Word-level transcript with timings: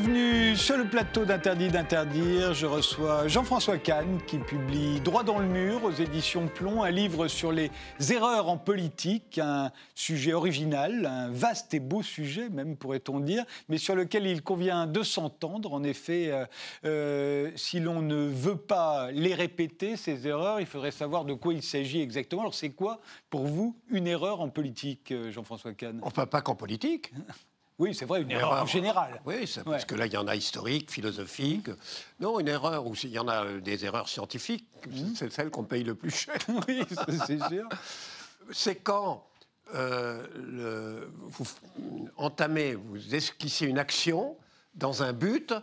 Bienvenue 0.00 0.56
sur 0.56 0.78
le 0.78 0.86
plateau 0.86 1.26
d'Interdit 1.26 1.68
d'interdire. 1.68 2.54
Je 2.54 2.64
reçois 2.64 3.28
Jean-François 3.28 3.76
Kahn 3.76 4.18
qui 4.26 4.38
publie 4.38 4.98
Droit 5.00 5.24
dans 5.24 5.38
le 5.38 5.46
mur 5.46 5.84
aux 5.84 5.92
éditions 5.92 6.48
Plomb, 6.48 6.82
un 6.82 6.90
livre 6.90 7.28
sur 7.28 7.52
les 7.52 7.70
erreurs 8.08 8.48
en 8.48 8.56
politique, 8.56 9.36
un 9.36 9.70
sujet 9.94 10.32
original, 10.32 11.04
un 11.04 11.28
vaste 11.28 11.74
et 11.74 11.80
beau 11.80 12.02
sujet 12.02 12.48
même 12.48 12.78
pourrait-on 12.78 13.20
dire, 13.20 13.44
mais 13.68 13.76
sur 13.76 13.94
lequel 13.94 14.26
il 14.26 14.42
convient 14.42 14.86
de 14.86 15.02
s'entendre. 15.02 15.74
En 15.74 15.82
effet, 15.82 16.30
euh, 16.30 16.46
euh, 16.86 17.50
si 17.56 17.78
l'on 17.78 18.00
ne 18.00 18.24
veut 18.24 18.56
pas 18.56 19.10
les 19.12 19.34
répéter, 19.34 19.98
ces 19.98 20.26
erreurs, 20.26 20.60
il 20.60 20.66
faudrait 20.66 20.92
savoir 20.92 21.26
de 21.26 21.34
quoi 21.34 21.52
il 21.52 21.62
s'agit 21.62 22.00
exactement. 22.00 22.40
Alors 22.40 22.54
c'est 22.54 22.70
quoi 22.70 23.02
pour 23.28 23.46
vous 23.46 23.76
une 23.90 24.06
erreur 24.06 24.40
en 24.40 24.48
politique, 24.48 25.12
euh, 25.12 25.30
Jean-François 25.30 25.74
Kahn? 25.74 26.00
Enfin, 26.00 26.24
pas 26.24 26.40
qu'en 26.40 26.54
politique. 26.54 27.12
Oui, 27.80 27.94
c'est 27.94 28.04
vrai, 28.04 28.20
une 28.20 28.30
erreur, 28.30 28.62
en 28.62 28.66
général. 28.66 29.18
Oui, 29.24 29.50
parce 29.64 29.86
que 29.86 29.94
là, 29.94 30.04
il 30.04 30.12
y 30.12 30.16
en 30.18 30.28
a 30.28 30.36
historiques, 30.36 30.90
philosophiques. 30.90 31.70
Non, 32.20 32.38
une 32.38 32.48
erreur, 32.48 32.86
ou 32.86 32.94
il 33.02 33.08
y 33.08 33.18
en 33.18 33.26
a 33.26 33.46
euh, 33.46 33.60
des 33.60 33.86
erreurs 33.86 34.06
scientifiques, 34.06 34.68
mmh. 34.86 35.14
c'est 35.16 35.32
celle 35.32 35.48
qu'on 35.48 35.64
paye 35.64 35.82
le 35.82 35.94
plus 35.94 36.10
cher. 36.10 36.36
oui, 36.68 36.82
c'est 37.26 37.42
sûr. 37.48 37.66
C'est 38.50 38.76
quand 38.76 39.24
euh, 39.74 40.26
le, 40.36 41.10
vous 41.22 41.46
entamez, 42.18 42.74
vous 42.74 43.14
esquissez 43.14 43.64
une 43.64 43.78
action 43.78 44.36
dans 44.74 45.02
un 45.02 45.14
but 45.14 45.54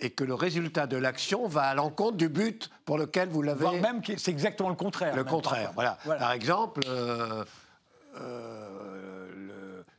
et 0.00 0.10
que 0.10 0.24
le 0.24 0.34
résultat 0.34 0.88
de 0.88 0.96
l'action 0.96 1.46
va 1.46 1.62
à 1.64 1.74
l'encontre 1.74 2.16
du 2.16 2.28
but 2.28 2.68
pour 2.84 2.98
lequel 2.98 3.28
vous 3.28 3.42
l'avez. 3.42 3.60
Voire 3.60 3.74
même 3.74 4.00
c'est 4.04 4.30
exactement 4.32 4.70
le 4.70 4.74
contraire. 4.74 5.14
Le 5.14 5.22
contraire, 5.22 5.70
voilà. 5.74 5.98
Par 6.04 6.32
exemple, 6.32 6.80
euh, 6.86 7.44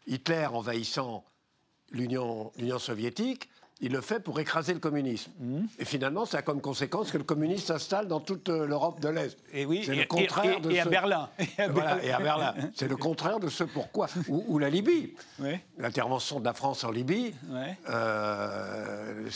Hitler 0.05 0.47
envahissant 0.47 1.23
l'Union 1.91 2.51
soviétique, 2.79 3.49
il 3.81 3.91
le 3.91 4.01
fait 4.01 4.19
pour 4.19 4.39
écraser 4.39 4.73
le 4.73 4.79
communisme. 4.79 5.31
Mmh. 5.39 5.61
Et 5.79 5.85
finalement, 5.85 6.25
ça 6.25 6.37
a 6.37 6.41
comme 6.43 6.61
conséquence 6.61 7.11
que 7.11 7.17
le 7.17 7.23
communisme 7.23 7.65
s'installe 7.65 8.07
dans 8.07 8.19
toute 8.19 8.49
euh, 8.49 8.67
l'Europe 8.67 8.99
de 8.99 9.09
l'Est. 9.09 9.37
Et 9.53 9.65
oui, 9.65 9.81
c'est 9.83 9.95
le 9.95 10.05
contraire 10.05 10.57
et, 10.57 10.61
de 10.61 10.71
et, 10.71 10.79
à 10.79 10.85
Berlin. 10.85 11.29
Et 12.03 12.11
à 12.11 12.19
Berlin. 12.19 12.53
C'est 12.75 12.87
le 12.87 12.95
contraire 12.95 13.39
de 13.39 13.49
ce 13.49 13.63
pourquoi. 13.63 14.07
Ou, 14.27 14.59
la 14.59 14.69
Libye. 14.69 15.13
L'intervention 15.79 16.39
de 16.39 16.45
la 16.45 16.53
France 16.53 16.83
en 16.83 16.91
Libye, 16.91 17.33
euh, 17.89 19.27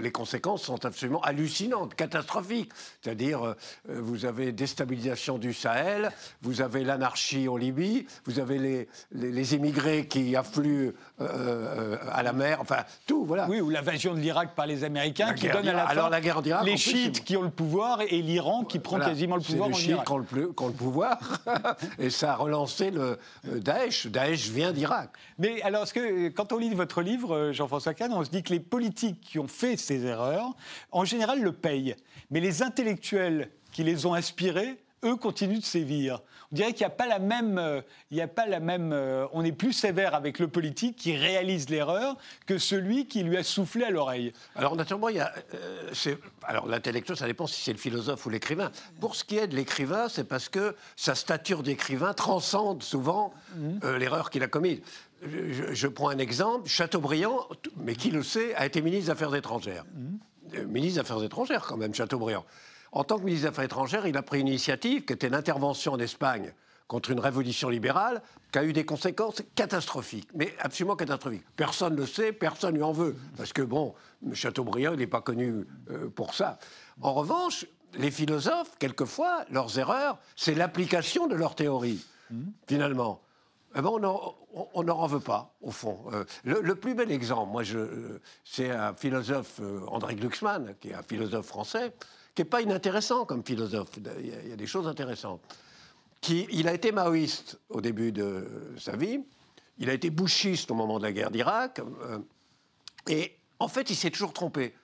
les 0.00 0.12
conséquences 0.12 0.62
sont 0.62 0.84
absolument 0.84 1.20
hallucinantes, 1.22 1.96
catastrophiques. 1.96 2.70
C'est-à-dire, 3.00 3.44
euh, 3.44 3.54
vous 3.88 4.24
avez 4.24 4.52
déstabilisation 4.52 5.38
du 5.38 5.52
Sahel, 5.52 6.12
vous 6.42 6.62
avez 6.62 6.84
l'anarchie 6.84 7.48
en 7.48 7.56
Libye, 7.56 8.06
vous 8.24 8.38
avez 8.38 8.58
les, 8.58 8.88
les, 9.12 9.54
immigrés 9.54 10.06
qui 10.06 10.36
affluent 10.36 10.92
à 11.18 12.22
la 12.22 12.32
mer, 12.32 12.60
enfin, 12.60 12.84
tout. 13.06 13.26
Oui, 13.48 13.60
ou 13.60 13.70
l'invasion 13.70 14.14
de 14.14 14.20
l'Irak 14.20 14.54
par 14.54 14.66
les 14.66 14.84
Américains 14.84 15.34
qui 15.34 15.48
donne 15.48 15.68
à 15.68 15.72
la 15.72 15.84
Alors, 15.84 16.10
la 16.10 16.20
guerre 16.20 16.42
les 16.64 16.76
chiites 16.76 17.24
qui 17.24 17.36
ont 17.36 17.42
le 17.42 17.50
pouvoir 17.50 18.00
et 18.00 18.22
l'Iran 18.22 18.64
qui 18.64 18.78
prend 18.78 18.98
quasiment 18.98 19.36
le 19.36 19.42
pouvoir. 19.42 19.68
Les 19.68 19.74
chiites 19.74 20.04
qui 20.04 20.12
ont 20.12 20.18
le, 20.18 20.72
pouvoir 20.72 21.18
et 21.98 22.10
ça 22.10 22.32
a 22.32 22.36
relancé 22.36 22.90
le 22.90 23.18
Daesh. 23.44 24.06
Daesh 24.06 24.48
vient 24.48 24.72
d'Irak. 24.72 25.10
Mais 25.38 25.62
alors, 25.62 25.90
que, 25.92 26.28
quand 26.28 26.52
on 26.52 26.58
lit 26.58 26.74
votre 26.74 27.02
livre, 27.02 27.34
euh, 27.34 27.52
Jean-François 27.52 27.94
Kahn, 27.94 28.12
on 28.12 28.24
se 28.24 28.30
dit 28.30 28.42
que 28.42 28.52
les 28.52 28.60
politiques 28.60 29.20
qui 29.20 29.38
ont 29.38 29.48
fait 29.48 29.76
ces 29.76 30.04
erreurs, 30.04 30.54
en 30.90 31.04
général, 31.04 31.40
le 31.42 31.52
payent. 31.52 31.96
Mais 32.30 32.40
les 32.40 32.62
intellectuels 32.62 33.50
qui 33.72 33.84
les 33.84 34.06
ont 34.06 34.14
inspirés, 34.14 34.81
eux, 35.04 35.16
continuent 35.16 35.60
de 35.60 35.64
sévir 35.64 36.20
on 36.52 36.54
dirait 36.54 36.72
qu'il 36.74 36.82
n'y 36.86 36.92
a 36.92 36.94
pas 36.94 37.06
la 37.06 37.18
même, 37.18 37.56
euh, 37.56 37.80
il 38.10 38.20
a 38.20 38.28
pas 38.28 38.46
la 38.46 38.60
même, 38.60 38.92
euh, 38.92 39.26
on 39.32 39.42
est 39.42 39.52
plus 39.52 39.72
sévère 39.72 40.14
avec 40.14 40.38
le 40.38 40.48
politique 40.48 40.96
qui 40.96 41.16
réalise 41.16 41.70
l'erreur 41.70 42.16
que 42.46 42.58
celui 42.58 43.06
qui 43.06 43.22
lui 43.22 43.38
a 43.38 43.42
soufflé 43.42 43.84
à 43.84 43.90
l'oreille. 43.90 44.34
Alors 44.54 44.76
naturellement, 44.76 45.08
il 45.08 45.16
y 45.16 45.20
a, 45.20 45.32
euh, 45.54 46.16
alors 46.42 46.66
l'intellectuel, 46.66 47.16
ça 47.16 47.26
dépend 47.26 47.46
si 47.46 47.62
c'est 47.62 47.72
le 47.72 47.78
philosophe 47.78 48.26
ou 48.26 48.30
l'écrivain. 48.30 48.70
Pour 49.00 49.16
ce 49.16 49.24
qui 49.24 49.38
est 49.38 49.46
de 49.46 49.56
l'écrivain, 49.56 50.10
c'est 50.10 50.24
parce 50.24 50.50
que 50.50 50.76
sa 50.94 51.14
stature 51.14 51.62
d'écrivain 51.62 52.12
transcende 52.12 52.82
souvent 52.82 53.32
mhm. 53.56 53.96
l'erreur 53.96 54.28
qu'il 54.28 54.42
a 54.42 54.48
commise. 54.48 54.82
Je, 55.22 55.86
prends 55.86 56.10
un 56.10 56.18
exemple, 56.18 56.68
Chateaubriand, 56.68 57.46
mais 57.76 57.94
qui 57.94 58.10
le 58.10 58.22
sait, 58.22 58.54
a 58.56 58.66
été 58.66 58.82
ministre 58.82 59.06
des 59.06 59.10
Affaires 59.12 59.34
étrangères. 59.34 59.84
Mhm. 59.94 60.66
Ministre 60.66 60.96
des 60.96 61.00
Affaires 61.00 61.22
étrangères 61.22 61.64
quand 61.66 61.78
même, 61.78 61.94
Chateaubriand. 61.94 62.44
En 62.92 63.04
tant 63.04 63.18
que 63.18 63.24
ministre 63.24 63.46
des 63.46 63.48
Affaires 63.48 63.64
étrangères, 63.64 64.06
il 64.06 64.16
a 64.18 64.22
pris 64.22 64.40
une 64.40 64.48
initiative 64.48 65.04
qui 65.04 65.14
était 65.14 65.30
l'intervention 65.30 65.94
en 65.94 65.98
Espagne 65.98 66.52
contre 66.88 67.10
une 67.10 67.20
révolution 67.20 67.70
libérale 67.70 68.20
qui 68.52 68.58
a 68.58 68.64
eu 68.64 68.74
des 68.74 68.84
conséquences 68.84 69.42
catastrophiques, 69.54 70.28
mais 70.34 70.54
absolument 70.58 70.94
catastrophiques. 70.94 71.44
Personne 71.56 71.94
ne 71.94 72.00
le 72.00 72.06
sait, 72.06 72.32
personne 72.32 72.74
lui 72.74 72.82
en 72.82 72.92
veut, 72.92 73.16
parce 73.38 73.54
que, 73.54 73.62
bon, 73.62 73.94
Chateaubriand, 74.34 74.92
il 74.92 74.98
n'est 74.98 75.06
pas 75.06 75.22
connu 75.22 75.66
euh, 75.90 76.10
pour 76.10 76.34
ça. 76.34 76.58
En 77.00 77.14
revanche, 77.14 77.64
les 77.94 78.10
philosophes, 78.10 78.76
quelquefois, 78.78 79.46
leurs 79.50 79.78
erreurs, 79.78 80.18
c'est 80.36 80.54
l'application 80.54 81.26
de 81.28 81.34
leur 81.34 81.54
théorie, 81.54 82.04
finalement. 82.66 83.22
Eh 83.74 83.80
ben, 83.80 83.88
on 83.88 84.82
n'en 84.82 84.98
en 84.98 85.06
veut 85.06 85.20
pas, 85.20 85.54
au 85.62 85.70
fond. 85.70 86.04
Euh, 86.12 86.24
le, 86.44 86.74
plus 86.74 86.94
bel 86.94 87.10
exemple, 87.10 87.50
moi, 87.50 87.62
c'est 88.44 88.70
un 88.70 88.92
philosophe, 88.92 89.60
euh, 89.60 89.80
André 89.86 90.14
Glucksmann, 90.14 90.74
qui 90.78 90.90
est 90.90 90.94
un 90.94 91.02
philosophe 91.02 91.46
français, 91.46 91.94
qui 92.34 92.42
n'est 92.42 92.48
pas 92.48 92.62
inintéressant 92.62 93.24
comme 93.24 93.44
philosophe. 93.44 93.90
Il 93.96 94.48
y, 94.48 94.52
a, 94.52 94.56
des 94.56 94.66
choses 94.66 94.86
intéressantes. 94.86 95.40
Qui, 96.20 96.46
il 96.50 96.68
a 96.68 96.74
été 96.74 96.92
maoïste 96.92 97.58
au 97.68 97.80
début 97.80 98.12
de 98.12 98.46
sa 98.78 98.96
vie. 98.96 99.20
Il 99.78 99.90
a 99.90 99.92
été 99.92 100.10
bouchiste 100.10 100.70
au 100.70 100.74
moment 100.74 100.98
de 100.98 101.04
la 101.04 101.12
guerre 101.12 101.30
d'Irak. 101.30 101.80
Euh, 101.80 102.18
et 103.08 103.36
en 103.58 103.68
fait, 103.68 103.90
il 103.90 103.96
s'est 103.96 104.10
toujours 104.10 104.32
trompé. 104.32 104.74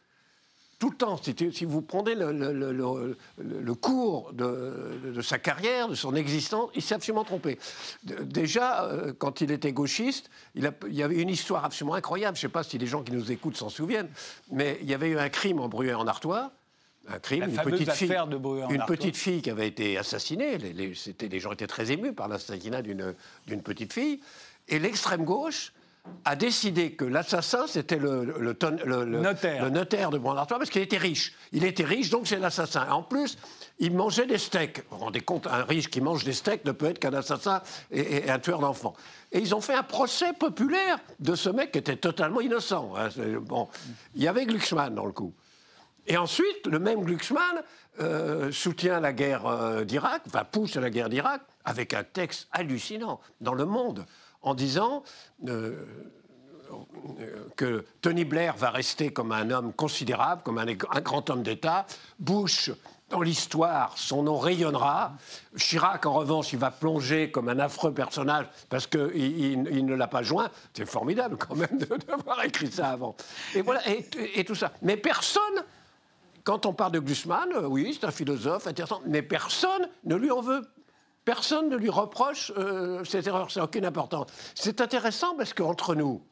Tout 0.78 0.90
le 0.90 0.96
temps, 0.96 1.20
si, 1.20 1.64
vous 1.64 1.82
prenez 1.82 2.14
le, 2.14 3.74
cours 3.74 4.32
de, 4.32 5.20
sa 5.22 5.38
carrière, 5.38 5.88
de 5.88 5.96
son 5.96 6.14
existence, 6.14 6.70
il 6.76 6.82
s'est 6.82 6.94
absolument 6.94 7.24
trompé. 7.24 7.58
Déjà, 8.04 8.84
euh, 8.84 9.12
quand 9.12 9.40
il 9.40 9.50
était 9.50 9.72
gauchiste, 9.72 10.30
il, 10.54 10.70
il, 10.86 10.94
y 10.94 11.02
avait 11.02 11.20
une 11.20 11.30
histoire 11.30 11.64
absolument 11.64 11.94
incroyable. 11.94 12.36
Je 12.36 12.46
ne 12.46 12.48
sais 12.48 12.52
pas 12.52 12.62
si 12.62 12.78
les 12.78 12.86
gens 12.86 13.02
qui 13.02 13.10
nous 13.10 13.32
écoutent 13.32 13.56
s'en 13.56 13.70
souviennent, 13.70 14.10
mais 14.52 14.78
il 14.80 14.88
y 14.88 14.94
avait 14.94 15.08
eu 15.08 15.18
un 15.18 15.28
crime 15.30 15.58
en 15.58 15.68
Bruy 15.68 15.92
en 15.92 16.06
Artois 16.06 16.52
un 17.06 17.18
crime, 17.18 17.44
une, 17.44 17.56
petite 17.56 17.92
fille, 17.92 18.08
de 18.08 18.74
une 18.74 18.84
petite 18.86 19.16
fille 19.16 19.40
qui 19.40 19.50
avait 19.50 19.68
été 19.68 19.96
assassinée. 19.96 20.58
Les, 20.58 20.72
les 20.72 21.40
gens 21.40 21.52
étaient 21.52 21.66
très 21.66 21.90
émus 21.90 22.12
par 22.12 22.28
l'assassinat 22.28 22.82
d'une 22.82 23.62
petite 23.62 23.92
fille. 23.92 24.20
Et 24.68 24.78
l'extrême 24.78 25.24
gauche 25.24 25.72
a 26.24 26.36
décidé 26.36 26.92
que 26.92 27.04
l'assassin, 27.04 27.66
c'était 27.66 27.96
le, 27.96 28.24
le, 28.24 28.54
notaire. 29.04 29.64
le 29.64 29.70
notaire 29.70 30.10
de 30.10 30.18
Brandartois, 30.18 30.58
parce 30.58 30.70
qu'il 30.70 30.82
était 30.82 30.98
riche. 30.98 31.34
Il 31.52 31.64
était 31.64 31.84
riche, 31.84 32.10
donc 32.10 32.26
c'est 32.26 32.38
l'assassin. 32.38 32.88
En 32.90 33.02
plus, 33.02 33.36
il 33.78 33.94
mangeait 33.94 34.26
des 34.26 34.38
steaks. 34.38 34.84
Vous 34.90 34.98
vous 34.98 35.04
rendez 35.04 35.20
compte, 35.20 35.46
un 35.46 35.64
riche 35.64 35.88
qui 35.88 36.00
mange 36.00 36.24
des 36.24 36.32
steaks 36.32 36.64
ne 36.64 36.72
peut 36.72 36.86
être 36.86 36.98
qu'un 36.98 37.14
assassin 37.14 37.62
et, 37.90 38.28
un 38.30 38.38
tueur 38.38 38.60
d'enfants. 38.60 38.94
Et 39.32 39.38
ils 39.38 39.54
ont 39.54 39.60
fait 39.60 39.74
un 39.74 39.82
procès 39.82 40.32
populaire 40.32 40.98
de 41.20 41.34
ce 41.34 41.50
mec 41.50 41.72
qui 41.72 41.78
était 41.78 41.96
totalement 41.96 42.40
innocent. 42.40 42.92
Hein. 42.96 43.08
Bon, 43.42 43.68
il 44.14 44.22
y 44.22 44.28
avait 44.28 44.46
Glucksmann 44.46 44.94
dans 44.94 45.06
le 45.06 45.12
coup. 45.12 45.34
Et 46.08 46.16
ensuite, 46.16 46.66
le 46.66 46.78
même 46.78 47.04
Glucksmann 47.04 47.62
euh, 48.00 48.50
soutient 48.50 48.98
la 48.98 49.12
guerre 49.12 49.46
euh, 49.46 49.84
d'Irak, 49.84 50.22
enfin 50.26 50.44
pousse 50.44 50.76
la 50.76 50.88
guerre 50.88 51.10
d'Irak, 51.10 51.42
avec 51.64 51.92
un 51.92 52.02
texte 52.02 52.48
hallucinant 52.50 53.20
dans 53.42 53.52
Le 53.52 53.66
Monde, 53.66 54.06
en 54.40 54.54
disant 54.54 55.02
euh, 55.46 55.84
que 57.56 57.84
Tony 58.00 58.24
Blair 58.24 58.56
va 58.56 58.70
rester 58.70 59.12
comme 59.12 59.32
un 59.32 59.50
homme 59.50 59.74
considérable, 59.74 60.42
comme 60.44 60.58
un, 60.58 61.00
grand 61.00 61.28
homme 61.28 61.42
d'État. 61.42 61.86
Bush, 62.18 62.70
dans 63.10 63.20
l'histoire, 63.20 63.92
son 63.98 64.22
nom 64.22 64.38
rayonnera. 64.38 65.12
Chirac, 65.56 66.06
en 66.06 66.14
revanche, 66.14 66.52
il 66.54 66.58
va 66.58 66.70
plonger 66.70 67.30
comme 67.30 67.50
un 67.50 67.58
affreux 67.58 67.92
personnage 67.92 68.46
parce 68.70 68.86
qu'il 68.86 69.14
il, 69.16 69.84
ne 69.84 69.94
l'a 69.94 70.08
pas 70.08 70.22
joint. 70.22 70.48
C'est 70.72 70.86
formidable 70.86 71.36
quand 71.36 71.56
même 71.56 71.78
d'avoir 72.06 72.44
écrit 72.44 72.70
ça 72.70 72.90
avant. 72.90 73.14
Et 73.54 73.60
voilà, 73.60 73.82
et 73.88 74.44
tout 74.44 74.54
ça. 74.54 74.72
Mais 74.80 74.96
personne 74.96 75.64
quand 76.48 76.64
on 76.64 76.72
parle 76.72 76.92
de 76.92 76.98
Glucksmann, 76.98 77.52
euh, 77.52 77.66
oui, 77.66 77.92
c'est 77.92 78.06
un 78.06 78.10
philosophe 78.10 78.66
intéressant, 78.66 79.02
mais 79.04 79.20
personne 79.20 79.86
ne 80.04 80.16
lui 80.16 80.30
en 80.30 80.40
veut. 80.40 80.66
Personne 81.26 81.68
ne 81.68 81.76
lui 81.76 81.90
reproche 81.90 82.50
euh, 82.56 83.04
cette 83.04 83.26
erreur, 83.26 83.50
ça 83.50 83.60
n'a 83.60 83.64
aucune 83.64 83.84
importance. 83.84 84.30
C'est 84.54 84.80
intéressant 84.80 85.36
parce 85.36 85.52
qu'entre 85.52 85.94
nous, 85.94 86.24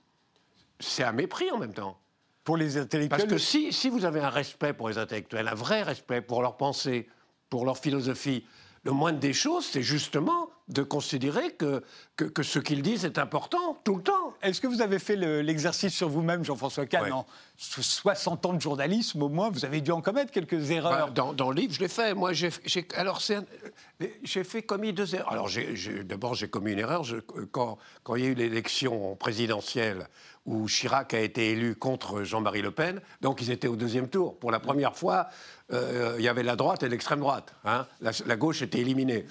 c'est 0.81 1.03
un 1.03 1.13
mépris 1.13 1.51
en 1.51 1.59
même 1.59 1.75
temps. 1.75 1.99
Pour 2.45 2.57
les 2.57 2.79
intellectuels 2.79 3.09
Parce 3.11 3.31
que 3.31 3.37
si, 3.37 3.75
si 3.75 3.91
vous 3.91 4.07
avez 4.07 4.21
un 4.21 4.31
respect 4.31 4.73
pour 4.73 4.89
les 4.89 4.97
intellectuels, 4.97 5.49
un 5.49 5.55
vrai 5.55 5.83
respect 5.83 6.23
pour 6.23 6.41
leur 6.41 6.57
pensée, 6.57 7.11
pour 7.51 7.67
leur 7.67 7.77
philosophie, 7.77 8.47
le 8.87 8.93
moindre 8.93 9.19
des 9.19 9.33
choses, 9.33 9.67
c'est 9.67 9.83
justement 9.83 10.49
de 10.69 10.85
considérer 10.85 11.51
que, 11.51 11.83
que, 12.17 12.43
ce 12.45 12.61
qu'ils 12.61 12.83
disent 12.83 13.05
est 13.05 13.19
important 13.19 13.81
tout 13.83 13.97
le 13.97 14.03
temps. 14.03 14.35
Est-ce 14.43 14.61
que 14.61 14.69
vous 14.69 14.81
avez 14.81 15.01
fait 15.01 15.17
l'exercice 15.17 15.93
sur 15.93 16.09
vous-même, 16.09 16.45
Jean-François 16.45 16.87
Kahn 16.87 17.13
En 17.13 17.27
60 17.57 18.47
ans 18.47 18.53
de 18.53 18.61
journalisme, 18.61 19.23
au 19.23 19.29
moins, 19.29 19.51
vous 19.51 19.65
avez 19.65 19.81
dû 19.81 19.91
en 19.91 20.01
commettre 20.01 20.31
quelques 20.31 20.71
erreurs? 20.71 21.11
Bah, 21.13 21.33
dans, 21.33 21.51
le 21.51 21.57
livre, 21.57 21.73
je 21.75 21.81
l'ai 21.81 21.89
fait. 21.89 22.15
Moi, 22.15 22.33
j'ai 22.33 22.51
alors 22.95 23.21
j'ai 24.23 24.45
fait 24.45 24.63
commis 24.63 24.93
deux 24.93 25.17
erreurs. 25.17 25.33
Alors, 25.33 25.51
d'abord, 26.05 26.35
j'ai 26.35 26.49
commis 26.49 26.73
une 26.73 26.79
erreur 26.79 27.03
quand, 27.51 27.79
quand 28.05 28.15
il 28.15 28.25
y 28.25 28.27
a 28.27 28.31
eu 28.31 28.35
l'élection 28.35 29.17
présidentielle 29.17 30.07
où 30.47 30.69
Chirac 30.69 31.13
a 31.13 31.21
été 31.21 31.51
élu 31.51 31.75
contre 31.75 32.23
Jean-Marie 32.23 32.63
Le 32.63 32.71
Pen. 32.71 33.01
Donc 33.21 33.43
ils 33.43 33.51
étaient 33.51 33.69
au 33.69 33.77
deuxième 33.77 34.09
tour. 34.09 34.39
Pour 34.39 34.51
la 34.51 34.61
première 34.61 34.97
fois, 34.97 35.29
euh, 35.73 36.15
il 36.19 36.25
y 36.25 36.29
avait 36.29 36.45
la 36.45 36.57
droite 36.57 36.83
et 36.83 36.89
l'extrême 36.89 37.21
droite. 37.21 37.55
Hein. 37.65 37.87
La, 38.01 38.37
gauche 38.37 38.63
était 38.63 38.79
éliminée. 38.79 39.27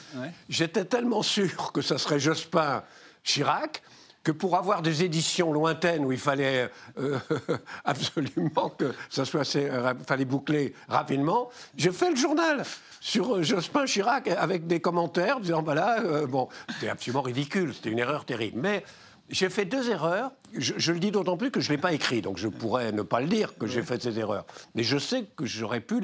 J'étais 0.49 0.85
tellement 0.85 1.23
sûr 1.23 1.71
que 1.71 1.81
ça 1.81 1.97
serait 1.97 2.19
Jospin-Chirac 2.19 3.81
que 4.23 4.31
pour 4.31 4.57
avoir 4.57 4.81
des 4.81 5.03
éditions 5.03 5.53
lointaines 5.53 6.03
où 6.03 6.11
il 6.11 6.17
fallait 6.17 6.71
euh, 6.97 7.19
absolument 7.85 8.69
que 8.69 8.91
ça 9.07 9.23
soit 9.23 9.41
assez, 9.41 9.69
euh, 9.69 9.93
fallait 10.07 10.25
boucler 10.25 10.73
rapidement, 10.87 11.49
j'ai 11.77 11.91
fait 11.91 12.09
le 12.09 12.15
journal 12.15 12.63
sur 12.99 13.43
Jospin 13.43 13.85
Chirac 13.85 14.27
avec 14.27 14.65
des 14.65 14.79
commentaires 14.79 15.39
disant 15.39 15.61
voilà 15.61 16.25
bon 16.25 16.49
c'était 16.73 16.89
absolument 16.89 17.21
ridicule, 17.21 17.75
c'était 17.75 17.91
une 17.91 17.99
erreur 17.99 18.25
terrible. 18.25 18.59
Mais 18.59 18.83
j'ai 19.29 19.49
fait 19.49 19.65
deux 19.65 19.89
erreurs. 19.89 20.31
Je, 20.53 20.91
le 20.91 20.99
dis 20.99 21.11
d'autant 21.11 21.37
plus 21.37 21.51
que 21.51 21.59
je 21.59 21.71
ne 21.71 21.75
l'ai 21.75 21.81
pas 21.81 21.93
écrit, 21.93 22.21
donc 22.21 22.37
je 22.37 22.47
pourrais 22.47 22.91
ne 22.91 23.01
pas 23.01 23.21
le 23.21 23.27
dire 23.27 23.57
que 23.57 23.67
j'ai 23.67 23.83
fait 23.83 24.01
ces 24.01 24.19
erreurs. 24.19 24.45
Mais 24.75 24.83
je 24.83 24.97
sais 24.97 25.25
que 25.35 25.45
j'aurais 25.45 25.81
pu, 25.81 25.99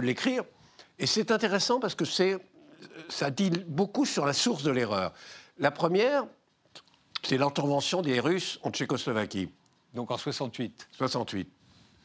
l'écrire. 0.00 0.44
Et 0.98 1.06
c'est 1.06 1.30
intéressant 1.30 1.80
parce 1.80 1.94
que 1.94 2.04
ça 3.08 3.30
dit 3.30 3.50
beaucoup 3.66 4.04
sur 4.04 4.26
la 4.26 4.32
source 4.32 4.62
de 4.62 4.70
l'erreur. 4.70 5.12
La 5.58 5.70
première, 5.70 6.24
c'est 7.22 7.38
l'intervention 7.38 8.02
des 8.02 8.20
Russes 8.20 8.60
en 8.62 8.70
Tchécoslovaquie. 8.70 9.48
Donc 9.94 10.10
en 10.10 10.18
68 10.18 10.88
68. 10.92 11.48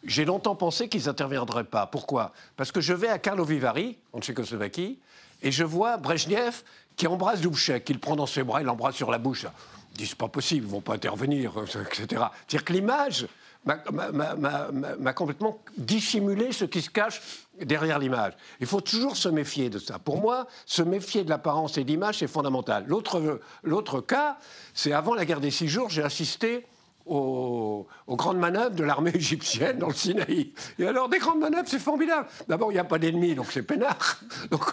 J'ai 0.05 0.23
longtemps 0.23 0.55
pensé 0.55 0.87
qu'ils 0.87 1.05
n'interviendraient 1.05 1.65
pas. 1.65 1.85
Pourquoi? 1.85 2.31
Parce 2.55 2.71
que 2.71 2.79
je 2.79 2.93
vais 2.93 3.09
à 3.09 3.19
Karlovy 3.19 3.59
Vary, 3.59 3.97
en 4.13 4.21
Tchécoslovaquie, 4.21 4.97
et 5.41 5.51
je 5.51 5.63
vois 5.63 5.97
Brezhnev 5.97 6.63
qui 6.95 7.07
embrasse 7.07 7.41
Dubček, 7.41 7.83
qu'il 7.83 7.99
prend 7.99 8.15
dans 8.15 8.25
ses 8.25 8.43
bras, 8.43 8.61
il 8.61 8.65
l'embrasse 8.65 8.95
sur 8.95 9.11
la 9.11 9.17
bouche 9.17 9.45
dit 9.93 10.07
c'est 10.07 10.17
pas 10.17 10.27
possible, 10.27 10.65
ils 10.65 10.71
vont 10.71 10.81
pas 10.81 10.95
intervenir, 10.95 11.57
euh, 11.59 11.65
etc. 11.65 12.05
C'est-à-dire 12.47 12.65
que 12.65 12.73
l'image 12.73 13.27
m'a 13.65 15.13
complètement 15.13 15.59
dissimulé 15.77 16.51
ce 16.51 16.65
qui 16.65 16.81
se 16.81 16.89
cache 16.89 17.21
derrière 17.61 17.99
l'image. 17.99 18.33
Il 18.61 18.67
faut 18.67 18.81
toujours 18.81 19.17
se 19.17 19.27
méfier 19.27 19.69
de 19.69 19.79
ça. 19.79 19.99
Pour 19.99 20.21
moi, 20.21 20.47
se 20.65 20.81
méfier 20.81 21.23
de 21.23 21.29
l'apparence 21.29 21.77
et 21.77 21.83
de 21.83 21.89
l'image, 21.89 22.19
c'est 22.19 22.27
fondamental. 22.27 22.85
L'autre 22.87 24.01
cas, 24.01 24.37
c'est 24.73 24.93
avant 24.93 25.13
la 25.13 25.25
guerre 25.25 25.41
des 25.41 25.51
six 25.51 25.67
jours, 25.67 25.89
j'ai 25.89 26.03
assisté 26.03 26.65
aux, 27.09 27.87
grandes 28.09 28.37
manœuvres 28.37 28.75
de 28.75 28.83
l'armée 28.83 29.11
égyptienne 29.13 29.77
dans 29.77 29.87
le 29.87 29.93
Sinaï. 29.93 30.51
Et 30.77 30.85
alors, 30.85 31.09
des 31.09 31.19
grandes 31.19 31.39
manœuvres, 31.39 31.67
c'est 31.67 31.79
formidable. 31.79 32.27
D'abord, 32.47 32.71
il 32.71 32.75
n'y 32.75 32.79
a 32.79 32.83
pas 32.83 32.99
d'ennemis, 32.99 33.35
donc 33.35 33.47
c'est 33.51 33.63
peinard. 33.63 34.19
Donc, 34.51 34.63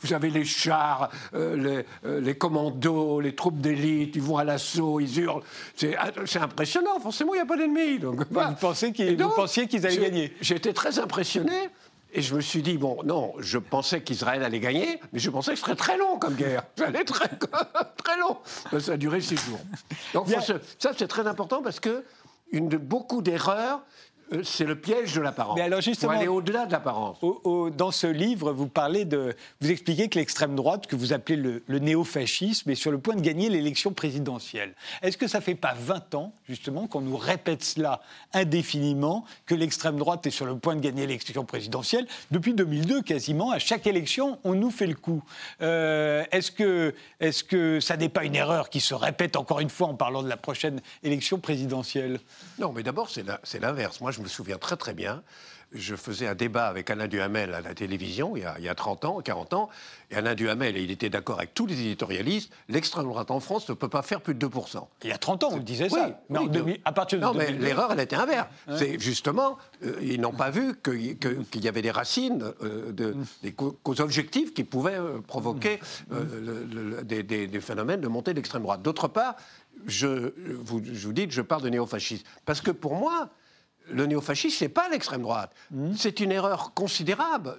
vous 0.00 0.12
avez 0.12 0.30
les 0.30 0.44
chars, 0.44 1.10
euh, 1.34 1.82
euh, 2.04 2.20
les, 2.20 2.36
commandos, 2.36 3.20
les 3.20 3.34
troupes 3.34 3.58
d'élite, 3.58 4.16
ils 4.16 4.22
vont 4.22 4.36
à 4.36 4.44
l'assaut, 4.44 5.00
ils 5.00 5.20
hurlent. 5.20 5.42
C'est 5.74 5.96
impressionnant, 6.36 7.00
forcément, 7.00 7.34
il 7.34 7.38
n'y 7.38 7.42
a 7.42 7.46
pas 7.46 7.56
d'ennemis. 7.56 7.98
Donc, 7.98 8.26
vous, 8.30 8.40
pensiez 8.60 8.92
qu'ils 8.92 9.86
allaient 9.86 9.98
gagner? 9.98 10.36
J'étais 10.40 10.72
très 10.72 10.98
impressionné. 10.98 11.70
Et 12.12 12.22
je 12.22 12.34
me 12.34 12.40
suis 12.40 12.62
dit, 12.62 12.78
bon, 12.78 13.02
non, 13.04 13.34
je 13.38 13.58
pensais 13.58 14.00
qu'Israël 14.00 14.42
allait 14.42 14.60
gagner, 14.60 14.98
mais 15.12 15.18
je 15.18 15.28
pensais 15.28 15.52
que 15.52 15.58
ce 15.58 15.64
serait 15.64 15.76
très 15.76 15.98
long 15.98 16.18
comme 16.18 16.34
guerre. 16.34 16.64
Ça 16.76 16.86
allait 16.86 17.04
très, 17.04 17.28
très 17.96 18.18
long. 18.18 18.38
Ça 18.80 18.92
a 18.92 18.96
duré 18.96 19.20
six 19.20 19.36
jours. 19.36 19.60
Donc 20.14 20.28
ça, 20.78 20.92
c'est 20.96 21.08
très 21.08 21.26
important 21.26 21.62
parce 21.62 21.80
que 21.80 22.04
une, 22.50 22.68
beaucoup 22.68 23.20
d'erreurs 23.20 23.82
c'est 24.42 24.64
le 24.64 24.76
piège 24.76 25.14
de 25.14 25.20
l'apparence. 25.20 25.56
Mais 25.56 25.62
alors 25.62 25.80
justement, 25.80 26.12
aller 26.12 26.28
au-delà 26.28 26.66
de 26.66 26.72
l'apparence. 26.72 27.18
dans 27.76 27.90
ce 27.90 28.06
livre, 28.06 28.52
vous 28.52 28.68
parlez 28.68 29.04
de, 29.04 29.34
vous 29.60 29.70
expliquez 29.70 30.08
que 30.08 30.18
l'extrême 30.18 30.54
droite, 30.54 30.86
que 30.86 30.96
vous 30.96 31.12
appelez 31.12 31.36
le, 31.36 31.62
le 31.66 31.78
néo-fascisme, 31.78 32.70
est 32.70 32.74
sur 32.74 32.90
le 32.90 32.98
point 32.98 33.14
de 33.14 33.20
gagner 33.20 33.48
l'élection 33.48 33.92
présidentielle. 33.92 34.74
Est-ce 35.02 35.16
que 35.16 35.26
ça 35.26 35.40
fait 35.40 35.54
pas 35.54 35.74
20 35.78 36.14
ans 36.14 36.32
justement 36.48 36.86
qu'on 36.86 37.00
nous 37.00 37.16
répète 37.16 37.64
cela 37.64 38.00
indéfiniment, 38.32 39.24
que 39.46 39.54
l'extrême 39.54 39.96
droite 39.96 40.26
est 40.26 40.30
sur 40.30 40.46
le 40.46 40.56
point 40.56 40.76
de 40.76 40.80
gagner 40.80 41.06
l'élection 41.06 41.44
présidentielle 41.44 42.06
depuis 42.30 42.54
2002 42.54 43.02
quasiment 43.02 43.50
à 43.50 43.58
chaque 43.58 43.86
élection 43.86 44.38
on 44.44 44.54
nous 44.54 44.70
fait 44.70 44.86
le 44.86 44.94
coup. 44.94 45.22
Euh, 45.62 46.24
est-ce 46.32 46.50
que, 46.50 46.94
est-ce 47.20 47.44
que 47.44 47.80
ça 47.80 47.96
n'est 47.96 48.08
pas 48.08 48.24
une 48.24 48.34
erreur 48.34 48.70
qui 48.70 48.80
se 48.80 48.94
répète 48.94 49.36
encore 49.36 49.60
une 49.60 49.70
fois 49.70 49.88
en 49.88 49.94
parlant 49.94 50.22
de 50.22 50.28
la 50.28 50.36
prochaine 50.36 50.80
élection 51.02 51.38
présidentielle? 51.38 52.20
Non, 52.58 52.72
mais 52.72 52.82
d'abord 52.82 53.10
c'est 53.10 53.60
l'inverse. 53.60 54.00
Moi 54.00 54.10
je 54.10 54.17
me 54.22 54.28
souviens 54.28 54.58
très 54.58 54.76
très 54.76 54.94
bien, 54.94 55.22
je 55.72 55.94
faisais 55.96 56.26
un 56.26 56.34
débat 56.34 56.66
avec 56.66 56.88
Alain 56.90 57.08
Duhamel 57.08 57.52
à 57.52 57.60
la 57.60 57.74
télévision 57.74 58.36
il 58.36 58.42
y 58.42 58.68
a, 58.68 58.74
30 58.74 59.04
ans, 59.04 59.20
40 59.20 59.52
ans, 59.54 59.68
et 60.10 60.16
Alain 60.16 60.34
Duhamel, 60.34 60.76
et 60.76 60.82
il 60.82 60.90
était 60.90 61.10
d'accord 61.10 61.38
avec 61.38 61.52
tous 61.52 61.66
les 61.66 61.80
éditorialistes, 61.80 62.50
l'extrême 62.68 63.04
droite 63.04 63.30
en 63.30 63.40
France 63.40 63.68
ne 63.68 63.74
peut 63.74 63.88
pas 63.88 64.02
faire 64.02 64.20
plus 64.20 64.34
de 64.34 64.46
2%. 64.46 64.86
Il 65.02 65.10
y 65.10 65.12
a 65.12 65.18
30 65.18 65.44
ans, 65.44 65.48
on 65.52 65.58
disait 65.58 65.88
ça. 65.88 66.20
Mais 66.30 66.80
à 66.84 66.92
partir 66.92 67.18
de 67.18 67.24
non, 67.24 67.34
mais 67.34 67.52
l'erreur, 67.52 67.92
elle 67.92 68.00
était 68.00 68.16
inverse. 68.16 68.48
C'est 68.76 68.98
justement, 68.98 69.58
euh, 69.84 69.98
ils 70.00 70.20
n'ont 70.20 70.32
pas 70.32 70.50
vu 70.50 70.74
qu'il 70.82 71.64
y 71.64 71.68
avait 71.68 71.82
des 71.82 71.90
racines, 71.90 72.52
euh, 72.62 72.92
de, 72.92 73.12
mm. 73.12 73.24
des 73.42 73.52
causes 73.52 74.00
objectives 74.00 74.52
qui 74.52 74.64
pouvaient 74.64 74.98
euh, 74.98 75.20
provoquer 75.20 75.80
mm. 76.10 77.02
des, 77.02 77.60
phénomènes 77.60 78.00
de 78.00 78.08
montée 78.08 78.32
de 78.32 78.36
l'extrême 78.36 78.62
droite. 78.62 78.82
D'autre 78.82 79.08
part, 79.08 79.36
je 79.86 80.32
vous, 80.62 80.80
je 80.84 81.06
vous 81.06 81.12
dis 81.12 81.26
que 81.28 81.34
je 81.34 81.42
parle 81.42 81.62
de 81.62 81.68
néofascisme. 81.68 82.24
Parce 82.44 82.60
que 82.60 82.70
pour 82.70 82.94
moi, 82.94 83.28
le 83.90 84.06
néofascisme, 84.06 84.56
ce 84.56 84.64
n'est 84.64 84.68
pas 84.68 84.88
l'extrême 84.88 85.22
droite. 85.22 85.52
Hmm. 85.70 85.92
C'est 85.96 86.20
une 86.20 86.32
erreur 86.32 86.72
considérable 86.74 87.56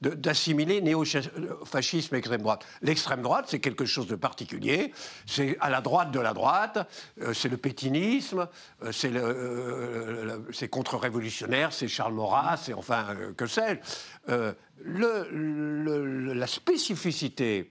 d'assimiler 0.00 0.80
de, 0.80 0.86
néofascisme 0.86 2.14
et 2.14 2.18
extrême 2.18 2.42
droite. 2.42 2.64
L'extrême 2.82 3.22
droite, 3.22 3.46
c'est 3.48 3.60
quelque 3.60 3.84
chose 3.84 4.06
de 4.06 4.16
particulier. 4.16 4.92
C'est 5.26 5.56
à 5.60 5.70
la 5.70 5.80
droite 5.80 6.10
de 6.10 6.20
la 6.20 6.32
droite, 6.32 6.88
euh, 7.20 7.32
c'est 7.32 7.48
le 7.48 7.56
pétinisme, 7.56 8.48
euh, 8.82 8.92
euh, 9.04 10.38
c'est 10.52 10.68
contre-révolutionnaire, 10.68 11.72
c'est 11.72 11.88
Charles 11.88 12.14
Maurras, 12.14 12.56
c'est 12.58 12.74
enfin, 12.74 13.16
que 13.36 13.46
sais-je. 13.46 14.52
la 14.84 16.46
spécificité 16.46 17.68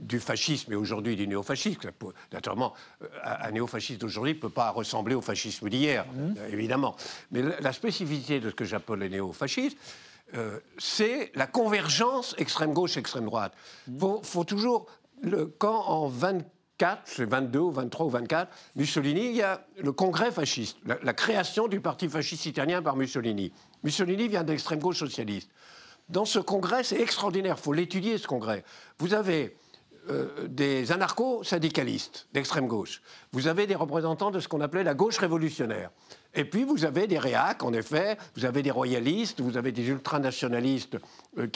du 0.00 0.20
fascisme 0.20 0.72
et 0.72 0.76
aujourd'hui 0.76 1.16
du 1.16 1.26
néofascisme. 1.26 1.80
Naturellement, 2.32 2.74
euh, 3.02 3.06
un 3.24 3.50
néofasciste 3.50 4.00
d'aujourd'hui 4.00 4.34
ne 4.34 4.38
peut 4.38 4.48
pas 4.48 4.70
ressembler 4.70 5.14
au 5.14 5.20
fascisme 5.20 5.68
d'hier, 5.68 6.06
mmh. 6.06 6.34
euh, 6.38 6.48
évidemment. 6.52 6.96
Mais 7.30 7.42
la 7.60 7.72
spécificité 7.72 8.40
de 8.40 8.50
ce 8.50 8.54
que 8.54 8.64
j'appelle 8.64 8.98
le 8.98 9.08
néofascisme, 9.08 9.76
euh, 10.34 10.58
c'est 10.76 11.32
la 11.34 11.46
convergence 11.46 12.34
extrême-gauche-extrême 12.38 13.24
droite. 13.24 13.54
Il 13.86 13.94
mmh. 13.94 14.22
faut, 14.22 14.44
toujours, 14.44 14.86
le, 15.22 15.46
quand 15.46 15.84
en 15.86 16.08
24, 16.08 17.02
c'est 17.04 17.24
22 17.24 17.58
ou 17.58 17.70
23 17.70 18.06
ou 18.06 18.10
24, 18.10 18.52
Mussolini, 18.76 19.30
il 19.30 19.36
y 19.36 19.42
a 19.42 19.66
le 19.78 19.92
congrès 19.92 20.30
fasciste, 20.30 20.76
la, 20.84 20.98
la 21.02 21.12
création 21.12 21.66
du 21.66 21.80
parti 21.80 22.08
fasciste 22.08 22.46
italien 22.46 22.82
par 22.82 22.96
Mussolini. 22.96 23.52
Mussolini 23.82 24.28
vient 24.28 24.44
d'extrême 24.44 24.78
gauche 24.78 24.98
socialiste. 24.98 25.50
Dans 26.08 26.24
ce 26.24 26.38
congrès, 26.38 26.84
c'est 26.84 27.00
extraordinaire, 27.00 27.56
il 27.58 27.62
faut 27.62 27.72
l'étudier 27.72 28.16
ce 28.16 28.26
congrès. 28.26 28.64
Vous 28.98 29.12
avez 29.12 29.56
euh, 30.10 30.48
des 30.48 30.92
anarcho-syndicalistes 30.92 32.28
d'extrême 32.32 32.66
gauche. 32.66 33.02
Vous 33.32 33.46
avez 33.46 33.66
des 33.66 33.74
représentants 33.74 34.30
de 34.30 34.40
ce 34.40 34.48
qu'on 34.48 34.60
appelait 34.60 34.84
la 34.84 34.94
gauche 34.94 35.18
révolutionnaire. 35.18 35.90
Et 36.34 36.44
puis 36.44 36.64
vous 36.64 36.84
avez 36.84 37.06
des 37.06 37.18
réacs, 37.18 37.62
en 37.62 37.72
effet, 37.72 38.16
vous 38.36 38.44
avez 38.44 38.62
des 38.62 38.70
royalistes, 38.70 39.40
vous 39.40 39.56
avez 39.56 39.72
des 39.72 39.86
ultranationalistes 39.88 40.98
euh, 41.38 41.46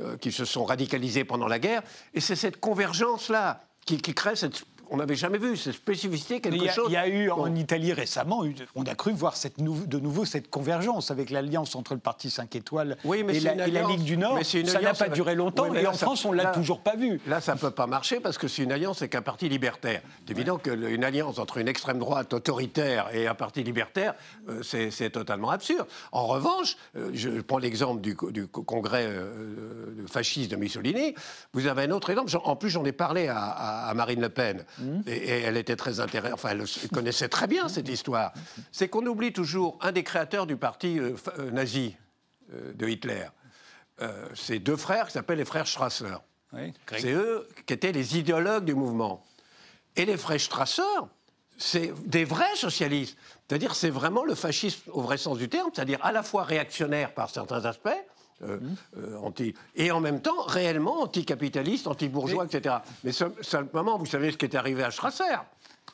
euh, 0.00 0.16
qui 0.16 0.32
se 0.32 0.44
sont 0.44 0.64
radicalisés 0.64 1.24
pendant 1.24 1.48
la 1.48 1.58
guerre. 1.58 1.82
Et 2.14 2.20
c'est 2.20 2.36
cette 2.36 2.60
convergence-là 2.60 3.60
qui, 3.84 4.00
crée 4.00 4.36
cette 4.36 4.64
on 4.92 4.98
n'avait 4.98 5.14
jamais 5.16 5.38
vu 5.38 5.56
cette 5.56 5.74
spécificité, 5.74 6.40
quelque 6.40 6.68
chose. 6.68 6.86
Il 6.88 6.92
y 6.92 6.96
a 6.96 7.08
eu 7.08 7.30
en 7.30 7.54
Italie 7.54 7.94
récemment, 7.94 8.44
on 8.74 8.84
a 8.84 8.94
cru 8.94 9.12
voir 9.12 9.36
cette 9.36 9.58
de 9.58 9.98
nouveau 9.98 10.24
cette 10.26 10.50
convergence 10.50 11.10
avec 11.10 11.30
l'alliance 11.30 11.74
entre 11.74 11.94
le 11.94 12.00
Parti 12.00 12.30
5 12.30 12.54
étoiles 12.56 12.98
et, 13.04 13.40
la, 13.40 13.82
Ligue 13.88 14.02
du 14.02 14.18
Nord. 14.18 14.38
ça 14.44 14.80
n'a 14.80 14.92
pas 14.92 15.08
duré 15.08 15.34
longtemps, 15.34 15.72
et 15.74 15.86
en 15.86 15.94
France, 15.94 16.24
on 16.24 16.32
ne 16.32 16.36
l'a 16.36 16.46
toujours 16.46 16.80
pas 16.80 16.94
vu. 16.94 17.20
Là, 17.26 17.40
ça 17.40 17.54
ne 17.54 17.58
peut 17.58 17.70
pas 17.70 17.86
marcher 17.86 18.20
parce 18.20 18.36
que 18.36 18.48
c'est 18.48 18.62
une 18.62 18.72
alliance 18.72 19.00
avec 19.00 19.14
un 19.14 19.22
parti 19.22 19.48
libertaire. 19.48 20.02
C'est 20.26 20.32
évident 20.32 20.58
qu'une 20.58 21.04
alliance 21.04 21.38
entre 21.38 21.56
une 21.56 21.68
extrême 21.68 21.98
droite 21.98 22.34
autoritaire 22.34 23.08
et 23.14 23.26
un 23.26 23.34
parti 23.34 23.62
libertaire, 23.62 24.14
euh, 24.48 24.62
c'est 24.62 25.10
totalement 25.10 25.50
absurde. 25.50 25.86
En 26.12 26.26
revanche, 26.26 26.76
euh, 26.96 27.10
je 27.14 27.40
prends 27.40 27.58
l'exemple 27.58 28.02
du, 28.02 28.14
congrès 28.14 29.06
euh, 29.06 30.06
fasciste 30.06 30.50
de 30.50 30.56
Mussolini. 30.56 31.14
Vous 31.54 31.66
avez 31.66 31.84
un 31.84 31.90
autre 31.92 32.10
exemple. 32.10 32.30
En 32.44 32.56
plus, 32.56 32.68
j'en 32.68 32.84
ai 32.84 32.92
parlé 32.92 33.28
à 33.28 33.90
Marine 33.94 34.20
Le 34.20 34.28
Pen. 34.28 34.64
Et, 35.06 35.28
elle 35.28 35.56
était 35.56 35.76
très 35.76 36.00
intéressée, 36.00 36.32
enfin, 36.32 36.50
elle 36.50 36.64
connaissait 36.92 37.28
très 37.28 37.46
bien 37.46 37.68
cette 37.68 37.88
histoire. 37.88 38.32
C'est 38.70 38.88
qu'on 38.88 39.06
oublie 39.06 39.32
toujours 39.32 39.78
un 39.80 39.92
des 39.92 40.02
créateurs 40.02 40.46
du 40.46 40.56
parti 40.56 40.98
euh, 40.98 41.14
euh, 41.38 41.50
nazi 41.50 41.96
euh, 42.52 42.72
de 42.74 42.88
Hitler. 42.88 43.26
c'est 44.34 44.58
deux 44.58 44.76
frères 44.76 45.06
qui 45.06 45.12
s'appellent 45.12 45.38
les 45.38 45.44
frères 45.44 45.66
Strasser. 45.66 46.16
c'est 46.90 47.12
eux 47.12 47.48
qui 47.66 47.74
étaient 47.74 47.92
les 47.92 48.18
idéologues 48.18 48.64
du 48.64 48.74
mouvement. 48.74 49.24
Et 49.96 50.04
les 50.04 50.16
frères 50.16 50.40
Strasser, 50.40 50.82
c'est 51.58 51.92
des 52.06 52.24
vrais 52.24 52.56
socialistes. 52.56 53.16
C'est-à-dire, 53.48 53.74
c'est 53.74 53.90
vraiment 53.90 54.24
le 54.24 54.34
fascisme 54.34 54.90
au 54.90 55.02
vrai 55.02 55.18
sens 55.18 55.38
du 55.38 55.48
terme, 55.48 55.70
c'est-à-dire 55.72 55.98
à 56.02 56.10
la 56.10 56.22
fois 56.22 56.42
réactionnaire 56.42 57.12
par 57.14 57.30
certains 57.30 57.64
aspects, 57.64 57.90
euh, 58.44 58.58
euh, 58.98 59.16
anti, 59.22 59.54
et 59.76 59.90
en 59.90 60.00
même 60.00 60.20
temps 60.20 60.42
réellement 60.46 61.02
anticapitaliste, 61.02 61.86
anti-bourgeois, 61.86 62.44
etc. 62.44 62.76
Mais 63.04 63.12
simplement, 63.12 63.98
vous 63.98 64.06
savez 64.06 64.32
ce 64.32 64.36
qui 64.36 64.46
est 64.46 64.56
arrivé 64.56 64.82
à 64.82 64.90
Strasser 64.90 65.36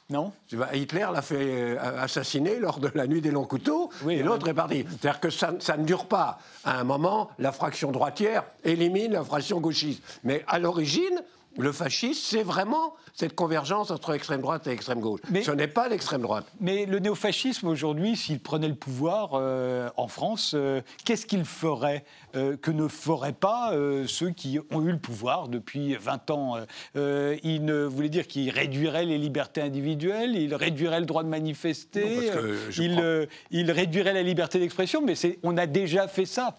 Non. 0.08 0.32
Hitler 0.72 1.06
l'a 1.12 1.22
fait 1.22 1.36
euh, 1.76 2.02
assassiner 2.02 2.58
lors 2.58 2.80
de 2.80 2.90
la 2.94 3.06
nuit 3.06 3.20
des 3.20 3.30
longs 3.30 3.44
couteaux, 3.44 3.90
et 4.08 4.22
l'autre 4.22 4.48
est 4.48 4.54
parti. 4.54 4.84
C'est-à-dire 4.88 5.20
que 5.20 5.30
ça, 5.30 5.54
ça, 5.60 5.76
ne 5.76 5.84
dure 5.84 6.06
pas. 6.06 6.38
À 6.64 6.80
un 6.80 6.84
moment, 6.84 7.30
la 7.38 7.52
fraction 7.52 7.92
droitière 7.92 8.44
élimine 8.64 9.12
la 9.12 9.24
fraction 9.24 9.60
gauchiste. 9.60 10.02
Mais 10.24 10.44
à 10.46 10.58
l'origine, 10.58 11.22
le 11.58 11.72
fascisme, 11.72 12.20
c'est 12.22 12.42
vraiment 12.42 12.94
cette 13.14 13.34
convergence 13.34 13.90
entre 13.90 14.14
extrême 14.14 14.40
droite 14.40 14.66
et 14.66 14.70
extrême 14.70 15.00
gauche. 15.00 15.20
Mais, 15.30 15.42
Ce 15.42 15.50
n'est 15.50 15.66
pas 15.66 15.88
l'extrême 15.88 16.22
droite. 16.22 16.46
Mais 16.60 16.86
le 16.86 17.00
néofascisme, 17.00 17.66
aujourd'hui, 17.66 18.16
s'il 18.16 18.38
prenait 18.38 18.68
le 18.68 18.76
pouvoir 18.76 19.30
euh, 19.34 19.90
en 19.96 20.06
France, 20.06 20.52
euh, 20.54 20.80
qu'est-ce 21.04 21.26
qu'il 21.26 21.44
ferait 21.44 22.04
euh, 22.36 22.56
que 22.56 22.70
ne 22.70 22.86
feraient 22.86 23.32
pas 23.32 23.72
ceux 24.06 24.30
qui 24.30 24.58
ont 24.70 24.82
eu 24.82 24.92
le 24.92 24.98
pouvoir 24.98 25.48
depuis 25.48 25.96
20 25.96 26.30
ans 26.30 26.56
Il 26.94 27.64
ne 27.64 27.84
voulait 27.84 28.08
dire 28.08 28.26
qu'il 28.26 28.50
réduirait 28.50 29.04
les 29.04 29.18
libertés 29.18 29.60
individuelles, 29.60 30.36
il 30.36 30.54
réduirait 30.54 31.00
le 31.00 31.06
droit 31.06 31.22
de 31.22 31.28
manifester, 31.28 32.30
il, 32.76 33.28
il, 33.50 33.70
réduirait 33.70 34.12
la 34.12 34.22
liberté 34.22 34.58
d'expression, 34.58 35.02
mais 35.02 35.14
on 35.42 35.56
a 35.56 35.66
déjà 35.66 36.06
fait 36.08 36.26
ça. 36.26 36.56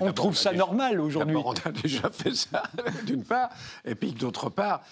on 0.00 0.12
trouve 0.12 0.36
ça 0.36 0.52
normal 0.52 1.00
aujourd'hui. 1.00 1.36
On 1.36 1.52
a 1.52 1.72
déjà 1.72 2.10
fait 2.10 2.34
ça, 2.34 2.64
d'une 3.06 3.24
part, 3.24 3.50
et 3.84 3.94
puis 3.94 4.12
d'autre 4.12 4.33
part, 4.50 4.82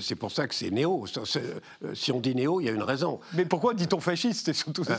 c'est 0.00 0.14
pour 0.14 0.30
ça 0.30 0.46
que 0.46 0.54
c'est 0.54 0.70
néo. 0.70 1.04
Euh, 1.36 1.94
si 1.94 2.12
on 2.12 2.20
dit 2.20 2.34
néo, 2.34 2.60
il 2.60 2.64
y 2.64 2.68
a 2.68 2.72
une 2.72 2.82
raison. 2.82 3.20
Mais 3.34 3.44
pourquoi 3.44 3.74
dit-on 3.74 4.00
fasciste? 4.00 4.46
C'est 4.46 4.52
surtout 4.52 4.84
ça. 4.84 4.98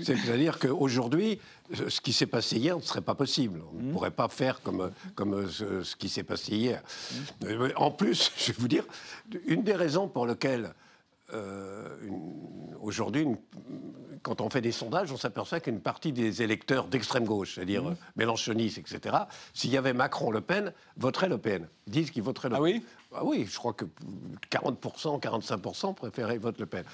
C'est-à-dire 0.00 0.58
qu'aujourd'hui, 0.58 1.40
ce 1.88 2.00
qui 2.00 2.12
s'est 2.12 2.26
passé 2.26 2.56
hier 2.56 2.76
ne 2.76 2.82
serait 2.82 3.00
pas 3.00 3.14
possible. 3.14 3.60
On 3.72 3.78
ne 3.78 3.88
mmh. 3.88 3.92
pourrait 3.92 4.10
pas 4.10 4.28
faire 4.28 4.60
comme, 4.62 4.90
comme 5.14 5.48
ce, 5.48 5.96
qui 5.96 6.08
s'est 6.08 6.22
passé 6.22 6.52
hier. 6.52 6.82
Mmh. 7.42 7.68
En 7.76 7.90
plus, 7.90 8.30
je 8.36 8.52
vais 8.52 8.58
vous 8.58 8.68
dire, 8.68 8.84
une 9.46 9.62
des 9.62 9.74
raisons 9.74 10.08
pour 10.08 10.26
lesquelles 10.26 10.72
euh, 11.32 11.96
aujourd'hui, 12.80 13.26
quand 14.22 14.40
on 14.40 14.50
fait 14.50 14.60
des 14.60 14.72
sondages, 14.72 15.10
on 15.12 15.16
s'aperçoit 15.16 15.60
qu'une 15.60 15.80
partie 15.80 16.12
des 16.12 16.42
électeurs 16.42 16.86
d'extrême 16.86 17.24
gauche, 17.24 17.54
c'est-à-dire 17.54 17.84
mmh. 17.84 17.96
mélenchonistes, 18.16 18.78
etc., 18.78 19.16
s'il 19.52 19.70
y 19.70 19.76
avait 19.76 19.92
Macron-Le 19.92 20.40
Pen, 20.40 20.72
voteraient 20.96 21.28
Le 21.28 21.38
Pen. 21.38 21.68
Disent 21.86 22.10
qu'ils 22.10 22.22
voteraient 22.22 22.48
Le 22.48 22.56
ah 22.56 22.60
Pen. 22.60 22.82
Ah 23.14 23.24
oui 23.24 23.46
je 23.48 23.58
crois 23.58 23.72
que 23.72 23.84
40%, 24.50 25.20
45% 25.20 25.94
préféraient 25.94 26.38
voter 26.38 26.60
Le 26.60 26.66
Pen. 26.66 26.84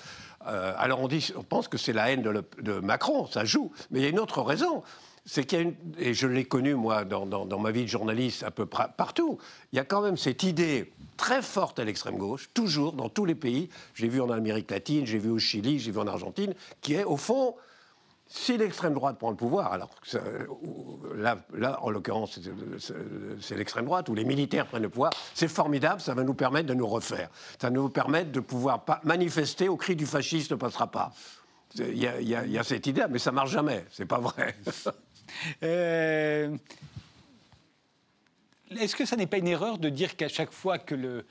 Euh, 0.46 0.72
alors 0.76 1.00
on, 1.00 1.08
dit, 1.08 1.32
on 1.36 1.42
pense 1.42 1.68
que 1.68 1.78
c'est 1.78 1.92
la 1.92 2.10
haine 2.10 2.22
de, 2.22 2.80
Macron, 2.80 3.26
ça 3.26 3.44
joue. 3.44 3.72
Mais 3.90 4.00
il 4.00 4.02
y 4.02 4.06
a 4.06 4.10
une 4.10 4.20
autre 4.20 4.42
raison. 4.42 4.82
C'est 5.24 5.44
qu'il 5.44 5.58
y 5.58 5.60
a 5.60 5.64
une, 5.64 5.74
et 5.98 6.14
je 6.14 6.26
l'ai 6.26 6.46
connu 6.46 6.74
moi 6.74 7.04
dans, 7.04 7.26
dans, 7.26 7.58
ma 7.58 7.70
vie 7.70 7.82
de 7.82 7.88
journaliste 7.88 8.42
à 8.42 8.50
peu 8.50 8.64
près 8.64 8.86
partout, 8.96 9.38
il 9.72 9.76
y 9.76 9.78
a 9.78 9.84
quand 9.84 10.00
même 10.00 10.16
cette 10.16 10.42
idée 10.42 10.94
très 11.18 11.42
forte 11.42 11.78
à 11.78 11.84
l'extrême 11.84 12.16
gauche, 12.16 12.48
toujours 12.54 12.94
dans 12.94 13.10
tous 13.10 13.26
les 13.26 13.34
pays. 13.34 13.68
J'ai 13.94 14.08
vu 14.08 14.22
en 14.22 14.30
Amérique 14.30 14.70
latine, 14.70 15.04
j'ai 15.04 15.18
vu 15.18 15.28
au 15.28 15.38
Chili, 15.38 15.78
j'ai 15.78 15.90
vu 15.90 15.98
en 15.98 16.06
Argentine, 16.06 16.54
qui 16.80 16.94
est 16.94 17.04
au 17.04 17.18
fond 17.18 17.54
si 18.30 18.58
l'extrême 18.58 18.92
droite 18.92 19.18
prend 19.18 19.30
le 19.30 19.36
pouvoir, 19.36 19.72
alors 19.72 19.90
là, 21.16 21.38
là, 21.54 21.78
en 21.82 21.88
l'occurrence, 21.88 22.38
c'est 23.40 23.56
l'extrême 23.56 23.86
droite, 23.86 24.10
où 24.10 24.14
les 24.14 24.24
militaires 24.24 24.66
prennent 24.66 24.82
le 24.82 24.90
pouvoir, 24.90 25.12
c'est 25.34 25.48
formidable, 25.48 26.00
ça 26.02 26.12
va 26.12 26.24
nous 26.24 26.34
permettre 26.34 26.68
de 26.68 26.74
nous 26.74 26.86
refaire. 26.86 27.30
Ça 27.58 27.68
va 27.68 27.70
nous 27.70 27.88
permettre 27.88 28.30
de 28.30 28.40
pouvoir 28.40 28.84
manifester 29.04 29.68
au 29.68 29.76
cri 29.76 29.96
du 29.96 30.04
fasciste 30.04 30.50
ne 30.50 30.56
passera 30.56 30.88
pas. 30.88 31.12
Il 31.78 31.96
y, 31.96 32.58
a, 32.58 32.64
cette 32.64 32.86
idée, 32.86 33.04
mais 33.08 33.18
ça 33.18 33.32
marche 33.32 33.50
jamais, 33.50 33.84
c'est 33.90 34.06
pas 34.06 34.20
vrai. 34.20 34.56
Euh, 35.62 36.56
est-ce 38.78 38.96
que 38.96 39.04
ça 39.04 39.16
n'est 39.16 39.26
pas 39.26 39.38
une 39.38 39.48
erreur 39.48 39.78
de 39.78 39.88
dire 39.88 40.16
qu'à 40.16 40.28
chaque 40.28 40.52
fois 40.52 40.78
que 40.78 40.94
le, 40.94 41.24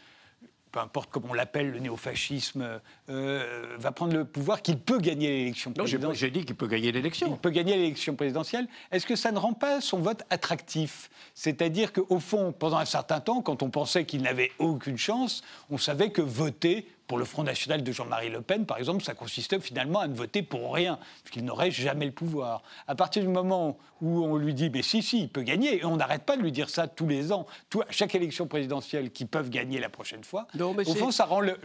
peu 0.72 0.80
importe 0.80 1.10
comment 1.12 1.30
on 1.32 1.34
l'appelle, 1.34 1.72
le 1.72 1.80
néofascisme, 1.80 2.80
euh, 3.10 3.76
va 3.78 3.92
prendre 3.92 4.14
le 4.14 4.26
pouvoir, 4.26 4.62
qu'il 4.62 4.78
peut 4.78 5.00
gagner 5.00 5.30
l'élection 5.30 5.72
présidentielle. 5.72 6.10
Non, 6.10 6.14
j'ai 6.14 6.32
dit 6.32 6.46
qu'il 6.46 6.56
peut 6.56 6.68
gagner 6.68 6.92
l'élection. 6.92 7.28
Il 7.32 7.38
peut 7.38 7.50
gagner 7.50 7.76
l'élection 7.76 8.16
présidentielle. 8.16 8.68
Est-ce 8.92 9.06
que 9.06 9.16
ça 9.16 9.32
ne 9.32 9.40
rend 9.40 9.54
pas 9.54 9.82
son 9.82 10.00
vote 10.00 10.24
attractif? 10.30 11.10
C'est-à-dire 11.34 11.94
qu'au 11.94 12.20
fond, 12.20 12.52
pendant 12.52 12.78
un 12.78 12.86
certain 12.86 13.20
temps, 13.20 13.42
quand 13.42 13.64
on 13.64 13.70
pensait 13.70 14.06
qu'il 14.06 14.22
n'avait 14.22 14.52
aucune 14.60 14.98
chance, 14.98 15.42
on 15.70 15.78
savait 15.78 16.12
que 16.12 16.22
voter 16.22 16.88
pour 17.08 17.18
le 17.18 17.26
Front 17.26 17.44
National 17.44 17.84
de 17.84 17.92
Jean-Marie 17.92 18.30
Le 18.30 18.42
Pen, 18.42 18.66
par 18.66 18.78
exemple, 18.78 19.04
ça 19.04 19.14
consistait 19.14 19.60
finalement 19.60 20.00
à 20.00 20.08
ne 20.08 20.16
voter 20.16 20.44
pour 20.44 20.74
rien, 20.74 21.00
puisqu'il 21.24 21.46
n'aurait 21.46 21.72
jamais 21.72 22.06
le 22.06 22.12
pouvoir. 22.12 22.64
À 22.88 22.96
partir 22.96 23.24
du 23.24 23.30
moment 23.30 23.78
où 24.02 24.24
on 24.26 24.38
lui 24.38 24.54
dit, 24.54 24.70
mais 24.70 24.82
si, 24.82 25.02
si, 25.02 25.22
il 25.22 25.30
peut 25.30 25.42
gagner, 25.42 25.80
et 25.80 25.86
on 25.86 25.96
n'arrête 25.96 26.24
pas 26.24 26.38
de 26.38 26.42
lui 26.42 26.52
dire 26.52 26.70
ça 26.70 26.88
tous 26.88 27.08
les 27.08 27.32
ans, 27.32 27.46
tout, 27.70 27.82
à 27.82 27.86
chaque 27.90 28.14
élection 28.14 28.48
présidentielle, 28.48 29.12
qu'ils 29.12 29.28
peuvent 29.28 29.50
gagner 29.50 29.80
la 29.80 29.90
prochaine 29.90 30.24
fois, 30.24 30.48
au 30.60 30.96
fond, 30.96 31.12
ça 31.12 31.26
rend 31.26 31.40
le, 31.40 31.56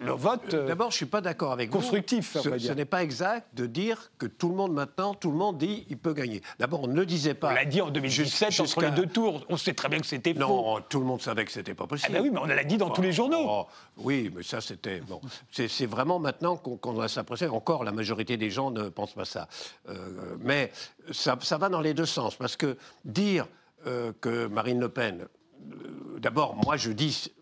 vote 0.00 0.54
euh, 0.54 0.66
D'abord, 0.66 0.90
je 0.90 0.94
ne 0.94 0.98
suis 0.98 1.06
pas 1.06 1.20
d'accord 1.20 1.52
avec 1.52 1.70
constructif, 1.70 2.36
vous. 2.36 2.42
Ce, 2.42 2.58
ce 2.58 2.72
n'est 2.72 2.84
pas 2.84 3.02
exact 3.02 3.48
de 3.54 3.66
dire 3.66 4.10
que 4.18 4.26
tout 4.26 4.48
le 4.48 4.54
monde 4.54 4.72
maintenant, 4.72 5.14
tout 5.14 5.30
le 5.30 5.36
monde 5.36 5.58
dit 5.58 5.86
il 5.88 5.98
peut 5.98 6.12
gagner. 6.12 6.42
D'abord, 6.58 6.82
on 6.84 6.88
ne 6.88 6.94
le 6.94 7.06
disait 7.06 7.34
pas. 7.34 7.50
On 7.50 7.54
l'a 7.54 7.64
dit 7.64 7.80
en 7.80 7.90
2017, 7.90 8.60
entre 8.60 8.80
les 8.82 8.90
deux 8.90 9.06
tours, 9.06 9.44
on 9.48 9.56
sait 9.56 9.74
très 9.74 9.88
bien 9.88 9.98
que 9.98 10.06
c'était 10.06 10.34
faux. 10.34 10.40
Non, 10.40 10.80
tout 10.88 11.00
le 11.00 11.06
monde 11.06 11.22
savait 11.22 11.44
que 11.44 11.52
c'était 11.52 11.74
pas 11.74 11.86
possible. 11.86 12.12
Ah 12.12 12.18
ben 12.18 12.24
oui, 12.24 12.30
mais 12.32 12.40
on 12.40 12.46
l'a 12.46 12.64
dit 12.64 12.76
dans 12.76 12.90
tous 12.90 13.02
les 13.02 13.12
journaux. 13.12 13.44
Oh, 13.48 13.66
oui, 13.98 14.30
mais 14.34 14.42
ça, 14.42 14.57
c'était. 14.60 15.00
Bon, 15.00 15.20
c'est 15.50 15.86
vraiment 15.86 16.18
maintenant 16.18 16.56
qu'on 16.56 17.00
a 17.00 17.06
l'impression, 17.14 17.54
encore 17.54 17.84
la 17.84 17.92
majorité 17.92 18.36
des 18.36 18.50
gens 18.50 18.70
ne 18.70 18.88
pensent 18.88 19.14
pas 19.14 19.24
ça. 19.24 19.48
Euh, 19.88 20.36
mais 20.40 20.72
ça, 21.12 21.36
va 21.56 21.68
dans 21.68 21.80
les 21.80 21.94
deux 21.94 22.06
sens, 22.06 22.36
parce 22.36 22.56
que 22.56 22.76
dire 23.04 23.46
euh, 23.86 24.12
que 24.20 24.46
Marine 24.46 24.80
Le 24.80 24.88
Pen. 24.88 25.22
Euh, 25.22 26.18
d'abord, 26.18 26.56
moi 26.56 26.76
je 26.76 26.92
dis. 26.92 27.32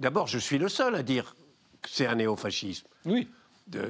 D'abord, 0.00 0.26
je 0.26 0.38
suis 0.38 0.58
le 0.58 0.68
seul 0.68 0.94
à 0.94 1.02
dire 1.02 1.36
que 1.82 1.88
c'est 1.90 2.06
un 2.06 2.16
néofascisme. 2.16 2.86
Oui. 3.04 3.28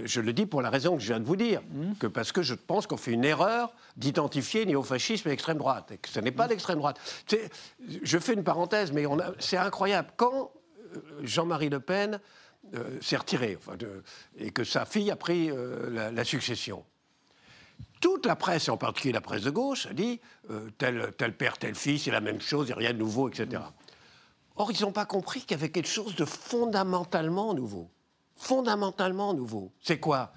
je 0.04 0.20
le 0.20 0.32
dis 0.32 0.46
pour 0.46 0.60
la 0.62 0.70
raison 0.70 0.96
que 0.96 1.02
je 1.02 1.08
viens 1.08 1.20
de 1.20 1.24
vous 1.24 1.36
dire, 1.36 1.62
mmh. 1.62 1.94
que 1.98 2.06
parce 2.06 2.32
que 2.32 2.42
je 2.42 2.54
pense 2.54 2.86
qu'on 2.86 2.96
fait 2.96 3.12
une 3.12 3.24
erreur 3.24 3.72
d'identifier 3.96 4.66
néofascisme 4.66 5.28
et 5.28 5.32
extrême 5.32 5.58
droite, 5.58 5.92
et 5.92 5.98
que 5.98 6.08
ce 6.08 6.20
n'est 6.20 6.32
pas 6.32 6.46
mmh. 6.46 6.50
l'extrême 6.50 6.78
droite. 6.78 6.98
Je 8.02 8.18
fais 8.18 8.34
une 8.34 8.44
parenthèse, 8.44 8.92
mais 8.92 9.04
c'est 9.38 9.56
incroyable. 9.56 10.10
Quand 10.16 10.50
Jean-Marie 11.22 11.68
Le 11.68 11.80
Pen 11.80 12.20
euh, 12.74 12.98
s'est 13.00 13.16
retiré, 13.16 13.56
enfin 13.56 13.78
et 14.36 14.50
que 14.50 14.62
sa 14.62 14.84
fille 14.84 15.10
a 15.10 15.16
pris 15.16 15.50
euh, 15.50 16.10
la, 16.10 16.24
succession. 16.24 16.84
Toute 18.00 18.26
la 18.26 18.36
presse, 18.36 18.68
et 18.68 18.70
en 18.70 18.76
particulier 18.76 19.12
la 19.12 19.22
presse 19.22 19.42
de 19.42 19.50
gauche, 19.50 19.86
a 19.86 19.94
dit 19.94 20.20
euh, 20.50 20.68
tel, 20.76 21.12
tel, 21.16 21.34
père, 21.34 21.56
tel 21.56 21.74
fils, 21.74 22.04
c'est 22.04 22.10
la 22.10 22.20
même 22.20 22.40
chose, 22.40 22.66
il 22.66 22.70
n'y 22.70 22.72
a 22.72 22.76
rien 22.76 22.92
de 22.92 22.98
nouveau, 22.98 23.30
etc. 23.30 23.62
Or, 24.56 24.70
ils 24.70 24.82
n'ont 24.82 24.92
pas 24.92 25.06
compris 25.06 25.40
qu'il 25.40 25.52
y 25.52 25.54
avait 25.54 25.70
quelque 25.70 25.88
chose 25.88 26.14
de 26.14 26.26
fondamentalement 26.26 27.54
nouveau. 27.54 27.88
Fondamentalement 28.36 29.32
nouveau. 29.32 29.72
C'est 29.80 30.00
quoi? 30.00 30.32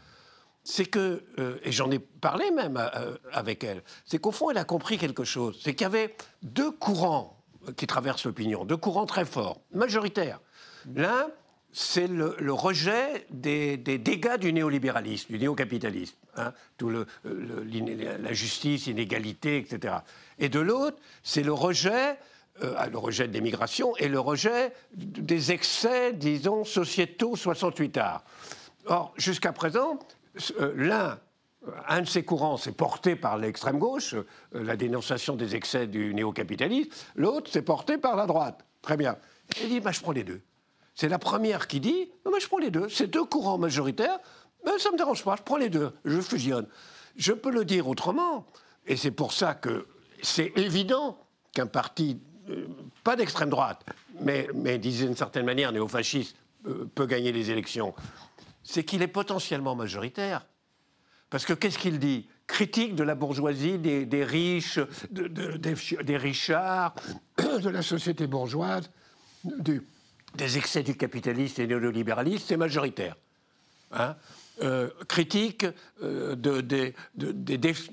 C'est 0.64 0.86
que, 0.86 1.26
et 1.64 1.72
j'en 1.72 1.90
ai 1.92 2.00
parlé 2.00 2.52
même 2.52 2.80
avec 3.34 3.64
elle, 3.64 3.84
c'est 4.06 4.20
qu'au 4.20 4.32
fond, 4.32 4.52
elle 4.52 4.60
a 4.60 4.64
compris 4.64 5.00
quelque 5.00 5.24
chose. 5.24 5.60
C'est 5.62 5.74
qu'il 5.74 5.86
y 5.86 5.86
avait 5.86 6.16
deux 6.44 6.72
courants 6.72 7.41
qui 7.78 7.88
traversent 7.88 8.26
l'opinion, 8.26 8.66
deux 8.66 8.78
courants 8.78 9.06
très 9.06 9.26
forts, 9.26 9.62
majoritaires. 9.74 10.40
L'un, 10.96 11.28
c'est 11.72 12.08
le, 12.08 12.54
rejet 12.54 13.26
des, 13.30 13.78
dégâts 13.78 14.38
du 14.38 14.52
néolibéralisme, 14.52 15.34
du 15.34 15.40
néocapitalisme. 15.40 16.16
Hein, 16.38 16.54
tout 16.78 16.90
le, 16.90 17.06
la 17.24 18.34
justice, 18.34 18.88
l'inégalité, 18.88 19.58
etc. 19.58 19.96
Et 20.40 20.50
de 20.50 20.60
l'autre, 20.60 20.98
c'est 21.24 21.44
le 21.44 21.54
rejet, 21.54 22.18
euh, 22.64 22.86
le 22.88 22.98
rejet 22.98 23.28
de 23.28 23.34
l'immigration 23.34 23.96
et 23.98 24.08
le 24.08 24.20
rejet 24.20 24.74
des 24.94 25.52
excès, 25.52 26.14
disons, 26.14 26.64
sociétaux 26.64 27.36
68 27.36 27.98
arts. 27.98 28.24
Or, 28.86 29.14
jusqu'à 29.18 29.54
présent, 29.54 30.00
euh, 30.60 30.74
l'un, 30.76 31.20
un 31.88 32.02
de 32.02 32.08
ces 32.08 32.24
courants, 32.24 32.58
c'est 32.58 32.72
porté 32.72 33.16
par 33.16 33.38
l'extrême 33.38 33.78
gauche, 33.78 34.16
euh, 34.16 34.24
la 34.54 34.76
dénonciation 34.76 35.36
des 35.36 35.56
excès 35.56 35.88
du 35.88 36.14
néocapitalisme. 36.14 36.90
L'autre, 37.16 37.50
c'est 37.52 37.62
porté 37.62 37.98
par 37.98 38.16
la 38.16 38.26
droite. 38.26 38.66
Très 38.82 38.98
bien. 38.98 39.18
Il 39.62 39.70
dit, 39.70 39.80
bah, 39.80 39.92
je 39.92 40.02
prends 40.02 40.12
les 40.12 40.24
deux. 40.24 40.42
C'est 40.96 41.10
la 41.10 41.20
première 41.20 41.68
qui 41.68 41.80
dit 41.80 42.12
mais 42.32 42.40
je 42.40 42.48
prends 42.48 42.58
les 42.58 42.72
deux. 42.72 42.90
C'est 42.90 43.08
deux 43.08 43.24
courants 43.24 43.58
majoritaires, 43.58 44.20
mais 44.66 44.78
ça 44.78 44.90
ne 44.90 44.94
me 44.94 44.98
dérange 44.98 45.24
pas, 45.24 45.36
je 45.36 45.44
prends 45.44 45.58
les 45.58 45.70
deux, 45.70 45.92
je 46.06 46.20
fusionne. 46.20 46.68
Je 47.16 47.34
peux 47.34 47.52
le 47.52 47.66
dire 47.66 47.88
autrement, 47.88 48.46
et 48.86 48.96
c'est 48.96 49.12
pour 49.12 49.34
ça 49.34 49.54
que 49.54 49.88
c'est 50.22 50.52
évident 50.58 51.18
qu'un 51.54 51.68
parti, 51.68 52.20
euh, 52.50 52.68
pas 53.04 53.16
d'extrême 53.16 53.50
droite, 53.50 53.84
mais, 54.22 54.48
mais 54.54 54.78
d'une 54.78 55.16
certaine 55.16 55.46
manière 55.46 55.72
néofasciste, 55.72 56.36
euh, 56.68 56.90
peut 56.94 57.06
gagner 57.06 57.32
les 57.32 57.52
élections. 57.52 57.94
C'est 58.64 58.84
qu'il 58.84 59.02
est 59.02 59.08
potentiellement 59.08 59.76
majoritaire. 59.76 60.46
Parce 61.32 61.46
que 61.46 61.54
qu'est-ce 61.54 61.80
qu'il 61.80 61.98
dit? 61.98 62.28
Critique 62.46 62.94
de 62.94 63.04
la 63.04 63.16
bourgeoisie, 63.16 63.80
des, 63.80 64.24
riches, 64.24 64.80
des, 65.10 65.30
des 65.30 66.18
richards, 66.18 66.94
de 67.38 67.70
la 67.70 67.82
société 67.82 68.28
bourgeoise, 68.28 68.92
des 69.44 70.58
excès 70.58 70.84
du 70.84 70.96
capitalisme 70.96 71.62
et 71.62 71.68
du 71.68 71.76
néolibéralisme, 71.76 72.44
c'est 72.46 72.58
majoritaire. 72.58 73.16
Hein? 73.94 74.16
Euh, 74.62 74.90
critique 75.08 75.66
euh, 76.04 76.36
des 76.36 76.94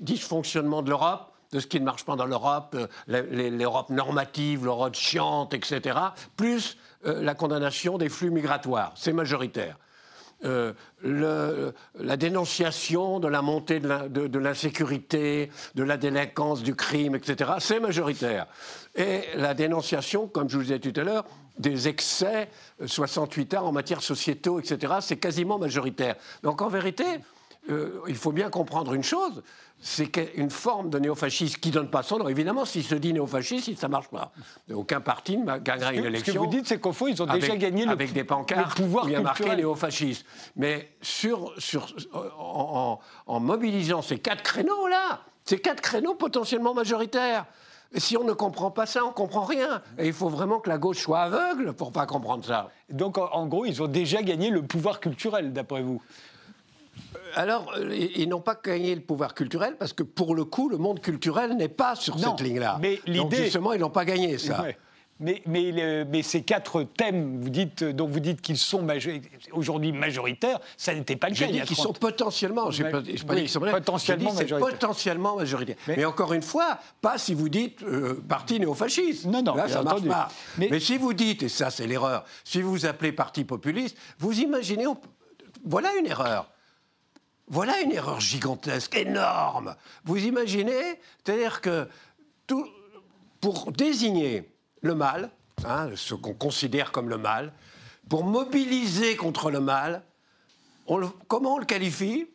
dysfonctionnements 0.01 0.81
de 0.81 0.89
l'Europe, 0.89 1.33
de 1.53 1.59
ce 1.59 1.65
qui 1.67 1.79
ne 1.79 1.85
marche 1.85 2.03
pas 2.03 2.17
dans 2.17 2.25
l'Europe, 2.25 2.75
euh, 3.07 3.49
l'Europe 3.49 3.89
normative, 3.89 4.65
l'Europe 4.65 4.95
chiante, 4.95 5.53
etc., 5.53 5.97
plus 6.35 6.77
la 7.05 7.33
condamnation 7.33 7.97
des 7.97 8.09
flux 8.09 8.29
migratoires. 8.29 8.91
C'est 8.95 9.13
majoritaire. 9.13 9.77
Euh, 10.45 10.73
le, 11.03 11.73
la 11.99 12.15
dénonciation 12.15 13.19
de 13.19 13.27
la 13.27 13.41
montée 13.41 13.79
de 13.79 14.39
l'insécurité, 14.39 15.49
de, 15.75 15.83
la 15.83 15.97
délinquance, 15.97 16.63
du 16.63 16.75
crime, 16.75 17.15
etc., 17.15 17.51
c'est 17.59 17.79
majoritaire. 17.79 18.47
Et 18.95 19.21
la 19.35 19.53
dénonciation, 19.53 20.27
comme 20.27 20.49
je 20.49 20.57
vous 20.57 20.63
disais 20.63 20.79
tout 20.79 20.93
à 20.99 21.03
l'heure, 21.03 21.25
des 21.57 21.89
excès 21.89 22.49
68 22.85 23.55
ans 23.55 23.65
en 23.65 23.71
matière 23.71 24.01
sociétaux, 24.01 24.59
etc., 24.59 24.93
c'est 25.01 25.17
quasiment 25.17 25.59
majoritaire. 25.59 26.15
Donc 26.41 26.61
en 26.61 26.69
vérité, 26.69 27.05
euh, 27.69 28.01
il 28.07 28.15
faut 28.15 28.31
bien 28.31 28.49
comprendre 28.49 28.93
une 28.93 29.03
chose, 29.03 29.43
c'est 29.81 30.11
une 30.35 30.49
forme 30.49 30.89
de 30.89 30.99
néofascisme 30.99 31.59
qui 31.59 31.69
ne 31.69 31.75
donne 31.75 31.89
pas 31.89 32.03
son 32.03 32.19
nom. 32.19 32.27
Évidemment, 32.27 32.65
s'il 32.65 32.83
se 32.83 32.95
dit 32.95 33.13
néofasciste, 33.13 33.79
ça 33.79 33.87
ne 33.87 33.91
marche 33.91 34.09
pas. 34.09 34.31
Aucun 34.73 34.99
parti 34.99 35.37
ne 35.37 35.57
gagnera 35.57 35.93
une 35.93 36.05
élection. 36.05 36.33
Ce 36.33 36.37
que 36.37 36.43
vous 36.43 36.49
dites, 36.49 36.67
c'est 36.67 36.79
qu'au 36.79 36.91
fond, 36.91 37.07
ils 37.07 37.21
ont 37.21 37.25
déjà 37.25 37.55
gagné 37.55 37.85
le, 37.85 37.91
avec 37.91 38.11
des 38.11 38.23
pancartes 38.23 38.77
le 38.77 38.83
pouvoir 38.83 39.05
où 39.05 39.07
il 39.07 39.13
y 39.13 39.15
a 39.15 39.21
marqué 39.21 39.55
néofasciste. 39.55 40.25
Mais 40.55 40.91
sur, 41.01 41.53
sur, 41.57 41.87
en, 42.37 42.99
en 43.25 43.39
mobilisant 43.39 44.01
ces 44.01 44.19
quatre 44.19 44.43
créneaux-là, 44.43 45.21
ces 45.45 45.59
quatre 45.59 45.81
créneaux 45.81 46.15
potentiellement 46.15 46.73
majoritaires, 46.73 47.45
et 47.91 47.99
si 47.99 48.17
on 48.17 48.23
ne 48.23 48.33
comprend 48.33 48.69
pas 48.69 48.85
ça, 48.85 49.03
on 49.03 49.07
ne 49.07 49.13
comprend 49.13 49.45
rien. 49.45 49.81
Et 49.97 50.05
il 50.05 50.13
faut 50.13 50.29
vraiment 50.29 50.59
que 50.59 50.69
la 50.69 50.77
gauche 50.77 50.99
soit 50.99 51.21
aveugle 51.21 51.73
pour 51.73 51.87
ne 51.87 51.93
pas 51.93 52.05
comprendre 52.05 52.45
ça. 52.45 52.69
Donc, 52.89 53.17
en 53.17 53.47
gros, 53.47 53.65
ils 53.65 53.81
ont 53.81 53.87
déjà 53.87 54.21
gagné 54.21 54.51
le 54.51 54.61
pouvoir 54.61 54.99
culturel, 54.99 55.53
d'après 55.53 55.81
vous 55.81 55.99
alors, 57.35 57.71
euh, 57.77 57.95
ils 58.15 58.27
n'ont 58.27 58.41
pas 58.41 58.59
gagné 58.63 58.95
le 58.95 59.01
pouvoir 59.01 59.33
culturel 59.33 59.75
parce 59.77 59.93
que 59.93 60.03
pour 60.03 60.35
le 60.35 60.45
coup, 60.45 60.69
le 60.69 60.77
monde 60.77 60.99
culturel 60.99 61.55
n'est 61.55 61.67
pas 61.69 61.95
sur 61.95 62.17
cette 62.19 62.41
ligne-là. 62.41 62.77
Mais 62.81 62.99
Donc 63.07 63.33
justement, 63.33 63.73
ils 63.73 63.79
n'ont 63.79 63.89
pas 63.89 64.05
gagné 64.05 64.37
ça. 64.37 64.65
Mais, 65.21 65.43
mais, 65.45 66.23
ces 66.23 66.43
quatre 66.43 66.83
thèmes 66.83 67.41
vous 67.41 67.49
dites, 67.49 67.83
dont 67.83 68.07
vous 68.07 68.21
dites 68.21 68.39
qu'ils 68.39 68.57
sont 68.57 68.87
aujourd'hui 69.51 69.91
majoritaires, 69.91 70.59
ça 70.77 70.93
n'était 70.93 71.17
pas 71.17 71.27
le 71.27 71.35
cas. 71.35 71.45
J'ai 71.45 71.51
dit 71.51 71.61
qu'ils 71.61 71.75
sont 71.75 71.91
potentiellement, 71.91 72.71
je 72.71 72.83
pas, 72.83 72.91
pas 72.91 73.01
dit 73.01 73.15
qu'ils 73.41 73.49
sont 73.49 73.59
potentiellement 73.59 74.33
majoritaires. 74.33 74.69
potentiellement 74.69 75.35
majoritaires. 75.35 75.75
Mais, 75.87 76.05
encore 76.05 76.31
une 76.31 76.41
fois, 76.41 76.79
pas 77.01 77.17
si 77.17 77.33
vous 77.33 77.49
dites 77.49 77.83
euh, 77.83 78.23
parti 78.29 78.61
néofasciste. 78.61 79.25
Non, 79.25 79.43
non, 79.43 79.55
Là, 79.55 79.67
ça 79.67 79.79
ne 79.79 79.85
marche 79.85 80.05
pas. 80.05 80.29
Mais, 80.57 80.79
si 80.79 80.97
vous 80.97 81.13
dites, 81.13 81.43
et 81.43 81.49
ça 81.49 81.69
c'est 81.69 81.85
l'erreur, 81.85 82.23
si 82.45 82.61
vous 82.61 82.71
vous 82.71 82.85
appelez 82.85 83.11
parti 83.11 83.43
populiste, 83.43 83.97
vous 84.19 84.39
imaginez, 84.39 84.85
voilà 85.65 85.89
une 85.97 86.05
erreur. 86.05 86.49
Voilà 87.49 87.81
une 87.81 87.91
erreur 87.91 88.19
gigantesque, 88.19 88.95
énorme. 88.95 89.75
Vous 90.05 90.17
imaginez 90.17 90.99
C'est-à-dire 91.23 91.61
que 91.61 91.87
tout, 92.45 92.67
pour 93.41 93.71
désigner 93.71 94.49
le 94.81 94.93
mal, 94.93 95.31
hein, 95.65 95.89
ce 95.95 96.13
qu'on 96.13 96.33
considère 96.33 96.91
comme 96.91 97.09
le 97.09 97.17
mal, 97.17 97.51
pour 98.07 98.23
mobiliser 98.23 99.15
contre 99.15 99.49
le 99.49 99.59
mal, 99.59 100.03
comment 101.27 101.55
on 101.55 101.59
le 101.59 101.65
qualifie? 101.65 102.27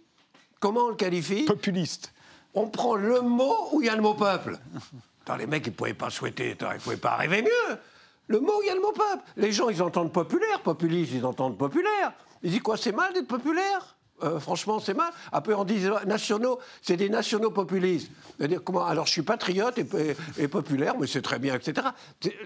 Comment 0.60 0.86
on 0.86 0.90
le 0.90 0.96
qualifie? 0.96 1.44
Populiste. 1.44 2.12
On 2.54 2.68
prend 2.68 2.94
le 2.94 3.20
mot 3.20 3.68
où 3.72 3.82
il 3.82 3.86
y 3.86 3.90
a 3.90 3.96
le 3.96 4.02
mot 4.02 4.14
peuple. 4.14 4.58
les 5.38 5.46
mecs, 5.46 5.66
ils 5.66 5.70
ne 5.70 5.74
pouvaient 5.74 5.94
pas 5.94 6.10
souhaiter, 6.10 6.56
ils 6.58 6.66
ne 6.66 6.78
pouvaient 6.78 6.96
pas 6.96 7.12
arriver 7.12 7.42
mieux. 7.42 7.78
Le 8.28 8.40
mot, 8.40 8.58
où 8.58 8.62
il 8.62 8.66
y 8.66 8.70
a 8.70 8.74
le 8.74 8.80
mot 8.80 8.92
peuple. 8.92 9.22
Les 9.36 9.52
gens, 9.52 9.68
ils 9.68 9.82
entendent 9.82 10.12
populaire, 10.12 10.60
populiste, 10.60 11.12
ils 11.12 11.24
entendent 11.26 11.58
populaire. 11.58 12.12
Ils 12.42 12.50
disent 12.50 12.62
quoi, 12.62 12.76
c'est 12.76 12.92
mal 12.92 13.12
d'être 13.12 13.26
populaire? 13.28 13.93
Euh, 14.24 14.40
franchement, 14.40 14.80
c'est 14.80 14.94
mal. 14.94 15.12
Après, 15.32 15.54
on 15.54 15.64
dit 15.64 15.86
nationaux, 16.06 16.58
c'est 16.82 16.96
des 16.96 17.08
nationaux 17.08 17.50
populistes. 17.50 18.10
-dire, 18.40 18.60
comment, 18.60 18.84
alors, 18.84 19.06
je 19.06 19.12
suis 19.12 19.22
patriote 19.22 19.78
et, 20.38 20.48
populaire, 20.48 20.94
mais 20.98 21.06
c'est 21.06 21.22
très 21.22 21.38
bien, 21.38 21.54
etc. 21.54 21.88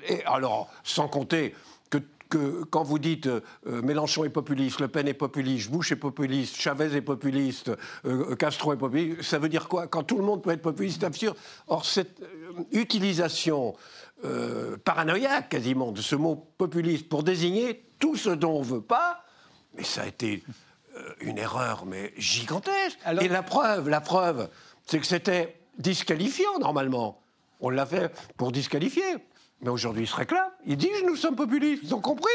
Et 0.09 0.25
alors, 0.25 0.71
sans 0.83 1.09
compter 1.09 1.55
que, 2.31 2.65
quand 2.65 2.83
vous 2.83 2.99
dites 2.99 3.27
euh, 3.27 3.41
Mélenchon 3.67 4.25
est 4.25 4.29
populiste, 4.29 4.81
Le 4.81 4.89
Pen 4.89 5.09
est 5.09 5.15
populiste, 5.15 5.71
Bush 5.71 5.93
est 5.93 5.97
populiste, 5.97 6.57
Chavez 6.57 6.95
est 6.95 7.01
populiste, 7.01 7.71
euh, 8.05 8.37
Castro 8.37 8.75
est 8.75 8.77
populiste, 8.77 9.23
ça 9.23 9.39
veut 9.39 9.49
dire 9.49 9.67
quoi? 9.67 9.87
Quand 9.87 10.03
tout 10.03 10.19
le 10.19 10.25
monde 10.25 10.43
peut 10.43 10.51
être 10.51 10.61
populiste, 10.61 11.01
c'est 11.01 11.07
absurde. 11.07 11.39
Or, 11.69 11.87
cette 11.87 12.21
utilisation 12.73 13.75
paranoïaque, 14.85 15.49
quasiment, 15.49 15.93
de 15.93 16.03
ce 16.03 16.17
mot 16.17 16.51
populiste 16.59 17.09
pour 17.09 17.23
désigner 17.23 17.89
tout 17.99 18.17
ce 18.17 18.31
dont 18.31 18.57
on 18.57 18.61
ne 18.61 18.65
veut 18.65 18.81
pas, 18.81 19.25
mais 19.75 19.85
ça 19.85 20.03
a 20.03 20.07
été 20.07 20.43
euh, 20.49 20.53
une 21.21 21.39
erreur, 21.39 21.87
mais 21.87 22.13
gigantesque. 22.17 22.99
Et 23.21 23.29
la 23.29 23.43
preuve, 23.43 23.89
la 23.89 24.01
preuve, 24.01 24.49
c'est 24.87 24.99
que 24.99 25.07
c'était 25.07 25.57
disqualifiant 25.79 26.59
normalement. 26.59 27.21
On 27.61 27.71
l'a 27.71 27.87
fait 27.87 28.13
pour 28.37 28.53
disqualifier. 28.53 29.17
Mais 29.61 29.71
aujourd'hui, 29.71 30.05
ils 30.05 30.09
se 30.09 30.17
réclament. 30.17 30.53
Ils 30.67 30.77
disent 30.77 31.03
nous 31.05 31.17
sommes 31.17 31.37
populistes. 31.37 31.83
Ils 31.85 31.95
ont 31.95 32.01
compris. 32.01 32.29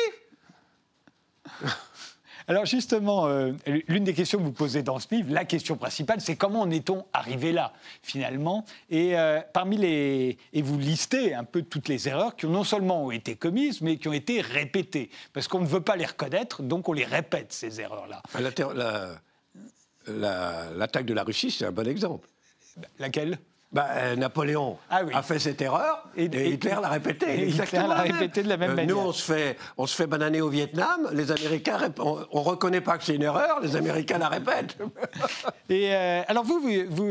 Alors 2.48 2.66
justement, 2.66 3.28
euh, 3.28 3.54
l'une 3.88 4.04
des 4.04 4.14
questions 4.14 4.40
que 4.40 4.44
vous 4.44 4.52
posez 4.52 4.84
dans 4.84 5.00
ce 5.00 5.08
livre, 5.12 5.34
la 5.34 5.46
question 5.46 5.78
principale, 5.78 6.22
c'est 6.22 6.36
comment 6.36 6.62
en 6.62 6.72
est-on 6.72 7.06
arrivé 7.14 7.52
là, 7.52 7.74
finalement? 8.02 8.66
Et 8.90 9.18
euh, 9.18 9.40
parmi 9.54 9.78
les... 9.78 10.38
Et 10.52 10.62
vous 10.62 10.78
listez 10.78 11.34
un 11.34 11.44
peu 11.44 11.62
toutes 11.62 11.88
les 11.88 12.08
erreurs 12.08 12.36
qui 12.36 12.46
ont 12.46 12.52
non 12.52 12.64
seulement 12.64 13.12
été 13.12 13.36
commises, 13.36 13.82
mais 13.82 13.98
qui 13.98 14.08
ont 14.08 14.14
été 14.14 14.42
répétées. 14.42 15.10
Parce 15.32 15.48
qu'on 15.48 15.62
ne 15.62 15.68
veut 15.68 15.82
pas 15.82 15.96
les 15.96 16.06
reconnaître, 16.06 16.64
donc 16.64 16.90
on 16.90 16.94
les 16.94 17.06
répète, 17.06 17.54
ces 17.54 17.80
erreurs-là. 17.80 18.22
L'attaque 20.08 21.06
de 21.06 21.14
la 21.14 21.24
Russie, 21.24 21.52
c'est 21.52 21.66
un 21.66 21.72
bon 21.72 21.88
exemple. 21.88 22.28
Laquelle? 23.00 23.38
Bah, 23.74 23.88
euh, 23.90 24.16
Napoléon 24.16 24.78
ah 24.92 25.02
a 25.14 25.24
fait 25.24 25.40
cette 25.40 25.60
erreur 25.62 26.04
et, 26.16 26.26
Hitler 26.26 26.76
l'a 26.80 26.90
répété. 26.90 27.48
Hitler 27.48 27.66
l'a 27.74 28.04
de 28.28 28.48
la 28.48 28.58
même 28.58 28.72
euh, 28.72 28.76
manière. 28.76 28.96
Nous, 28.96 29.02
on 29.02 29.12
se, 29.12 29.24
fait, 29.24 29.58
on 29.78 29.88
se 29.88 29.96
fait 29.96 30.06
bananer 30.06 30.42
au 30.42 30.50
Vietnam, 30.50 31.10
les 31.12 31.32
Américains, 31.32 31.80
on 32.00 32.20
ne 32.20 32.40
reconnaît 32.40 32.82
pas 32.82 33.00
que 33.00 33.04
c'est 33.04 33.16
une 33.16 33.24
erreur, 33.24 33.60
les 33.62 33.76
Américains 33.76 34.20
la 34.20 34.30
répètent. 34.30 34.78
et 35.70 35.96
euh, 35.96 36.22
alors 36.28 36.44
vous, 36.44 36.60
vous, 36.60 37.08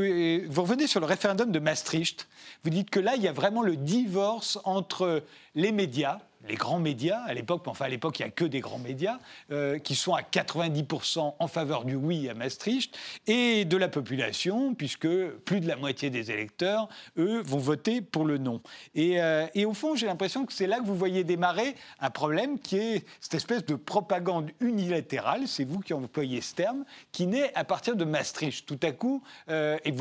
vous, 0.48 0.62
revenez 0.62 0.86
sur 0.86 1.00
le 1.00 1.06
référendum 1.06 1.50
de 1.50 1.58
Maastricht. 1.58 2.28
Vous 2.62 2.70
dites 2.70 2.90
que 2.90 3.00
là, 3.00 3.14
il 3.16 3.22
y 3.22 3.28
a 3.28 3.32
vraiment 3.32 3.62
le 3.62 3.74
divorce 3.74 4.60
entre 4.62 5.24
les 5.56 5.72
médias, 5.72 6.18
les 6.48 6.54
grands 6.54 6.78
médias 6.78 7.20
à 7.26 7.34
l'époque, 7.34 7.62
enfin 7.66 7.86
à 7.86 7.88
l'époque 7.88 8.18
il 8.18 8.22
n'y 8.22 8.28
a 8.28 8.30
que 8.30 8.44
des 8.44 8.60
grands 8.60 8.78
médias, 8.78 9.18
euh, 9.50 9.78
qui 9.78 9.94
sont 9.94 10.14
à 10.14 10.22
90% 10.22 11.34
en 11.38 11.48
faveur 11.48 11.84
du 11.84 11.94
oui 11.94 12.28
à 12.28 12.34
Maastricht, 12.34 12.96
et 13.26 13.64
de 13.64 13.76
la 13.76 13.88
population, 13.88 14.74
puisque 14.74 15.08
plus 15.44 15.60
de 15.60 15.68
la 15.68 15.76
moitié 15.76 16.10
des 16.10 16.30
électeurs, 16.30 16.88
eux, 17.18 17.42
vont 17.42 17.58
voter 17.58 18.00
pour 18.00 18.24
le 18.24 18.38
non. 18.38 18.60
Et, 18.94 19.20
euh, 19.20 19.46
et 19.54 19.64
au 19.64 19.74
fond, 19.74 19.94
j'ai 19.94 20.06
l'impression 20.06 20.46
que 20.46 20.52
c'est 20.52 20.66
là 20.66 20.80
que 20.80 20.86
vous 20.86 20.96
voyez 20.96 21.24
démarrer 21.24 21.74
un 22.00 22.10
problème 22.10 22.58
qui 22.58 22.76
est 22.76 23.06
cette 23.20 23.34
espèce 23.34 23.64
de 23.64 23.74
propagande 23.74 24.50
unilatérale, 24.60 25.46
c'est 25.46 25.64
vous 25.64 25.80
qui 25.80 25.94
employez 25.94 26.40
ce 26.40 26.54
terme, 26.54 26.84
qui 27.12 27.26
naît 27.26 27.52
à 27.54 27.64
partir 27.64 27.96
de 27.96 28.04
Maastricht. 28.04 28.66
Tout 28.66 28.80
à 28.82 28.92
coup, 28.92 29.22
euh, 29.48 29.78
et 29.84 29.92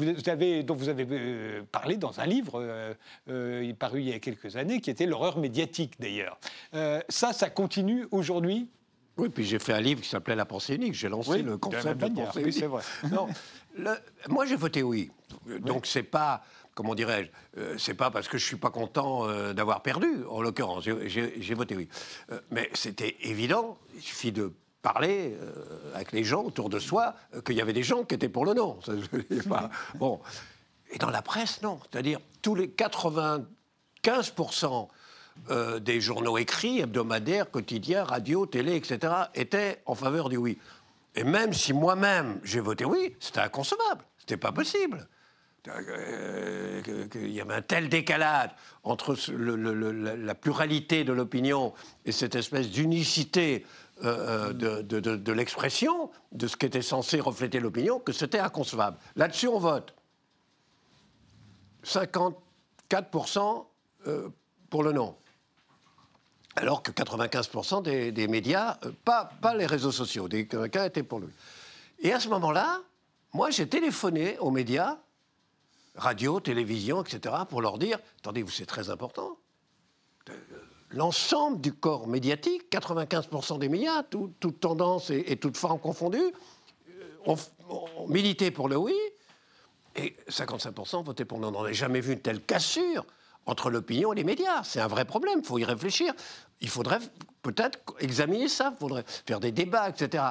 dont 0.63 0.75
vous 0.75 0.89
avez 0.89 1.61
parlé 1.71 1.97
dans 1.97 2.19
un 2.19 2.25
livre, 2.25 2.95
paru 3.73 4.01
il 4.01 4.09
y 4.09 4.13
a 4.13 4.19
quelques 4.19 4.55
années, 4.55 4.81
qui 4.81 4.89
était 4.89 5.05
l'horreur 5.05 5.37
médiatique 5.37 5.93
d'ailleurs. 5.99 6.30
Euh, 6.73 7.01
ça, 7.09 7.33
ça 7.33 7.49
continue 7.49 8.07
aujourd'hui 8.11 8.69
oui, 9.17 9.27
puis 9.27 9.43
j'ai 9.43 9.59
fait 9.59 9.73
un 9.73 9.81
livre 9.81 9.99
qui 10.01 10.07
s'appelait 10.07 10.37
La 10.37 10.45
pensée 10.45 10.75
unique. 10.75 10.93
J'ai 10.93 11.09
lancé 11.09 11.41
le 11.41 11.57
concept 11.57 12.01
de, 12.01 12.07
pensée 12.07 12.41
unique. 12.41 12.53
c'est 12.53 12.65
vrai. 12.65 12.81
non, 13.11 13.27
moi, 14.29 14.45
j'ai 14.45 14.55
voté 14.55 14.83
oui. 14.83 15.11
Donc, 15.59 15.85
c'est 15.85 16.01
pas, 16.01 16.41
comment 16.73 16.95
dirais-je, 16.95 17.29
euh, 17.59 17.77
c'est 17.77 17.93
pas 17.93 18.09
parce 18.09 18.29
que 18.29 18.37
je 18.37 18.45
suis 18.45 18.55
pas 18.55 18.69
content 18.69 19.27
euh, 19.27 19.51
d'avoir 19.51 19.83
perdu, 19.83 20.23
en 20.29 20.41
l'occurrence. 20.41 20.85
J'ai 20.85 21.53
voté 21.53 21.75
oui. 21.75 21.89
mais 22.51 22.69
c'était 22.73 23.17
évident, 23.21 23.77
il 23.95 24.01
suffit 24.01 24.31
de 24.31 24.53
parler 24.81 25.37
avec 25.93 26.13
les 26.13 26.23
gens 26.23 26.43
autour 26.43 26.69
de 26.69 26.79
soi 26.79 27.13
qu'il 27.45 27.57
y 27.57 27.61
avait 27.61 27.73
des 27.73 27.83
gens 27.83 28.05
qui 28.05 28.15
étaient 28.15 28.29
pour 28.29 28.45
le 28.45 28.53
non. 28.53 28.79
pas, 29.49 29.69
bon. 29.95 30.21
Et 30.91 30.97
dans 30.97 31.09
la 31.09 31.21
presse, 31.21 31.61
non. 31.61 31.81
C'est-à-dire, 31.91 32.19
tous 32.41 32.55
les 32.55 32.69
95% 32.69 34.87
euh, 35.49 35.79
des 35.79 35.99
journaux 35.99 36.37
écrits, 36.37 36.81
hebdomadaires, 36.81 37.49
quotidiens, 37.49 38.03
radio, 38.03 38.45
télé, 38.45 38.75
etc., 38.75 39.11
étaient 39.33 39.81
en 39.87 39.95
faveur 39.95 40.29
du 40.29 40.37
oui. 40.37 40.59
Et 41.15 41.23
même 41.23 41.51
si 41.51 41.73
moi-même 41.73 42.39
j'ai 42.43 42.59
voté 42.59 42.85
oui, 42.85 43.15
c'était 43.19 43.39
inconcevable, 43.39 44.03
c'était 44.19 44.37
pas 44.37 44.51
possible. 44.51 45.07
Euh, 45.67 46.81
il 47.15 47.31
y 47.31 47.41
avait 47.41 47.55
un 47.55 47.61
tel 47.63 47.89
décalage 47.89 48.51
entre 48.83 49.15
la 49.35 50.35
pluralité 50.35 51.03
de 51.03 51.11
l'opinion 51.11 51.73
et 52.05 52.11
cette 52.11 52.35
espèce 52.35 52.69
d'unicité 52.69 53.65
euh, 54.03 54.53
de, 54.53 54.81
de 54.81 55.31
l'expression, 55.33 56.11
de 56.31 56.47
ce 56.47 56.55
qui 56.55 56.67
était 56.67 56.83
censé 56.83 57.19
refléter 57.19 57.59
l'opinion, 57.59 57.99
que 57.99 58.13
c'était 58.13 58.39
inconcevable. 58.39 58.97
Là-dessus, 59.15 59.47
on 59.47 59.59
vote. 59.59 59.95
54% 61.83 63.65
pour 64.69 64.83
le 64.83 64.91
non 64.91 65.15
alors 66.55 66.83
que 66.83 66.91
95% 66.91 68.11
des, 68.11 68.27
médias, 68.27 68.77
euh, 68.85 68.91
pas, 69.05 69.31
les 69.55 69.65
réseaux 69.65 69.91
sociaux, 69.91 70.27
des 70.27 70.47
cas 70.47 70.85
étaient 70.85 71.03
pour 71.03 71.19
lui. 71.19 71.29
Et 71.99 72.11
à 72.11 72.19
ce 72.19 72.29
moment-là, 72.29 72.81
moi, 73.33 73.49
j'ai 73.49 73.67
téléphoné 73.67 74.37
aux 74.39 74.51
médias, 74.51 74.97
radio, 75.95 76.39
télévision, 76.39 77.03
etc., 77.03 77.35
pour 77.49 77.61
leur 77.61 77.77
dire 77.77 77.99
attendez, 78.19 78.43
c'est 78.49 78.65
très 78.65 78.89
important. 78.89 79.37
Euh, 80.29 80.33
l'ensemble 80.89 81.61
du 81.61 81.73
corps 81.73 82.07
médiatique, 82.07 82.63
95% 82.71 83.59
des 83.59 83.69
médias, 83.69 84.03
toute 84.03 84.59
tendance 84.59 85.09
et, 85.09 85.23
et 85.27 85.37
toute 85.37 85.57
forme 85.57 85.79
confondue, 85.79 86.33
ont, 87.25 87.37
ont 87.69 88.07
milité 88.07 88.51
pour 88.51 88.67
le 88.67 88.75
oui, 88.75 88.95
et 89.95 90.15
55% 90.29 91.03
votaient 91.03 91.25
pour 91.25 91.39
non. 91.39 91.53
On 91.55 91.63
n'a 91.63 91.73
jamais 91.73 92.01
vu 92.01 92.13
une 92.13 92.19
telle 92.19 92.41
cassure 92.41 93.05
entre 93.45 93.69
l'opinion 93.69 94.13
et 94.13 94.15
les 94.15 94.23
médias. 94.23 94.63
C'est 94.63 94.79
un 94.79 94.87
vrai 94.87 95.05
problème, 95.05 95.39
il 95.39 95.45
faut 95.45 95.57
y 95.57 95.63
réfléchir. 95.63 96.13
Il 96.61 96.69
faudrait 96.69 96.99
peut-être 97.41 97.79
examiner 97.99 98.47
ça, 98.47 98.71
il 98.73 98.79
faudrait 98.79 99.03
faire 99.25 99.39
des 99.39 99.51
débats, 99.51 99.89
etc. 99.89 100.23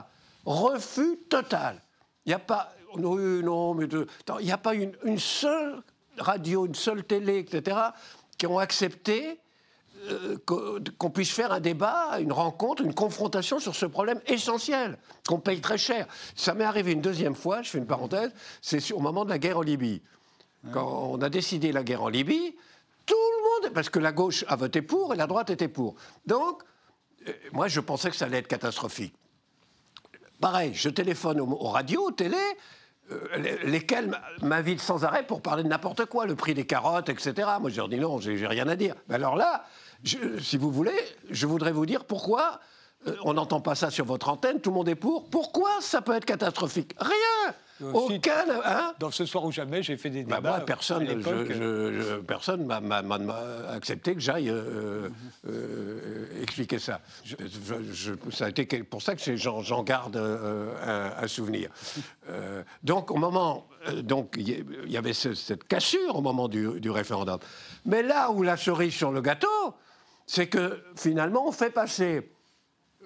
Refus 0.44 1.18
total. 1.28 1.82
Il 2.24 2.30
n'y 2.30 2.34
a 2.34 2.38
pas. 2.38 2.72
Non, 2.96 3.16
non 3.16 3.74
mais 3.74 3.86
il 3.86 4.44
n'y 4.44 4.52
a 4.52 4.58
pas 4.58 4.74
une, 4.74 5.18
seule 5.18 5.82
radio, 6.18 6.66
une 6.66 6.74
seule 6.74 7.04
télé, 7.04 7.38
etc., 7.38 7.76
qui 8.36 8.46
ont 8.46 8.58
accepté 8.58 9.38
euh, 10.08 10.36
qu'on 10.98 11.10
puisse 11.10 11.30
faire 11.30 11.52
un 11.52 11.60
débat, 11.60 12.18
une 12.20 12.32
rencontre, 12.32 12.82
une 12.82 12.94
confrontation 12.94 13.58
sur 13.58 13.76
ce 13.76 13.86
problème 13.86 14.20
essentiel, 14.26 14.98
qu'on 15.28 15.38
paye 15.38 15.60
très 15.60 15.78
cher. 15.78 16.06
Ça 16.34 16.54
m'est 16.54 16.64
arrivé 16.64 16.92
une 16.92 17.02
deuxième 17.02 17.34
fois, 17.34 17.62
je 17.62 17.70
fais 17.70 17.78
une 17.78 17.86
parenthèse, 17.86 18.32
c'est 18.60 18.92
au 18.92 18.98
moment 18.98 19.24
de 19.24 19.30
la 19.30 19.38
guerre 19.38 19.58
en 19.58 19.62
Libye. 19.62 20.02
Quand 20.72 21.10
on 21.12 21.22
a 21.22 21.28
décidé 21.28 21.70
la 21.70 21.84
guerre 21.84 22.02
en 22.02 22.08
Libye, 22.08 22.56
tout 23.10 23.16
le 23.16 23.64
monde, 23.66 23.74
parce 23.74 23.88
que 23.88 23.98
la 23.98 24.12
gauche 24.12 24.44
a 24.46 24.54
voté 24.54 24.82
pour 24.82 25.12
et 25.12 25.16
la 25.16 25.26
droite 25.26 25.50
était 25.50 25.68
pour. 25.68 25.96
Donc, 26.26 26.62
euh, 27.28 27.32
moi, 27.52 27.66
je 27.66 27.80
pensais 27.80 28.10
que 28.10 28.16
ça 28.16 28.26
allait 28.26 28.38
être 28.38 28.48
catastrophique. 28.48 29.14
Pareil, 30.40 30.72
je 30.74 30.88
téléphone 30.88 31.40
aux, 31.40 31.68
radios, 31.68 32.06
aux 32.06 32.12
télé, 32.12 32.38
euh, 33.10 33.58
lesquels 33.64 34.18
m'invitent 34.42 34.80
sans 34.80 35.04
arrêt 35.04 35.26
pour 35.26 35.42
parler 35.42 35.64
de 35.64 35.68
n'importe 35.68 36.06
quoi, 36.06 36.24
le 36.24 36.36
prix 36.36 36.54
des 36.54 36.66
carottes, 36.66 37.08
etc. 37.08 37.48
Moi, 37.60 37.70
je 37.70 37.76
leur 37.76 37.88
dis 37.88 37.98
non, 37.98 38.20
j'ai 38.20 38.46
rien 38.46 38.68
à 38.68 38.76
dire. 38.76 38.94
Mais 39.08 39.16
alors 39.16 39.34
là, 39.34 39.64
si 40.04 40.56
vous 40.56 40.70
voulez, 40.70 40.98
je 41.28 41.46
voudrais 41.46 41.72
vous 41.72 41.84
dire 41.84 42.04
pourquoi 42.04 42.60
euh, 43.06 43.16
on 43.24 43.34
n'entend 43.34 43.60
pas 43.60 43.74
ça 43.74 43.90
sur 43.90 44.04
votre 44.04 44.28
antenne, 44.28 44.60
tout 44.60 44.70
le 44.70 44.76
monde 44.76 44.88
est 44.88 44.94
pour. 44.94 45.28
Pourquoi 45.28 45.70
ça 45.80 46.00
peut 46.00 46.14
être 46.14 46.24
catastrophique? 46.24 46.94
Rien 46.98 47.54
aucun. 47.92 48.44
Hein 48.64 48.94
dans 48.98 49.10
ce 49.10 49.26
soir 49.26 49.44
ou 49.44 49.52
jamais, 49.52 49.82
j'ai 49.82 49.96
fait 49.96 50.10
des 50.10 50.24
bah, 50.24 50.36
débats. 50.36 50.50
moi, 50.50 50.60
personne 50.60 51.22
personne 52.26 52.64
m'a 52.64 53.40
accepté 53.70 54.14
que 54.14 54.20
j'aille 54.20 54.50
euh, 54.50 55.08
euh, 55.48 56.42
expliquer 56.42 56.78
ça. 56.78 57.00
ça 58.32 58.46
a 58.46 58.48
été 58.48 58.64
pour 58.82 59.02
ça 59.02 59.14
que 59.14 59.36
j'en 59.36 59.82
garde 59.82 60.16
un, 60.16 61.28
souvenir. 61.28 61.70
donc, 62.82 63.10
au 63.10 63.16
moment. 63.16 63.66
donc, 64.02 64.34
il 64.36 64.90
y 64.90 64.96
avait 64.96 65.12
cette 65.14 65.64
cassure 65.64 66.16
au 66.16 66.20
moment 66.20 66.48
du, 66.48 66.80
du 66.80 66.90
référendum. 66.90 67.38
Mais 67.84 68.02
là 68.02 68.30
où 68.30 68.42
la 68.42 68.56
cerise 68.56 68.94
sur 68.94 69.12
le 69.12 69.20
gâteau, 69.20 69.74
c'est 70.26 70.46
que 70.46 70.82
finalement, 70.96 71.46
on 71.48 71.52
fait 71.52 71.70
passer 71.70 72.30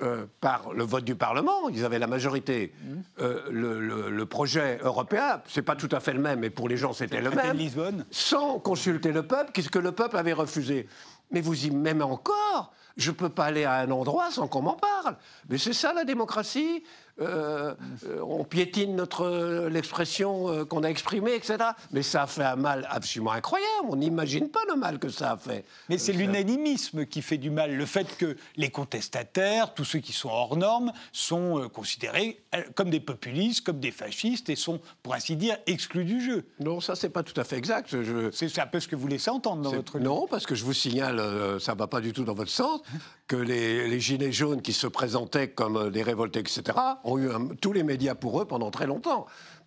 euh, 0.03 0.27
par 0.41 0.73
le 0.73 0.83
vote 0.83 1.05
du 1.05 1.15
Parlement, 1.15 1.69
ils 1.69 1.85
avaient 1.85 2.01
la 2.01 2.09
majorité, 2.09 2.73
mmh. 2.75 2.95
euh, 3.21 4.11
le, 4.11 4.27
projet 4.27 4.79
européen, 4.83 5.41
c'est 5.47 5.63
pas 5.63 5.77
tout 5.77 5.89
à 5.93 6.01
fait 6.01 6.13
le 6.13 6.19
même, 6.19 6.41
mais 6.41 6.51
pour 6.51 6.69
les 6.69 6.77
gens 6.77 6.93
c'était 6.93 7.21
le 7.21 7.31
même, 7.31 8.05
sans 8.11 8.59
consulter 8.59 9.13
le 9.13 9.25
peuple, 9.25 9.53
qu'est-ce 9.53 9.71
que 9.71 9.79
le 9.79 9.93
peuple 9.93 10.17
avait 10.17 10.33
refusé. 10.33 10.89
Mais 11.31 11.41
vous 11.41 11.67
y 11.67 11.71
même 11.71 12.03
encore, 12.03 12.73
je 12.97 13.13
peux 13.13 13.29
pas 13.29 13.45
aller 13.45 13.65
à 13.65 13.75
un 13.75 13.91
endroit 13.93 14.33
sans 14.33 14.49
qu'on 14.49 14.63
m'en 14.63 14.75
parle. 14.75 15.17
Mais 15.49 15.59
c'est 15.59 15.73
ça 15.73 15.93
la 15.93 16.05
démocratie. 16.05 16.83
Euh, 17.21 17.75
euh, 18.07 18.21
on 18.23 18.43
piétine 18.43 18.97
notre 18.97 19.69
l'expression 19.69 20.49
euh, 20.51 20.65
qu'on 20.65 20.83
a 20.83 20.89
exprimée, 20.89 21.35
etc. 21.35 21.59
Mais 21.93 22.03
ça 22.03 22.25
a 22.25 22.27
fait 22.27 22.43
un 22.43 22.57
mal 22.57 22.89
absolument 22.91 23.33
incroyable. 23.33 23.89
On 23.89 23.97
n'imagine 23.97 24.49
pas 24.49 24.63
le 24.69 24.75
mal 24.75 24.99
que 24.99 25.09
ça 25.09 25.33
a 25.33 25.37
fait. 25.37 25.65
Mais 25.89 25.99
c'est 25.99 26.13
l'unanimisme 26.13 27.07
qui 27.07 27.23
fait 27.23 27.39
du 27.39 27.51
mal. 27.51 27.77
Le 27.77 27.87
fait 27.87 28.17
que 28.17 28.37
les 28.57 28.71
contestataires, 28.71 29.75
tous 29.75 29.85
ceux 29.85 30.01
qui 30.01 30.13
sont 30.13 30.29
hors 30.29 30.57
normes, 30.57 30.93
sont 31.13 31.69
considérés 31.73 32.43
comme 32.75 32.91
des 32.91 33.01
populistes, 33.01 33.65
comme 33.65 33.79
des 33.79 33.93
fascistes 33.93 34.49
et 34.49 34.57
sont, 34.57 34.81
pour 35.03 35.15
ainsi 35.15 35.37
dire, 35.37 35.57
exclus 35.67 36.05
du 36.05 36.21
jeu. 36.21 36.45
Non, 36.59 36.81
ça 36.81 36.97
c'est 36.97 37.11
pas 37.11 37.23
tout 37.23 37.39
à 37.41 37.45
fait 37.45 37.57
exact. 37.57 37.91
Je... 37.91 38.31
C'est 38.33 38.59
un 38.59 38.67
peu 38.67 38.81
ce 38.81 38.89
que 38.89 38.97
vous 38.97 39.07
laissez 39.07 39.31
entendre 39.31 39.63
dans 39.63 39.73
votre. 39.73 40.01
Non, 40.01 40.27
parce 40.29 40.47
que 40.47 40.57
je 40.57 40.65
vous 40.65 40.73
signale, 40.73 41.61
ça 41.61 41.75
va 41.75 41.87
pas 41.87 42.01
du 42.01 42.13
tout 42.13 42.25
dans 42.25 42.35
votre 42.35 42.51
sens, 42.51 42.81
que 43.29 43.37
les, 43.37 43.89
les 43.89 44.01
gilets 44.01 44.33
jaunes 44.33 44.63
qui 44.63 44.73
se 44.73 44.89
présentaient 44.89 45.49
comme 45.49 45.91
des 45.91 46.03
révoltés, 46.03 46.41
etc 46.41 46.75
ont 47.05 47.19
eu 47.19 47.29
tous 47.61 47.73
les 47.73 47.83
médias 47.83 48.15
pour 48.15 48.41
eux 48.41 48.45
pendant 48.45 48.71
très 48.71 48.87
longtemps. 48.87 49.27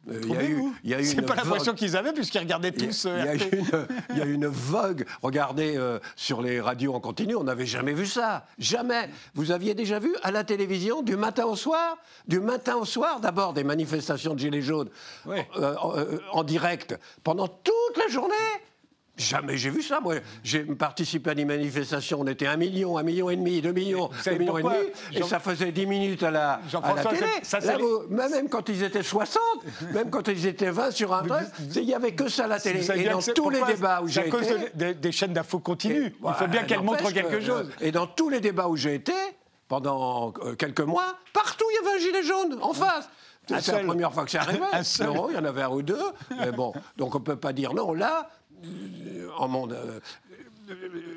Euh, 0.09 0.21
il 0.23 0.29
y 0.29 0.37
a 0.37 0.43
eu, 0.43 0.63
il 0.83 0.89
y 0.89 0.93
a 0.93 1.03
C'est 1.03 1.21
pas 1.21 1.35
l'impression 1.35 1.73
qu'ils 1.73 1.97
avaient 1.97 2.13
puisqu'ils 2.13 2.39
regardaient 2.39 2.71
tous. 2.71 3.05
Il 3.05 3.25
y, 3.25 3.27
a, 3.27 3.33
une, 3.33 3.87
il 4.11 4.17
y 4.17 4.21
a 4.21 4.25
une 4.25 4.47
vogue. 4.47 5.05
Regardez 5.21 5.75
euh, 5.75 5.99
sur 6.15 6.41
les 6.41 6.61
radios 6.61 6.93
en 6.93 6.99
continu, 6.99 7.35
on 7.35 7.43
n'avait 7.43 7.65
jamais 7.65 7.93
vu 7.93 8.05
ça. 8.05 8.45
Jamais. 8.57 9.09
Vous 9.35 9.51
aviez 9.51 9.73
déjà 9.73 9.99
vu 9.99 10.15
à 10.23 10.31
la 10.31 10.43
télévision 10.43 11.01
du 11.01 11.17
matin 11.17 11.45
au 11.45 11.55
soir, 11.55 11.97
du 12.27 12.39
matin 12.39 12.75
au 12.75 12.85
soir, 12.85 13.19
d'abord 13.19 13.53
des 13.53 13.63
manifestations 13.63 14.33
de 14.33 14.39
gilets 14.39 14.61
jaunes 14.61 14.89
euh, 15.27 15.75
en 16.31 16.43
direct 16.43 16.97
pendant 17.23 17.47
toute 17.47 17.97
la 17.97 18.07
journée? 18.07 18.33
Jamais 19.17 19.57
j'ai 19.57 19.71
vu 19.71 19.81
ça. 19.81 19.99
Moi, 19.99 20.15
j'ai 20.43 20.59
participé 20.59 21.31
à 21.31 21.35
des 21.35 21.45
manifestations. 21.45 22.19
On 22.21 22.27
était 22.27 22.45
un 22.45 22.55
million, 22.55 22.97
un 22.97 23.03
million 23.03 23.29
et 23.31 23.35
demi, 23.35 23.61
deux 23.61 23.71
millions, 23.71 24.09
deux 24.25 24.37
millions 24.37 24.57
et 24.59 24.63
demi, 24.63 24.75
et 25.13 25.23
ça 25.23 25.39
faisait 25.39 25.71
dix 25.71 25.87
minutes 25.87 26.21
à 26.21 26.29
la, 26.31 26.61
à 26.83 26.93
la 26.93 27.03
télé. 27.03 27.25
Ça, 27.41 27.59
même 28.09 28.47
quand 28.49 28.69
ils 28.69 28.83
étaient 28.83 29.01
60, 29.01 29.41
même 29.93 30.11
quand 30.11 30.27
ils 30.27 30.45
étaient 30.45 30.69
20 30.69 30.91
sur 30.91 31.13
un 31.13 31.23
truc, 31.23 31.47
il 31.75 31.85
n'y 31.85 31.95
avait 31.95 32.13
que 32.13 32.29
ça 32.29 32.45
à 32.45 32.47
la 32.47 32.59
télé. 32.59 32.85
Et 32.95 33.09
dans 33.09 33.21
tous 33.21 33.49
les 33.49 33.63
débats 33.63 34.01
où 34.03 34.07
j'ai 34.07 34.21
été... 34.21 34.29
à 34.29 34.31
cause 34.31 34.47
des, 34.75 35.11
chaînes 35.11 35.33
d'infos 35.33 35.59
continues. 35.59 36.13
Il 36.23 36.33
faut 36.33 36.47
bien 36.47 36.63
qu'elles 36.63 36.83
montrent 36.83 37.11
quelque 37.11 37.41
chose. 37.41 37.69
Et 37.81 37.91
dans 37.91 38.07
tous 38.07 38.29
les 38.29 38.39
débats 38.39 38.67
où 38.67 38.75
j'ai 38.75 38.93
été, 38.93 39.13
pendant 39.67 40.33
euh, 40.43 40.55
quelques 40.55 40.81
mois, 40.81 41.15
partout 41.33 41.65
il 41.71 41.75
y 41.75 41.87
avait 41.87 41.97
un 41.97 41.99
gilet 41.99 42.23
jaune 42.23 42.57
en 42.61 42.73
face. 42.73 43.09
C'est 43.47 43.71
la 43.71 43.83
première 43.83 44.13
fois 44.13 44.25
que 44.25 44.37
arrivé. 44.37 44.59
Non, 45.05 45.29
il 45.29 45.35
y 45.35 45.37
en 45.37 45.45
avait 45.45 45.61
un 45.61 45.69
ou 45.69 45.81
deux. 45.81 46.01
Mais 46.37 46.51
bon, 46.51 46.73
donc 46.97 47.15
on 47.15 47.19
ne 47.19 47.23
peut 47.23 47.35
pas 47.35 47.53
dire 47.53 47.73
non. 47.73 47.93
Là, 47.93 48.29
en 49.37 49.47
monde. 49.47 49.73
Euh, 49.73 49.99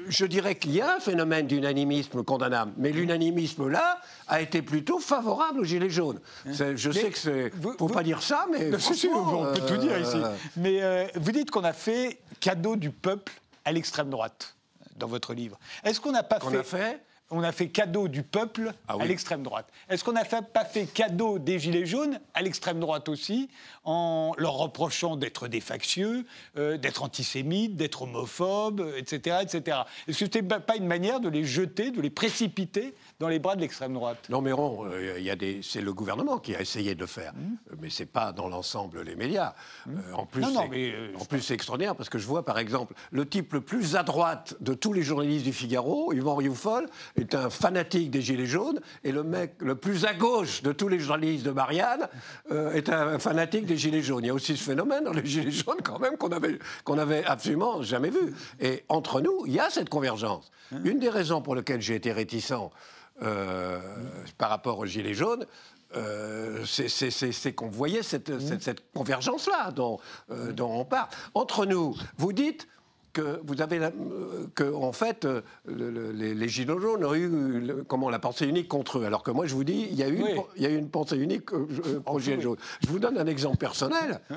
je 0.09 0.25
dirais 0.27 0.55
qu'il 0.55 0.73
y 0.73 0.81
a 0.81 0.97
un 0.97 1.01
phénomène 1.01 1.47
d'unanimisme 1.47 2.23
condamnable, 2.23 2.73
mais 2.77 2.91
l'unanimisme 2.93 3.69
là 3.69 3.99
a 4.29 4.41
été 4.41 4.63
plutôt 4.63 5.01
favorable 5.01 5.61
aux 5.61 5.65
Gilets 5.65 5.91
jaunes. 5.91 6.21
Hein 6.47 6.53
je 6.77 6.91
sais 6.93 7.11
que 7.11 7.19
c'est. 7.19 7.53
Faut 7.79 7.89
pas 7.89 8.03
dire 8.03 8.23
ça, 8.23 8.47
mais. 8.51 8.71
on 9.13 9.53
peut 9.53 9.67
tout 9.67 9.77
dire 9.77 9.99
ici. 9.99 10.17
Euh, 10.17 10.35
mais 10.57 10.83
euh, 10.83 11.07
vous 11.17 11.33
dites 11.33 11.51
qu'on 11.51 11.65
a 11.65 11.73
fait 11.73 12.21
cadeau 12.39 12.77
du 12.77 12.91
peuple 12.91 13.33
à 13.65 13.73
l'extrême 13.73 14.11
droite 14.11 14.55
dans 14.97 15.09
votre 15.09 15.35
livre. 15.35 15.59
Est-ce 15.83 16.01
qu'on 16.01 16.13
n'a 16.13 16.23
pas 16.23 16.39
fait, 16.41 16.59
a 16.59 16.63
fait 16.63 17.03
on 17.31 17.43
a 17.43 17.53
fait 17.53 17.69
cadeau 17.69 18.09
du 18.09 18.23
peuple 18.23 18.73
ah 18.89 18.97
à 18.99 19.05
l'extrême 19.05 19.43
droite. 19.43 19.69
Est-ce 19.89 20.05
qu'on 20.05 20.13
n'a 20.13 20.25
pas 20.25 20.65
fait 20.65 20.87
cadeau 20.87 21.39
des 21.39 21.59
Gilets 21.59 21.87
jaunes 21.87 22.21
à 22.35 22.43
l'extrême 22.43 22.81
droite 22.81 23.09
aussi, 23.09 23.49
en 23.85 24.33
leur 24.37 24.55
reprochant 24.55 25.17
d'être 25.17 25.49
des 25.49 25.61
factieux, 25.61 26.27
euh, 26.57 26.77
d'être 26.77 27.03
antisémites, 27.03 27.77
d'être 27.77 28.03
homophobes, 28.03 28.85
etc. 28.97 29.39
etc. 29.43 29.79
Est-ce 30.07 30.19
que 30.19 30.31
ce 30.31 30.39
n'était 30.39 30.43
pas 30.43 30.77
une 30.77 30.87
manière 30.87 31.21
de 31.21 31.29
les 31.29 31.45
jeter, 31.45 31.91
de 31.91 32.01
les 32.01 32.11
précipiter 32.11 32.95
dans 33.21 33.29
les 33.29 33.39
bras 33.39 33.55
de 33.55 33.61
l'extrême 33.61 33.93
droite. 33.93 34.27
Non, 34.31 34.41
mais 34.41 34.53
bon, 34.53 34.87
euh, 34.87 35.37
des... 35.37 35.61
c'est 35.63 35.83
le 35.83 35.93
gouvernement 35.93 36.39
qui 36.39 36.57
a 36.57 36.61
essayé 36.61 36.95
de 36.95 37.01
le 37.01 37.07
faire, 37.07 37.35
mmh. 37.35 37.77
mais 37.81 37.91
c'est 37.91 38.07
pas 38.07 38.33
dans 38.33 38.49
l'ensemble 38.49 39.03
les 39.03 39.15
médias. 39.15 39.55
Mmh. 39.87 39.91
Euh, 39.93 40.13
en 40.15 40.25
plus, 40.25 40.45
euh, 40.45 41.13
en 41.21 41.25
plus, 41.27 41.43
c'est 41.43 41.53
extraordinaire 41.53 41.95
parce 41.95 42.09
que 42.09 42.19
je 42.19 42.27
vois, 42.27 42.45
par 42.45 42.59
exemple, 42.59 42.95
le 43.13 43.29
type 43.29 43.53
le 43.53 43.61
plus 43.61 43.95
à 43.95 44.03
droite 44.03 44.57
de 44.61 44.73
tous 44.73 44.95
les 44.95 45.03
journalistes 45.03 45.45
du 45.45 45.53
Figaro, 45.53 46.15
Yvan 46.15 46.35
Rioufol, 46.35 46.87
est 47.17 47.35
un 47.35 47.51
fanatique 47.51 48.11
des 48.11 48.23
Gilets 48.23 48.47
jaunes, 48.47 48.81
et 49.05 49.13
le 49.13 49.23
mec 49.23 49.57
le 49.59 49.75
plus 49.75 50.07
à 50.07 50.15
gauche 50.15 50.63
de 50.63 50.73
tous 50.73 50.89
les 50.89 50.99
journalistes 50.99 51.45
de 51.45 51.51
Marianne 51.51 52.09
est 52.73 52.89
un 52.89 53.19
fanatique 53.19 53.67
des 53.67 53.77
Gilets 53.77 54.03
jaunes. 54.03 54.25
Il 54.25 54.29
y 54.29 54.31
a 54.31 54.35
aussi 54.35 54.57
ce 54.57 54.65
phénomène 54.65 55.05
dans 55.05 55.13
les 55.13 55.27
Gilets 55.27 55.51
jaunes, 55.51 55.83
quand 55.85 55.99
même, 55.99 56.17
qu'on 56.17 56.31
avait, 56.31 56.59
qu'on 56.85 56.97
avait 56.97 57.25
absolument 57.25 57.83
jamais 57.83 58.11
vu. 58.11 58.35
Et 58.61 58.85
entre 58.89 59.21
nous, 59.21 59.45
il 59.47 59.53
y 59.53 59.61
a 59.61 59.69
cette 59.69 59.91
convergence. 59.91 60.51
Mmh. 60.73 60.87
Une 60.87 60.99
des 60.99 61.11
raisons 61.11 61.43
pour 61.43 61.55
lesquelles 61.55 61.83
j'ai 61.83 61.97
été 61.97 62.13
réticent 62.13 62.71
euh, 63.23 63.79
par 64.39 64.49
rapport 64.49 64.79
aux 64.79 64.87
Gilets 64.87 65.15
jaunes, 65.15 65.47
euh, 65.95 66.65
c'est 66.65 67.53
qu'on 67.53 67.69
voyait 67.69 68.03
cette, 68.03 68.31
cette, 68.61 68.93
convergence-là 68.93 69.73
dont, 69.73 69.99
euh, 70.31 70.53
dont, 70.53 70.71
on 70.71 70.85
parle. 70.85 71.09
Entre 71.35 71.67
nous, 71.67 71.95
vous 72.17 72.33
dites 72.33 72.67
que 73.13 73.41
vous 73.45 73.61
avez 73.61 73.81
que 74.55 74.73
en 74.73 74.93
fait 74.93 75.27
les, 75.67 76.49
Gilets 76.49 76.81
jaunes 76.81 77.05
ont 77.05 77.15
eu 77.15 77.85
comment 77.89 78.09
la 78.09 78.21
pensée 78.21 78.47
unique 78.47 78.69
contre 78.69 79.01
eux. 79.01 79.05
Alors 79.05 79.25
que 79.25 79.33
moi 79.33 79.47
je 79.47 79.55
vous 79.55 79.65
dis 79.65 79.89
il 79.91 79.97
y 79.97 80.05
a 80.05 80.09
eu 80.09 80.21
une, 80.21 80.43
il 80.57 80.63
y 80.63 80.67
a 80.67 80.71
eu 80.71 80.77
une 80.77 80.91
pensée 80.91 81.17
unique 81.17 81.53
aux 81.53 82.21
Gilets 82.21 82.41
jaunes 82.41 82.59
je 82.81 82.89
vous 82.89 83.01
donne 83.01 83.19
un 83.19 83.27
exemple 83.27 83.57
personnel. 83.57 84.21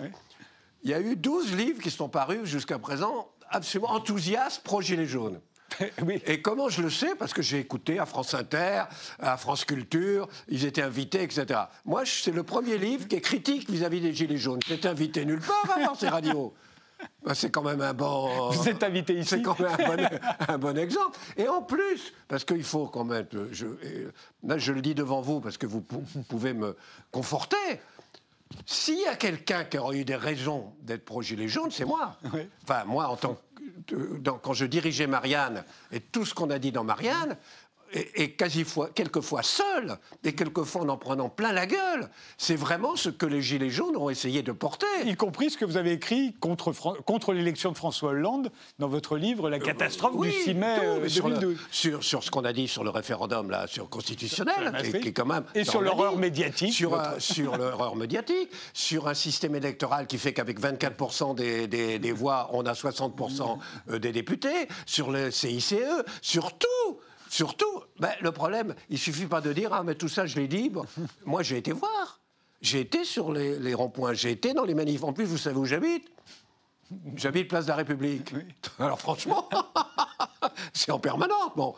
Il 0.85 0.89
y 0.89 0.93
a 0.93 0.99
eu 0.99 1.15
12 1.15 1.55
livres 1.55 1.81
qui 1.81 1.89
sont 1.89 2.09
parus 2.09 2.43
jusqu'à 2.43 2.77
présent 2.77 3.29
absolument 3.49 3.91
enthousiastes 3.91 4.63
pro 4.63 4.81
Gilets 4.81 5.05
jaunes 5.05 5.39
Et 6.25 6.41
comment 6.41 6.69
je 6.69 6.81
le 6.81 6.89
sais? 6.89 7.15
Parce 7.15 7.33
que 7.33 7.41
j'ai 7.41 7.59
écouté 7.59 7.99
à 7.99 8.05
France 8.05 8.33
Inter, 8.33 8.83
à 9.19 9.37
France 9.37 9.65
Culture, 9.65 10.27
ils 10.47 10.65
étaient 10.65 10.81
invités, 10.81 11.23
etc. 11.23 11.61
Moi, 11.85 12.03
c'est 12.05 12.31
le 12.31 12.43
premier 12.43 12.77
livre 12.77 13.07
qui 13.07 13.15
est 13.15 13.21
critique 13.21 13.69
vis-à-vis 13.69 14.01
des 14.01 14.13
Gilets 14.13 14.37
jaunes. 14.37 14.59
J'étais 14.67 14.87
invité 14.87 15.25
nulle 15.25 15.41
part 15.41 15.77
dans 15.85 15.95
ces 15.95 16.09
radios. 16.09 16.53
Bah, 17.23 17.35
c'est 17.35 17.49
quand 17.49 17.63
même 17.63 17.81
un 17.81 17.93
bon. 17.93 18.49
Vous 18.51 18.69
êtes 18.69 18.81
invité 18.83 19.13
ici. 19.13 19.29
C'est 19.29 19.41
quand 19.41 19.59
même 19.59 19.71
un 19.77 19.95
bon, 19.95 20.19
un 20.47 20.57
bon, 20.57 20.77
exemple. 20.77 21.17
Et 21.35 21.47
en 21.47 21.61
plus, 21.61 22.13
parce 22.27 22.45
qu'il 22.45 22.63
faut 22.63 22.87
quand 22.87 23.03
même. 23.03 23.27
Je, 23.51 23.67
là, 24.43 24.57
je 24.57 24.71
le 24.71 24.81
dis 24.81 24.95
devant 24.95 25.21
vous 25.21 25.41
parce 25.41 25.57
que 25.57 25.65
vous, 25.65 25.81
pouvez 25.81 26.53
me 26.53 26.77
conforter. 27.11 27.57
S'il 28.65 28.99
y 28.99 29.05
a 29.07 29.15
quelqu'un 29.15 29.65
qui 29.65 29.77
aurait 29.77 29.97
eu 29.97 30.05
des 30.05 30.15
raisons 30.15 30.73
d'être 30.81 31.03
pro-gilet 31.05 31.47
jaune, 31.47 31.71
c'est 31.71 31.85
moi. 31.85 32.17
Enfin, 32.63 32.85
moi, 32.85 33.07
en 33.07 33.15
tant 33.15 33.33
que, 33.33 33.52
quand 34.41 34.53
je 34.53 34.65
dirigeais 34.65 35.07
Marianne 35.07 35.63
et 35.91 35.99
tout 35.99 36.25
ce 36.25 36.33
qu'on 36.33 36.49
a 36.49 36.59
dit 36.59 36.71
dans 36.71 36.83
Marianne, 36.83 37.37
et, 37.93 38.31
quasi 38.31 38.63
fois, 38.63 38.89
quelquefois 38.93 39.43
seul, 39.43 39.97
et 40.23 40.33
quelquefois 40.33 40.83
en 40.83 40.89
en 40.89 40.97
prenant 40.97 41.29
plein 41.29 41.51
la 41.51 41.65
gueule. 41.65 42.09
C'est 42.37 42.55
vraiment 42.55 42.95
ce 42.95 43.09
que 43.09 43.25
les 43.25 43.41
Gilets 43.41 43.69
jaunes 43.69 43.97
ont 43.97 44.09
essayé 44.09 44.43
de 44.43 44.51
porter. 44.51 44.85
Y 45.05 45.15
compris 45.15 45.49
ce 45.49 45.57
que 45.57 45.65
vous 45.65 45.77
avez 45.77 45.93
écrit 45.93 46.33
contre, 46.39 46.71
contre 47.03 47.33
l'élection 47.33 47.71
de 47.71 47.77
François 47.77 48.11
Hollande 48.11 48.51
dans 48.79 48.87
votre 48.87 49.17
livre 49.17 49.49
La 49.49 49.59
catastrophe 49.59 50.19
du 50.21 50.31
6 50.31 50.53
mai 50.53 50.75
2012. 51.15 51.57
Sur, 51.71 52.03
sur, 52.03 52.23
ce 52.23 52.31
qu'on 52.31 52.45
a 52.45 52.53
dit 52.53 52.67
sur 52.67 52.83
le 52.83 52.89
référendum 52.89 53.49
là, 53.49 53.65
sur 53.67 53.89
constitutionnel, 53.89 54.71
qui, 55.01 55.09
est 55.09 55.13
quand 55.13 55.25
même. 55.25 55.45
Et 55.55 55.63
sur 55.63 55.81
l'horreur 55.81 56.17
médiatique. 56.17 56.73
Sur, 56.73 57.01
sur 57.19 57.57
l'horreur 57.57 57.95
médiatique, 57.95 58.49
sur 58.73 59.07
un 59.07 59.13
système 59.13 59.55
électoral 59.55 60.07
qui 60.07 60.17
fait 60.17 60.33
qu'avec 60.33 60.59
24% 60.59 61.35
des, 61.35 61.67
des, 61.67 61.99
des 61.99 62.11
voix, 62.11 62.49
on 62.53 62.65
a 62.65 62.73
60% 62.73 63.57
euh, 63.89 63.99
des 63.99 64.11
députés, 64.11 64.67
sur 64.85 65.11
le 65.11 65.31
CICE, 65.31 65.75
sur 66.21 66.57
tout. 66.57 66.99
Surtout, 67.33 67.81
ben, 67.99 68.11
le 68.21 68.31
problème, 68.31 68.75
il 68.91 68.99
suffit 68.99 69.25
pas 69.25 69.41
de 69.41 69.51
dire 69.53 69.73
Ah, 69.73 69.81
mais 69.81 69.95
tout 69.95 70.07
ça, 70.07 70.27
je 70.27 70.35
l'ai 70.35 70.47
dit. 70.47 70.71
moi, 71.25 71.41
j'ai 71.41 71.57
été 71.57 71.71
voir. 71.71 72.19
J'ai 72.61 72.81
été 72.81 73.03
sur 73.03 73.33
les, 73.33 73.73
ronds-points, 73.73 74.13
j'ai 74.13 74.29
été 74.29 74.53
dans 74.53 74.65
les 74.65 74.75
manifs. 74.75 75.03
En 75.03 75.13
plus, 75.13 75.25
vous 75.25 75.39
savez 75.39 75.57
où 75.57 75.65
j'habite? 75.65 76.07
J'habite 77.15 77.47
place 77.47 77.65
de 77.65 77.69
la 77.69 77.77
République. 77.77 78.31
Alors, 78.79 78.99
franchement, 78.99 79.49
c'est 80.73 80.91
en 80.91 80.99
permanence. 80.99 81.51
Bon. 81.55 81.73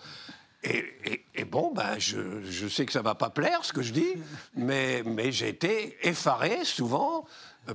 Et, 0.62 1.46
bon, 1.46 1.72
ben, 1.74 1.98
je, 2.00 2.68
sais 2.68 2.86
que 2.86 2.92
ça 2.92 3.02
va 3.02 3.16
pas 3.16 3.30
plaire 3.30 3.64
ce 3.64 3.72
que 3.72 3.82
je 3.82 3.94
dis, 3.94 4.14
mais, 4.56 5.04
mais 5.06 5.32
j'ai 5.32 5.48
été 5.48 5.96
effaré 6.06 6.66
souvent 6.66 7.24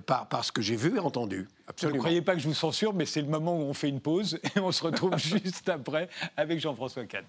par, 0.05 0.29
par, 0.29 0.45
ce 0.45 0.53
que 0.53 0.61
j'ai 0.61 0.77
vu 0.77 0.97
et 0.97 1.01
entendu. 1.01 1.49
Absolument. 1.67 1.97
Ne 1.97 2.01
croyez 2.01 2.21
pas 2.21 2.35
que 2.35 2.41
je 2.41 2.49
vous 2.49 2.55
censure, 2.55 2.93
mais 2.93 3.07
c'est 3.07 3.23
le 3.23 3.29
moment 3.29 3.57
où 3.57 3.63
on 3.63 3.73
fait 3.73 3.89
une 3.89 4.01
pause 4.01 4.39
et 4.55 4.61
on 4.61 4.71
se 4.71 4.85
retrouve 4.85 5.17
juste 5.17 5.71
après 5.71 6.11
avec 6.37 6.61
Jean-François 6.61 7.07
Kahn. 7.07 7.25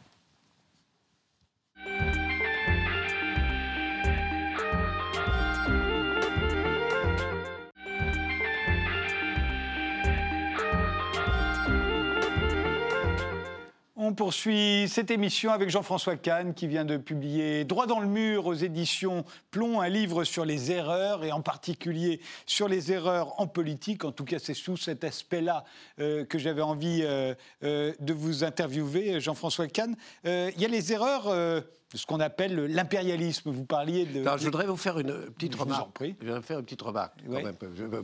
On 14.03 14.15
poursuit 14.15 14.87
cette 14.89 15.11
émission 15.11 15.51
avec 15.51 15.69
Jean-François 15.69 16.15
Kahn 16.15 16.55
qui 16.55 16.65
vient 16.65 16.85
de 16.85 16.97
publier 16.97 17.65
Droit 17.65 17.85
dans 17.85 17.99
le 17.99 18.07
mur 18.07 18.47
aux 18.47 18.55
éditions 18.55 19.25
Plomb, 19.51 19.79
un 19.79 19.89
livre 19.89 20.23
sur 20.23 20.43
les 20.43 20.71
erreurs 20.71 21.23
et 21.23 21.31
en 21.31 21.43
particulier 21.43 22.19
sur 22.47 22.67
les 22.67 22.91
erreurs 22.91 23.39
en 23.39 23.45
politique. 23.45 24.03
En 24.03 24.11
tout 24.11 24.25
cas, 24.25 24.39
c'est 24.39 24.55
sous 24.55 24.75
cet 24.75 25.03
aspect-là 25.03 25.65
euh, 25.99 26.25
que 26.25 26.39
j'avais 26.39 26.63
envie 26.63 27.01
euh, 27.03 27.35
euh, 27.63 27.93
de 27.99 28.11
vous 28.11 28.43
interviewer, 28.43 29.19
Jean-François 29.19 29.67
Kahn. 29.67 29.95
Il 30.25 30.59
y 30.59 30.65
a 30.65 30.67
les 30.67 30.91
erreurs 30.91 31.29
de 31.29 31.63
ce 31.93 32.07
qu'on 32.07 32.21
appelle 32.21 32.55
l'impérialisme. 32.55 33.51
Vous 33.51 33.65
parliez 33.65 34.07
de. 34.07 34.23
je 34.23 34.45
voudrais 34.45 34.65
vous 34.65 34.77
faire 34.77 34.97
une 34.97 35.13
petite 35.29 35.53
remarque. 35.53 36.01
Je 36.01 36.25
voudrais 36.25 36.41
faire 36.41 36.57
une 36.57 36.65
petite 36.65 36.81
remarque, 36.81 37.19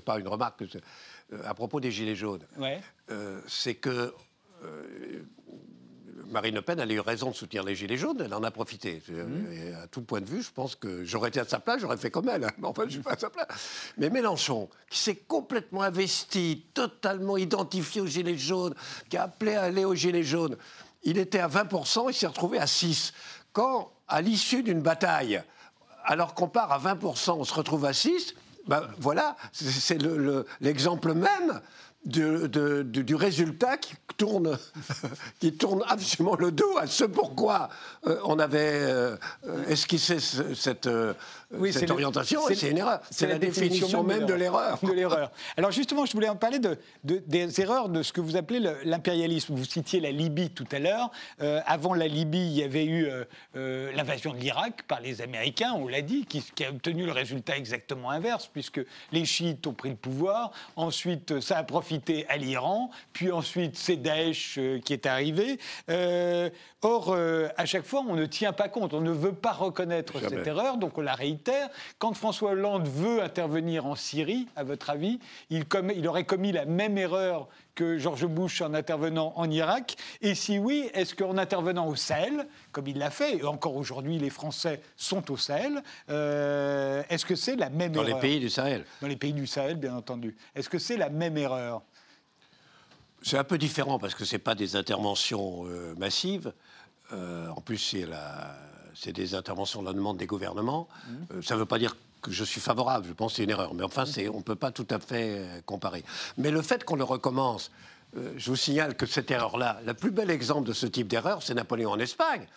pas 0.06 0.20
une 0.20 0.28
remarque, 0.28 0.64
à 1.44 1.56
propos 1.56 1.80
des 1.80 1.90
Gilets 1.90 2.14
jaunes. 2.14 2.46
Ouais. 2.60 2.82
c'est 3.48 3.74
que 3.74 4.14
Marine 6.30 6.56
Le 6.56 6.62
Pen, 6.62 6.80
elle 6.80 6.92
a 6.92 6.94
eu 6.94 7.00
raison 7.00 7.32
de 7.32 7.36
soutenir 7.36 7.64
les 7.64 7.76
Gilets 7.76 7.98
jaunes, 7.98 8.22
elle 8.24 8.34
en 8.34 8.44
a 8.44 8.52
profité. 8.52 9.02
Mmh. 9.10 9.84
à 9.84 9.88
tout 9.88 10.02
point 10.02 10.22
de 10.22 10.26
vue, 10.26 10.42
je 10.42 10.52
pense 10.52 10.76
que 10.76 11.04
j'aurais 11.04 11.30
été 11.30 11.40
à 11.40 11.46
sa 11.46 11.60
place, 11.60 11.82
j'aurais 11.82 11.98
fait 11.98 12.12
comme 12.12 12.30
elle. 12.30 12.42
Mais 12.42 12.48
enfin, 12.68 12.84
je 12.86 12.94
suis 12.94 13.02
pas 13.02 13.14
à 13.14 13.18
sa 13.18 13.30
place. 13.30 13.48
Mais 13.98 14.10
Mélenchon, 14.10 14.70
qui 14.90 15.00
s'est 15.00 15.16
complètement 15.16 15.84
investi, 15.84 16.66
totalement 16.74 17.38
identifié 17.38 18.02
aux 18.02 18.08
Gilets 18.08 18.38
jaunes, 18.38 18.76
qui 19.10 19.18
a 19.18 19.24
appelé 19.24 19.56
à 19.56 19.64
aller 19.64 19.86
aux 19.86 19.96
Gilets 19.96 20.24
jaunes, 20.24 20.58
il 21.04 21.18
était 21.18 21.40
à 21.40 21.48
20%, 21.48 22.06
il 22.10 22.14
s'est 22.14 22.28
retrouvé 22.28 22.60
à 22.60 22.66
6%. 22.66 23.12
Quand, 23.54 23.92
à 24.08 24.22
l'issue 24.22 24.62
d'une 24.62 24.82
bataille, 24.82 25.42
alors 26.06 26.34
qu'on 26.34 26.48
part 26.48 26.72
à 26.72 26.80
20%, 26.80 27.32
on 27.32 27.44
se 27.44 27.54
retrouve 27.54 27.86
à 27.86 27.92
6%, 27.92 28.34
ben 28.68 28.86
voilà, 29.00 29.38
c'est 29.54 29.98
l'exemple 30.60 31.14
même 31.14 31.62
du 32.06 33.16
résultat 33.16 33.78
qui 33.78 33.96
tourne, 34.18 34.58
qui 35.40 35.54
tourne 35.54 35.84
absolument 35.88 36.36
le 36.36 36.52
dos 36.52 36.78
à 36.78 36.88
ce 36.88 37.04
pourquoi 37.04 37.70
euh, 38.08 38.20
on 38.26 38.40
avait 38.40 38.82
euh, 38.82 39.16
esquissé 39.68 40.20
cette, 40.20 40.88
euh, 40.88 41.14
cette 41.72 41.92
orientation. 41.92 42.42
C'est 42.48 42.72
une 42.72 42.78
erreur. 42.78 43.02
C'est 43.12 43.28
la, 43.28 43.38
définition, 43.38 44.04
même 44.04 44.26
de 44.26 44.34
l'erreur. 44.34 44.80
De 44.82 44.92
l'erreur. 44.92 45.32
Alors 45.58 45.72
justement, 45.72 46.06
je 46.06 46.14
voulais 46.14 46.30
en 46.30 46.36
parler 46.36 46.60
de, 46.60 46.78
des 47.04 47.62
erreurs 47.62 47.90
de 47.90 48.02
ce 48.02 48.12
que 48.12 48.22
vous 48.22 48.36
appelez 48.36 48.60
l'impérialisme. 48.84 49.54
Vous 49.56 49.66
citiez 49.66 50.00
la 50.00 50.12
Libye 50.12 50.50
tout 50.50 50.68
à 50.72 50.80
l'heure. 50.80 51.12
avant 51.66 51.94
la 51.94 52.08
Libye, 52.08 52.48
il 52.48 52.54
y 52.54 52.64
avait 52.64 52.86
eu 52.86 53.08
l'invasion 53.54 54.34
de 54.34 54.38
l'Irak 54.38 54.84
par 54.88 55.02
les 55.02 55.22
Américains, 55.22 55.74
on 55.74 55.88
l'a 55.88 56.02
dit, 56.02 56.26
qui, 56.26 56.42
qui, 56.56 56.64
a 56.64 56.70
obtenu 56.70 57.06
le 57.06 57.12
résultat 57.12 57.58
exactement 57.58 58.10
inverse, 58.10 58.48
puisque 58.52 58.82
les 59.12 59.26
chiites 59.26 59.68
ont 59.68 59.74
pris 59.74 59.90
le 59.90 59.96
pouvoir. 59.96 60.52
Ensuite, 60.76 61.40
ça 61.40 61.58
a 61.58 61.64
profité 61.64 61.87
à 62.28 62.38
l'Iran, 62.38 62.90
puis 63.14 63.32
ensuite 63.32 63.78
c'est 63.78 63.98
Daesh 63.98 64.58
euh, 64.58 64.80
qui 64.80 64.94
est 64.94 65.06
arrivé. 65.06 65.60
Euh, 65.90 66.50
or, 66.82 67.14
euh, 67.14 67.48
à 67.58 67.66
chaque 67.66 67.86
fois, 67.86 68.04
on 68.08 68.16
ne 68.16 68.26
tient 68.26 68.54
pas 68.54 68.70
compte, 68.70 68.94
on 68.94 69.02
ne 69.02 69.12
veut 69.12 69.34
pas 69.34 69.52
reconnaître 69.52 70.20
cette 70.20 70.46
erreur, 70.46 70.78
donc 70.78 70.98
on 70.98 71.02
la 71.02 71.16
réitère. 71.16 71.70
Quand 72.00 72.14
François 72.14 72.52
Hollande 72.52 72.88
veut 72.88 73.22
intervenir 73.22 73.86
en 73.86 73.96
Syrie, 73.96 74.48
à 74.56 74.64
votre 74.64 74.90
avis, 74.90 75.20
il, 75.50 75.66
il 75.96 76.08
aurait 76.08 76.26
commis 76.26 76.52
la 76.52 76.66
même 76.66 76.98
erreur 76.98 77.48
que 77.78 77.98
George 77.98 78.26
Bush 78.26 78.62
en 78.62 78.74
intervenant 78.74 79.32
en 79.36 79.50
Irak 79.50 79.96
Et 80.22 80.36
si 80.36 80.60
oui, 80.60 80.90
est-ce 80.94 81.16
qu'en 81.16 81.38
intervenant 81.38 81.88
au 81.88 81.96
Sahel, 81.96 82.48
comme 82.72 82.88
il 82.88 82.98
l'a 82.98 83.12
fait, 83.12 83.38
et 83.38 83.44
encore 83.46 83.76
aujourd'hui 83.76 84.18
les 84.18 84.30
Français 84.30 84.82
sont 84.96 85.32
au 85.32 85.38
Sahel, 85.38 85.84
est-ce 86.08 87.26
que 87.26 87.36
c'est 87.36 87.56
la 87.56 87.70
même 87.70 87.94
erreur 87.94 88.08
Dans 88.08 88.16
les 88.16 88.20
pays 88.20 88.40
du 88.40 88.50
Sahel 88.50 88.84
Dans 89.02 89.08
les 89.08 89.16
pays 89.16 89.34
du 89.34 89.48
Sahel, 89.48 89.78
bien 89.78 89.96
entendu. 89.96 90.36
Est-ce 90.56 90.70
que 90.70 90.80
c'est 90.80 90.98
la 90.98 91.10
même 91.10 91.38
erreur 91.38 91.84
c'est 93.22 93.38
un 93.38 93.44
peu 93.44 93.58
différent 93.58 94.00
parce 94.00 94.16
que 94.16 94.26
ce 94.26 94.36
n'est 94.36 94.40
pas 94.40 94.56
des 94.56 94.76
interventions 94.76 95.66
euh, 95.66 95.94
massives. 95.98 96.54
Euh, 97.14 97.50
en 97.50 97.62
plus, 97.62 97.96
c'est 98.94 99.12
des 99.12 99.36
interventions 99.36 99.82
à 99.82 99.84
la 99.84 99.94
demande 99.94 100.18
des 100.18 100.28
gouvernements. 100.28 100.88
Mmh. 100.88 101.14
Euh, 101.34 101.42
ça 101.42 101.56
ne 101.56 101.60
veut 101.60 101.66
pas 101.66 101.80
dire 101.80 101.96
que 102.22 102.32
je 102.32 102.44
suis 102.44 102.62
favorable, 102.62 103.08
je 103.08 103.14
pense 103.14 103.34
que 103.34 103.38
c'est 103.38 103.44
une 103.44 103.50
erreur. 103.50 103.74
Mais 103.74 103.84
enfin, 103.84 104.04
on 104.34 104.38
ne 104.38 104.44
peut 104.44 104.56
pas 104.56 104.72
tout 104.72 104.88
à 104.90 105.00
fait 105.00 105.46
comparer. 105.66 106.04
Mais 106.38 106.52
le 106.52 106.62
fait 106.62 106.84
qu'on 106.84 106.96
le 106.96 107.04
recommence, 107.04 107.72
je 108.16 108.50
vous 108.50 108.56
signale 108.56 108.96
que 108.96 109.06
cette 109.06 109.30
erreur-là, 109.30 109.80
le 109.86 109.94
plus 109.94 110.12
bel 110.12 110.30
exemple 110.32 110.68
de 110.68 110.74
ce 110.74 110.86
type 110.86 111.08
d'erreur, 111.08 111.44
c'est 111.44 111.54
Napoléon 111.54 111.92
en 111.92 112.00
Espagne. 112.00 112.48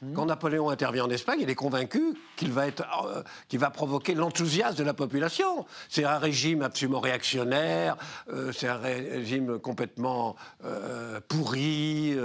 Mmh. 0.00 0.12
Quand 0.12 0.26
Napoléon 0.26 0.70
intervient 0.70 1.04
en 1.04 1.10
Espagne, 1.10 1.40
il 1.42 1.50
est 1.50 1.54
convaincu 1.54 2.14
qu'il 2.36 2.52
va, 2.52 2.66
être, 2.66 2.84
euh, 3.06 3.22
va 3.58 3.70
provoquer 3.70 4.14
l'enthousiasme 4.14 4.76
de 4.76 4.84
la 4.84 4.94
population. 4.94 5.66
C'est 5.88 6.04
un 6.04 6.18
régime 6.18 6.62
absolument 6.62 7.00
réactionnaire, 7.00 7.96
euh, 8.32 8.52
c'est 8.52 8.68
un 8.68 8.76
régime 8.76 9.58
complètement 9.58 10.36
euh, 10.64 11.20
pourri, 11.26 12.16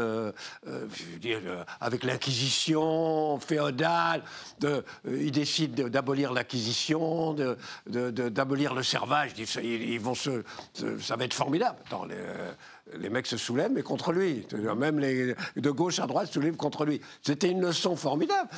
avec 1.81 2.03
l'inquisition 2.03 3.39
féodale. 3.39 4.23
il 5.07 5.31
décide 5.31 5.73
d'abolir 5.89 6.31
l'acquisition, 6.31 7.35
d'abolir 7.87 8.73
le 8.73 8.83
servage. 8.83 9.31
Ils, 9.63 9.99
vont 9.99 10.13
ça 10.15 11.15
va 11.15 11.25
être 11.25 11.33
formidable. 11.33 11.77
Mecs 13.09 13.27
se 13.27 13.37
soulèvent, 13.37 13.71
mais 13.71 13.83
contre 13.83 14.11
lui. 14.11 14.45
Même 14.77 14.99
les 14.99 15.35
de 15.55 15.71
gauche 15.71 15.99
à 15.99 16.07
droite 16.07 16.27
se 16.27 16.33
soulèvent 16.33 16.55
contre 16.55 16.85
lui. 16.85 17.01
C'était 17.21 17.49
une 17.49 17.61
leçon 17.61 17.95
formidable. 17.95 18.49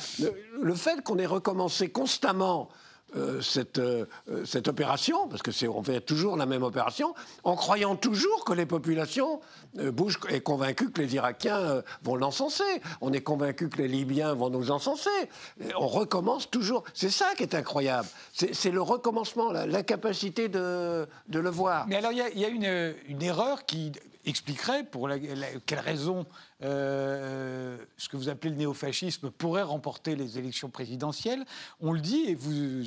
Le, 0.60 0.74
fait 0.74 1.02
qu'on 1.02 1.18
ait 1.18 1.26
recommencé 1.26 1.88
constamment 1.88 2.68
euh, 3.14 3.40
cette, 3.40 3.78
euh, 3.78 4.04
cette 4.44 4.66
opération, 4.66 5.28
parce 5.28 5.40
que 5.40 5.52
c'est 5.52 5.68
on 5.68 5.80
fait 5.80 6.00
toujours 6.00 6.36
la 6.36 6.44
même 6.44 6.64
opération, 6.64 7.14
en 7.44 7.54
croyant 7.54 7.94
toujours 7.94 8.44
que 8.44 8.52
les 8.52 8.66
populations, 8.66 9.40
euh, 9.78 9.92
Bush 9.92 10.18
est 10.28 10.40
convaincu 10.40 10.90
que 10.90 11.00
les 11.00 11.14
Irakiens 11.14 11.82
vont 12.02 12.16
l'encenser, 12.16 12.64
on 13.00 13.12
est 13.12 13.20
convaincu 13.20 13.68
que 13.68 13.78
les 13.78 13.86
Libyens 13.86 14.34
vont 14.34 14.50
nous 14.50 14.72
encenser, 14.72 15.08
on 15.78 15.86
recommence 15.86 16.50
toujours. 16.50 16.82
C'est 16.94 17.10
ça 17.10 17.26
qui 17.36 17.44
est 17.44 17.54
incroyable, 17.54 18.08
c'est 18.32 18.72
le 18.72 18.82
recommencement, 18.82 19.52
l'incapacité 19.52 20.48
de, 20.48 21.06
de, 21.28 21.38
le 21.38 21.50
voir. 21.50 21.86
Mais 21.86 21.96
alors 21.96 22.10
il 22.10 22.18
y, 22.18 22.44
a 22.44 22.48
une 22.48 23.22
erreur 23.22 23.66
qui 23.66 23.92
expliquerait 24.26 24.84
pour 24.84 25.08
quelle 25.64 25.78
raison 25.78 26.26
euh, 26.62 27.78
ce 27.96 28.08
que 28.08 28.16
vous 28.16 28.28
appelez 28.28 28.50
le 28.50 28.56
néofascisme 28.56 29.30
pourrait 29.30 29.62
remporter 29.62 30.16
les 30.16 30.38
élections 30.38 30.68
présidentielles. 30.68 31.44
On 31.80 31.92
le 31.92 32.00
dit 32.00 32.24
et 32.26 32.34
vous, 32.34 32.82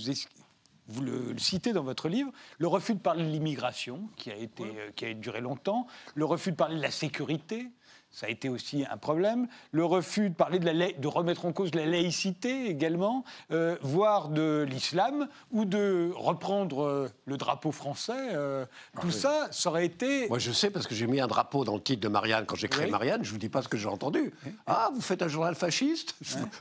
vous 0.90 1.02
le, 1.02 1.38
citez 1.38 1.74
dans 1.74 1.84
votre 1.84 2.10
livre, 2.10 2.32
le 2.58 2.68
refus 2.68 2.96
de 2.96 3.00
parler 3.00 3.24
de 3.24 3.30
l'immigration, 3.30 4.10
qui, 4.16 4.32
a 4.32 4.36
été, 4.36 4.64
qui 4.96 5.06
a 5.06 5.14
duré 5.14 5.42
longtemps, 5.42 5.88
le 6.16 6.26
refus 6.26 6.52
de 6.52 6.56
parler 6.56 6.76
de 6.78 6.82
la 6.82 6.92
sécurité, 6.92 7.70
ça 8.12 8.26
a 8.26 8.30
été 8.30 8.50
aussi 8.50 8.86
un 8.90 8.98
problème. 8.98 9.48
Le 9.72 9.86
refus 9.86 10.30
de 10.30 10.36
parler 10.36 10.60
de, 10.60 10.70
la 10.70 10.92
de 10.92 11.08
remettre 11.08 11.46
en 11.46 11.54
cause 11.54 11.76
la 11.76 11.86
laïcité 11.86 12.68
également, 12.68 13.24
euh, 13.52 13.78
voire 13.82 14.30
de 14.30 14.66
l'islam, 14.68 15.28
ou 15.52 15.66
de 15.66 16.12
reprendre 16.16 16.84
euh, 16.84 17.10
le 17.26 17.38
drapeau 17.38 17.72
français. 17.72 18.34
Euh, 18.34 18.66
ah 18.96 19.02
tout 19.02 19.12
ça, 19.12 19.48
ça 19.52 19.70
aurait 19.70 19.86
été. 19.86 20.28
Moi, 20.28 20.40
je 20.40 20.52
sais 20.52 20.72
parce 20.72 20.88
que 20.88 20.96
j'ai 20.96 21.06
mis 21.06 21.20
un 21.20 21.28
drapeau 21.28 21.64
dans 21.64 21.76
le 21.76 21.82
titre 21.82 22.02
de 22.02 22.08
Marianne 22.08 22.46
quand 22.46 22.56
j'ai 22.56 22.68
créé 22.68 22.88
Marianne. 22.88 23.24
Je 23.24 23.32
vous 23.32 23.38
dis 23.38 23.50
pas 23.50 23.62
ce 23.62 23.68
que 23.68 23.78
j'ai 23.78 23.88
entendu. 23.88 24.34
Ah, 24.66 24.90
vous 24.94 25.02
faites 25.02 25.22
un 25.22 25.28
journal 25.28 25.56
fasciste? 25.56 26.16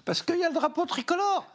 Parce 0.04 0.22
qu'il 0.22 0.38
y 0.38 0.44
a 0.44 0.48
le 0.48 0.54
drapeau 0.54 0.84
tricolore. 0.84 1.46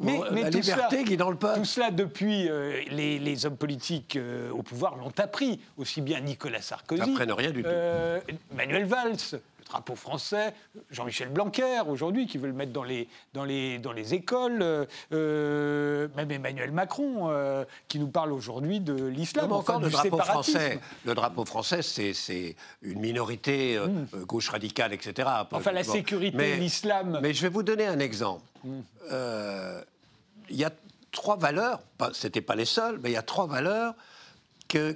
Mais, 0.00 0.18
la 0.30 0.50
liberté 0.50 1.04
qui 1.04 1.14
est 1.14 1.16
dans 1.16 1.30
le 1.30 1.36
peuple. 1.36 1.60
Tout 1.60 1.64
cela, 1.64 1.90
depuis, 1.90 2.48
les, 2.90 3.46
hommes 3.46 3.56
politiques 3.56 4.18
au 4.52 4.62
pouvoir 4.62 4.96
l'ont 4.96 5.12
appris. 5.18 5.60
Aussi 5.76 6.00
bien 6.00 6.20
Nicolas 6.20 6.60
Sarkozy. 6.60 7.14
Rien 7.16 7.50
du 7.50 7.62
tout. 7.62 7.68
Manuel 8.54 8.84
Valls, 8.84 9.40
le 9.64 9.70
drapeau 9.70 9.94
français, 9.94 10.54
Jean-Michel 10.90 11.28
Blanquer 11.28 11.80
aujourd'hui 11.86 12.26
qui 12.26 12.38
veut 12.38 12.48
le 12.48 12.52
mettre 12.52 12.72
dans 12.72 12.82
les, 12.82 13.08
dans 13.32 13.44
les, 13.44 13.78
dans 13.78 13.92
les 13.92 14.14
écoles, 14.14 14.60
euh, 14.62 14.84
euh, 15.12 16.08
même 16.16 16.30
Emmanuel 16.30 16.70
Macron 16.70 17.30
euh, 17.30 17.64
qui 17.88 17.98
nous 17.98 18.08
parle 18.08 18.32
aujourd'hui 18.32 18.80
de 18.80 19.06
l'islam. 19.06 19.52
encore 19.52 19.80
le 19.80 19.90
drapeau 19.90 20.18
français. 20.18 20.80
Le 21.04 21.14
drapeau 21.14 21.44
français, 21.44 21.82
c'est 21.82 22.56
une 22.82 23.00
minorité 23.00 23.78
hmm. 23.78 24.24
gauche 24.24 24.50
radicale, 24.50 24.92
etc. 24.92 25.28
Enfin 25.50 25.72
la 25.72 25.84
sécurité, 25.84 26.56
l'islam. 26.56 27.18
Mais 27.22 27.32
je 27.34 27.42
vais 27.42 27.48
vous 27.48 27.62
donner 27.62 27.86
un 27.86 27.98
exemple. 27.98 28.42
Hmm. 28.62 28.80
Il 30.50 30.56
y 30.56 30.64
a 30.64 30.70
trois 31.10 31.36
valeurs, 31.36 31.80
ce 32.12 32.26
n'était 32.26 32.42
pas 32.42 32.54
les 32.54 32.64
seules, 32.64 32.98
mais 33.02 33.10
il 33.10 33.14
y 33.14 33.16
a 33.16 33.22
trois 33.22 33.46
valeurs 33.46 33.94
que, 34.68 34.92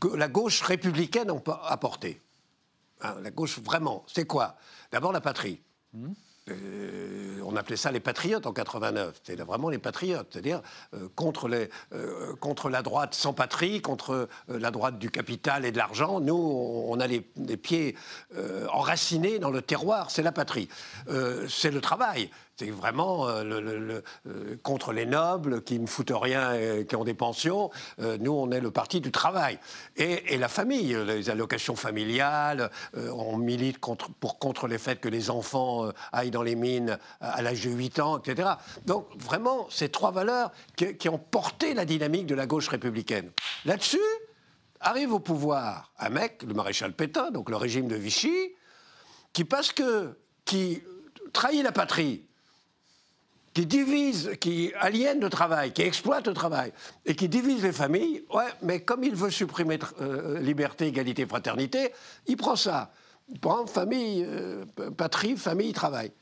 que 0.00 0.16
la 0.16 0.28
gauche 0.28 0.62
républicaine 0.62 1.30
a 1.30 1.72
apportées. 1.72 2.20
Hein, 3.02 3.16
la 3.22 3.30
gauche, 3.30 3.58
vraiment, 3.58 4.04
c'est 4.06 4.26
quoi? 4.26 4.56
D'abord 4.90 5.12
la 5.12 5.20
patrie. 5.20 5.60
Mmh. 5.92 6.12
Euh, 6.48 7.40
on 7.44 7.56
appelait 7.56 7.76
ça 7.76 7.90
les 7.90 8.00
patriotes 8.00 8.46
en 8.46 8.52
89. 8.52 9.20
C'était 9.24 9.42
vraiment 9.42 9.68
les 9.68 9.78
patriotes, 9.78 10.28
c'est-à-dire 10.30 10.62
euh, 10.94 11.08
contre, 11.16 11.48
les, 11.48 11.68
euh, 11.92 12.36
contre 12.36 12.68
la 12.70 12.82
droite 12.82 13.14
sans 13.14 13.32
patrie, 13.32 13.80
contre 13.80 14.28
la 14.48 14.70
droite 14.70 14.98
du 14.98 15.10
capital 15.10 15.64
et 15.64 15.72
de 15.72 15.76
l'argent. 15.76 16.20
Nous, 16.20 16.34
on, 16.34 17.00
a 17.00 17.06
les, 17.06 17.20
pieds 17.56 17.96
enracinés 18.72 19.38
dans 19.38 19.50
le 19.50 19.62
terroir, 19.62 20.10
c'est 20.10 20.22
la 20.22 20.32
patrie. 20.32 20.68
c'est 21.48 21.70
le 21.70 21.80
travail. 21.80 22.30
C'est 22.58 22.70
vraiment 22.70 23.28
le, 23.42 24.02
contre 24.62 24.92
les 24.92 25.04
nobles 25.04 25.62
qui 25.62 25.78
ne 25.78 25.86
foutent 25.86 26.12
rien 26.14 26.54
et 26.54 26.86
qui 26.86 26.96
ont 26.96 27.04
des 27.04 27.14
pensions. 27.14 27.70
nous, 27.98 28.32
on 28.32 28.50
est 28.50 28.60
le 28.60 28.70
parti 28.70 29.02
du 29.02 29.12
travail. 29.12 29.58
Et, 29.96 30.38
la 30.38 30.48
famille, 30.48 30.96
les 31.06 31.28
allocations 31.28 31.76
familiales, 31.76 32.70
on 32.94 33.36
milite 33.36 33.78
pour, 33.78 34.38
contre 34.38 34.68
les 34.68 34.78
faits 34.78 35.00
que 35.00 35.08
les 35.08 35.28
enfants 35.28 35.90
aillent 36.12 36.30
dans 36.30 36.42
les 36.42 36.54
mines 36.54 36.98
à 37.20 37.42
l'âge 37.42 37.62
de 37.64 37.70
8 37.70 37.98
ans, 37.98 38.18
etc. 38.18 38.48
Donc 38.86 39.06
vraiment, 39.16 39.66
ces 39.68 39.90
trois 39.90 40.10
valeurs 40.10 40.50
qui, 40.76 41.08
ont 41.08 41.18
porté 41.18 41.74
la 41.74 41.84
dynamique 41.84 42.26
de 42.26 42.34
la 42.34 42.46
gauche 42.46 42.68
républicaine. 42.68 43.30
Là-dessus, 43.64 43.98
arrive 44.80 45.12
au 45.12 45.20
pouvoir 45.20 45.92
un 45.98 46.08
mec, 46.08 46.42
le 46.42 46.54
maréchal 46.54 46.92
Pétain, 46.92 47.30
donc 47.30 47.50
le 47.50 47.56
régime 47.56 47.88
de 47.88 47.96
Vichy, 47.96 48.52
qui 49.32 49.44
parce 49.44 49.72
que 49.72 50.16
qui 50.44 50.82
trahit 51.32 51.62
la 51.62 51.72
patrie, 51.72 52.26
qui 53.56 53.64
divise, 53.64 54.32
qui 54.38 54.70
aliène 54.78 55.18
le 55.18 55.30
travail, 55.30 55.72
qui 55.72 55.80
exploite 55.80 56.26
le 56.26 56.34
travail 56.34 56.74
et 57.06 57.14
qui 57.14 57.26
divise 57.26 57.62
les 57.62 57.72
familles, 57.72 58.22
ouais, 58.34 58.44
mais 58.60 58.80
comme 58.80 59.02
il 59.02 59.14
veut 59.14 59.30
supprimer 59.30 59.78
euh, 60.02 60.38
liberté, 60.40 60.88
égalité, 60.88 61.24
fraternité, 61.24 61.90
il 62.26 62.36
prend 62.36 62.54
ça. 62.54 62.92
Il 63.30 63.40
prend 63.40 63.66
famille, 63.66 64.26
euh, 64.28 64.66
patrie, 64.94 65.38
famille, 65.38 65.72
travail 65.72 66.12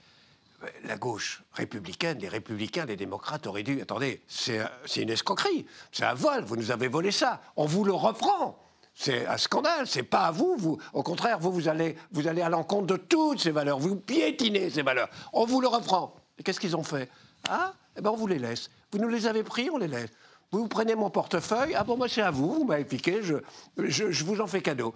la 0.85 0.97
gauche 0.97 1.43
républicaine, 1.53 2.19
les 2.21 2.29
républicains, 2.29 2.87
les 2.87 2.97
démocrates 2.97 3.47
auraient 3.47 3.65
dû. 3.65 3.83
Attendez, 3.83 4.23
c'est 4.27 4.63
une 4.97 5.11
escroquerie, 5.11 5.67
c'est 5.93 6.05
un 6.05 6.15
vol, 6.15 6.43
vous 6.45 6.57
nous 6.57 6.71
avez 6.71 6.89
volé 6.89 7.11
ça, 7.11 7.43
on 7.57 7.67
vous 7.67 7.85
le 7.85 7.93
reprend. 7.93 8.59
C'est 8.95 9.27
un 9.27 9.37
scandale, 9.37 9.87
c'est 9.87 10.05
pas 10.05 10.27
à 10.27 10.31
vous, 10.31 10.57
vous. 10.57 10.79
Au 10.95 11.03
contraire, 11.03 11.39
vous, 11.39 11.53
vous 11.53 11.69
allez, 11.69 11.97
vous 12.13 12.29
allez 12.29 12.41
à 12.41 12.49
l'encontre 12.49 12.87
de 12.87 12.97
toutes 12.97 13.41
ces 13.41 13.51
valeurs, 13.51 13.79
vous 13.79 13.97
piétinez 13.97 14.71
ces 14.71 14.83
valeurs. 14.83 15.11
On 15.35 15.45
vous 15.45 15.61
le 15.61 15.69
reprend. 15.69 16.15
Qu'est-ce 16.43 16.61
qu'ils 16.61 16.77
ont 16.77 16.83
fait? 16.83 17.11
Ah, 17.49 17.75
ben 18.01 18.11
on 18.11 18.17
vous 18.17 18.27
les 18.27 18.39
laisse. 18.39 18.71
Vous 18.93 18.99
nous 18.99 19.09
les 19.09 19.27
avez 19.27 19.43
pris, 19.43 19.71
on 19.71 19.79
les 19.79 19.89
laisse. 19.89 20.11
Vous, 20.53 20.69
prenez 20.69 20.95
mon 20.95 21.11
portefeuille, 21.11 21.75
ah 21.75 21.83
bon, 21.83 21.97
moi 21.97 22.09
c'est 22.09 22.23
à 22.23 22.31
vous, 22.31 22.53
vous 22.55 22.65
m'avez 22.65 22.85
piqué, 22.85 23.23
je, 23.23 23.37
je 23.77 24.25
vous 24.25 24.41
en 24.41 24.47
fais 24.47 24.63
cadeau. 24.63 24.95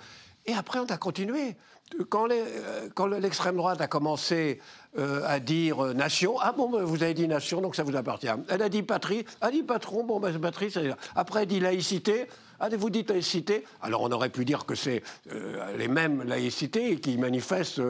Et 0.48 0.54
après, 0.54 0.78
on 0.78 0.86
a 0.86 0.96
continué. 0.96 1.56
Quand 2.08 2.28
euh, 2.30 3.20
l'extrême 3.20 3.56
droite 3.56 3.82
a 3.82 3.86
commencé 3.86 4.60
euh, 4.98 5.22
à 5.26 5.40
dire 5.40 5.84
euh, 5.84 5.92
nation, 5.92 6.38
ah 6.40 6.52
bon, 6.52 6.84
vous 6.84 7.02
avez 7.02 7.12
dit 7.12 7.28
nation, 7.28 7.60
donc 7.60 7.76
ça 7.76 7.82
vous 7.82 7.96
appartient. 7.96 8.28
Elle 8.48 8.62
a 8.62 8.68
dit 8.70 8.82
patrie, 8.82 9.26
elle 9.40 9.48
a 9.48 9.50
dit 9.50 9.62
patron, 9.62 10.04
bon, 10.04 10.20
ben, 10.20 10.38
patrie, 10.38 10.72
Après, 11.14 11.42
elle 11.42 11.48
dit 11.48 11.60
laïcité, 11.60 12.28
ah, 12.60 12.68
vous 12.70 12.90
dites 12.90 13.10
laïcité 13.10 13.64
Alors 13.80 14.02
on 14.02 14.10
aurait 14.10 14.30
pu 14.30 14.44
dire 14.44 14.66
que 14.66 14.74
c'est 14.74 15.02
les 15.76 15.88
mêmes 15.88 16.22
laïcités 16.24 16.98
qui 17.00 17.16
manifestent 17.16 17.82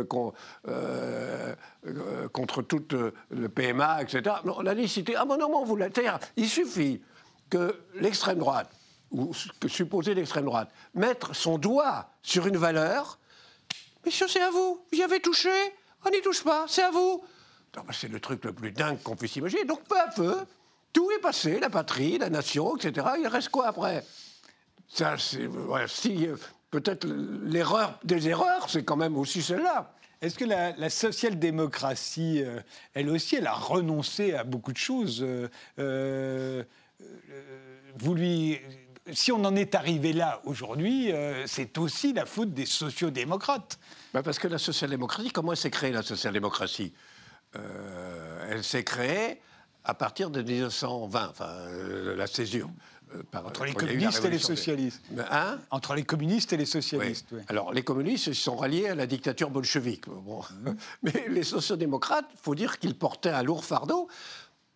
contre 2.33 2.63
tout 2.63 2.85
le 3.31 3.49
PMA, 3.49 4.03
etc. 4.03 4.37
Non, 4.45 4.61
la 4.61 4.75
laïcité, 4.75 5.17
ah 5.17 5.25
bon, 5.25 5.39
non, 5.39 5.49
non, 5.49 5.65
vous 5.65 5.77
la 5.77 5.89
Il 6.37 6.49
suffit 6.49 7.01
que 7.49 7.81
l'extrême 7.95 8.39
droite, 8.39 8.71
ou 9.11 9.33
que 9.61 9.69
supposer 9.69 10.15
l'extrême 10.15 10.45
droite, 10.45 10.71
mettre 10.95 11.35
son 11.35 11.57
doigt 11.59 12.11
sur 12.23 12.47
une 12.47 12.57
valeur 12.59 13.19
Monsieur, 14.05 14.29
c'est 14.29 14.41
à 14.41 14.51
vous. 14.51 14.81
Vous 14.91 14.99
y 14.99 15.03
avez 15.03 15.21
touché 15.21 15.51
On 16.05 16.11
n'y 16.11 16.23
touche 16.23 16.43
pas, 16.43 16.65
c'est 16.69 16.83
à 16.83 16.91
vous. 16.91 17.23
C'est 17.93 18.09
le 18.09 18.21
truc 18.21 18.45
le 18.45 18.53
plus 18.53 18.73
dingue 18.73 19.03
qu'on 19.03 19.17
puisse 19.17 19.37
imaginer. 19.37 19.65
Donc, 19.65 19.85
peu 19.85 20.01
à 20.01 20.09
peu, 20.09 20.35
tout 20.93 21.11
est 21.11 21.21
passé, 21.21 21.61
la 21.61 21.69
patrie, 21.71 22.19
la 22.19 22.31
nation, 22.31 22.77
etc. 22.77 23.07
Il 23.21 23.27
reste 23.27 23.51
quoi 23.51 23.67
après? 23.67 24.05
Ça, 24.89 25.17
c'est. 25.19 25.49
si, 25.87 26.27
euh, 26.27 26.37
peut-être 26.71 27.07
l'erreur 27.07 27.99
des 28.05 28.29
erreurs, 28.29 28.69
c'est 28.69 28.85
quand 28.85 28.97
même 28.97 29.17
aussi 29.17 29.43
celle-là. 29.43 29.95
Est-ce 30.21 30.37
que 30.37 30.45
la, 30.45 30.91
social-démocratie, 30.91 32.43
euh, 32.43 32.61
elle 32.95 33.09
aussi, 33.09 33.37
elle 33.37 33.47
a 33.47 33.53
renoncé 33.53 34.35
à 34.35 34.43
beaucoup 34.43 34.73
de 34.73 34.79
choses 34.79 35.25
euh, 35.79 36.65
Vous 37.99 38.15
lui 38.15 38.59
si 39.13 39.33
on 39.33 39.45
en 39.45 39.57
est 39.57 39.75
arrivé 39.75 40.13
là 40.13 40.41
aujourd'hui, 40.45 41.13
euh, 41.13 41.47
c'est 41.47 41.79
aussi 41.79 42.13
la 42.13 42.27
faute 42.27 42.53
des 42.53 42.67
sociodémocrates. 42.67 43.79
Bah 44.13 44.23
parce 44.23 44.39
que 44.39 44.49
la 44.49 44.59
social-démocratie, 44.59 45.31
comment 45.31 45.53
elle 45.53 45.59
s'est 45.59 45.71
créée, 45.71 45.93
la 45.93 46.03
social-démocratie? 46.03 46.93
Euh, 47.57 48.51
Elle 48.51 48.65
s'est 48.65 48.85
créée 48.85 49.41
à 49.85 49.95
partir 49.95 50.31
de 50.31 50.43
1920, 50.43 51.29
enfin, 51.31 51.49
euh, 51.49 52.17
la 52.17 52.27
césure. 52.27 52.69
Entre 53.33 53.65
les 53.65 53.75
communistes 53.75 54.25
et 54.25 54.31
les 54.31 54.39
socialistes. 54.39 55.03
Hein 55.31 55.59
Entre 55.71 55.95
les 55.95 56.05
communistes 56.05 56.53
et 56.53 56.57
les 56.57 56.67
socialistes. 56.67 57.27
Oui. 57.33 57.41
Alors, 57.49 57.73
les 57.73 57.83
communistes 57.83 58.27
se 58.27 58.33
sont 58.33 58.57
ralliés 58.57 58.89
à 58.89 58.95
la 58.95 59.07
dictature 59.07 59.51
bolchevique. 59.51 60.09
Bon. 60.09 60.41
Mmh. 60.41 60.71
Mais 61.03 61.27
les 61.29 61.43
sociodémocrates, 61.43 62.29
il 62.33 62.41
faut 62.41 62.55
dire 62.55 62.79
qu'ils 62.79 62.97
portaient 62.97 63.31
un 63.31 63.43
lourd 63.43 63.65
fardeau, 63.65 64.09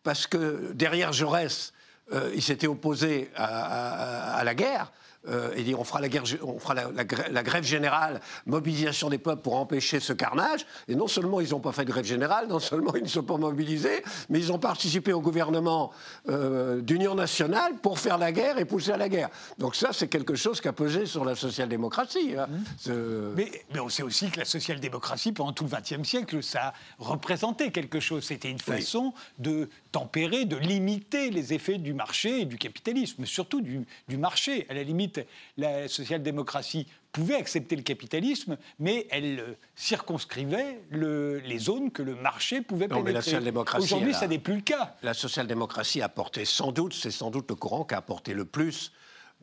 parce 0.03 0.27
que 0.27 0.73
derrière 0.73 1.13
Jaurès, 1.13 1.73
euh, 2.13 2.33
il 2.35 2.43
s'était 2.43 2.67
opposé 2.67 3.31
à, 3.37 4.43
la 4.45 4.55
guerre. 4.55 4.93
Euh, 5.29 5.55
et 5.55 5.63
dire 5.63 5.79
on 5.79 5.85
fera, 5.85 6.01
la, 6.01 6.09
guerre, 6.09 6.25
on 6.43 6.59
fera 6.59 6.75
la, 6.75 7.43
grève 7.45 7.63
générale, 7.63 8.21
mobilisation 8.45 9.09
des 9.09 9.19
peuples 9.19 9.43
pour 9.43 9.55
empêcher 9.55 10.01
ce 10.01 10.13
carnage. 10.13 10.67
Et 10.89 10.97
non 10.97 11.07
seulement 11.07 11.41
ils 11.41 11.51
n'ont 11.51 11.61
pas 11.61 11.71
fait 11.71 11.85
de 11.85 11.91
grève 11.93 12.05
générale, 12.05 12.49
non 12.49 12.59
seulement 12.59 12.93
ils 12.97 13.05
ne 13.05 13.09
sont 13.09 13.23
pas 13.23 13.37
mobilisés, 13.37 14.03
mais 14.31 14.41
ils 14.41 14.51
ont 14.51 14.59
participé 14.59 15.13
au 15.13 15.21
gouvernement 15.21 15.93
euh, 16.29 16.81
d'union 16.81 17.15
nationale 17.15 17.75
pour 17.81 18.01
faire 18.01 18.19
la 18.19 18.33
guerre 18.33 18.59
et 18.59 18.65
pousser 18.65 18.91
à 18.91 18.97
la 18.97 19.09
guerre. 19.09 19.29
Donc 19.59 19.77
ça, 19.77 19.91
c'est 19.93 20.09
quelque 20.09 20.35
chose 20.35 20.61
qui 20.61 20.67
a 20.67 20.73
pesé 20.73 21.07
sur 21.07 21.25
la 21.25 21.37
social-démocratie. 21.37 22.35
Hein. 22.37 22.49
Mmh. 22.87 22.93
Mais, 23.37 23.53
mais, 23.73 23.81
on 23.81 23.89
sait 23.89 24.03
aussi 24.03 24.29
que 24.29 24.41
la 24.41 24.45
social-démocratie, 24.45 25.31
pendant 25.31 25.53
tout 25.53 25.65
le 25.65 25.71
XXe 25.71 26.09
siècle, 26.09 26.43
ça 26.43 26.69
a 26.69 26.73
représenté 26.99 27.71
quelque 27.71 28.01
chose. 28.01 28.25
C'était 28.25 28.51
une 28.51 28.59
façon 28.59 29.15
de 29.39 29.69
tempérer, 29.93 30.47
de 30.47 30.57
limiter 30.57 31.31
les 31.31 31.53
effets 31.53 31.79
du 31.79 31.95
marché 31.95 32.41
et 32.41 32.45
du 32.47 32.57
capitalisme, 32.57 33.25
surtout 33.27 33.61
du, 33.61 33.87
du 34.09 34.17
marché. 34.17 34.67
À 34.69 34.75
la 34.75 34.83
limite, 34.83 35.21
la 35.57 35.87
social-démocratie 35.87 36.87
pouvait 37.13 37.37
accepter 37.37 37.77
le 37.77 37.83
capitalisme, 37.83 38.57
mais 38.79 39.07
elle 39.11 39.41
euh, 39.41 39.55
circonscrivait 39.77 40.81
les 40.91 41.59
zones 41.59 41.91
que 41.91 42.03
le 42.03 42.15
marché 42.15 42.63
pouvait 42.63 42.89
non, 42.89 43.03
pénétrer. 43.05 43.39
Aujourd'hui, 43.79 44.15
ça 44.15 44.27
n'est 44.27 44.39
plus 44.39 44.57
le 44.57 44.63
cas. 44.63 44.97
La 45.03 45.13
social-démocratie 45.13 46.01
a 46.01 46.09
porté 46.09 46.47
sans 46.47 46.73
doute, 46.73 46.95
c'est 46.95 47.11
sans 47.11 47.31
doute 47.31 47.51
le 47.51 47.55
courant 47.55 47.85
qui 47.85 47.95
a 47.95 47.99
apporté 47.99 48.33
le 48.33 48.47
plus 48.47 48.93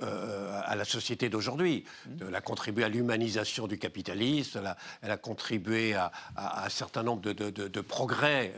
à 0.02 0.76
la 0.76 0.86
société 0.86 1.30
d'aujourd'hui. 1.30 1.84
Elle 2.26 2.36
a 2.36 2.41
contribué 2.41 2.84
à 2.84 2.89
l'humanisation 2.89 3.68
du 3.68 3.78
capitalisme, 3.78 4.62
elle 5.02 5.12
a, 5.12 5.18
contribué 5.18 5.93
à, 5.93 6.12
un 6.36 6.70
certain 6.70 7.04
nombre 7.04 7.22
de, 7.22 7.82
progrès 7.82 8.54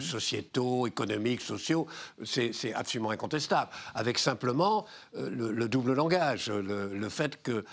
sociétaux, 0.00 0.86
économiques, 0.86 1.40
sociaux. 1.40 1.86
C'est 2.24 2.74
absolument 2.74 3.10
incontestable. 3.10 3.70
Avec 3.94 4.18
simplement 4.18 4.86
le, 5.14 5.68
double 5.68 5.94
langage, 5.94 6.50
le 6.50 7.08
fait 7.08 7.42
que 7.42 7.64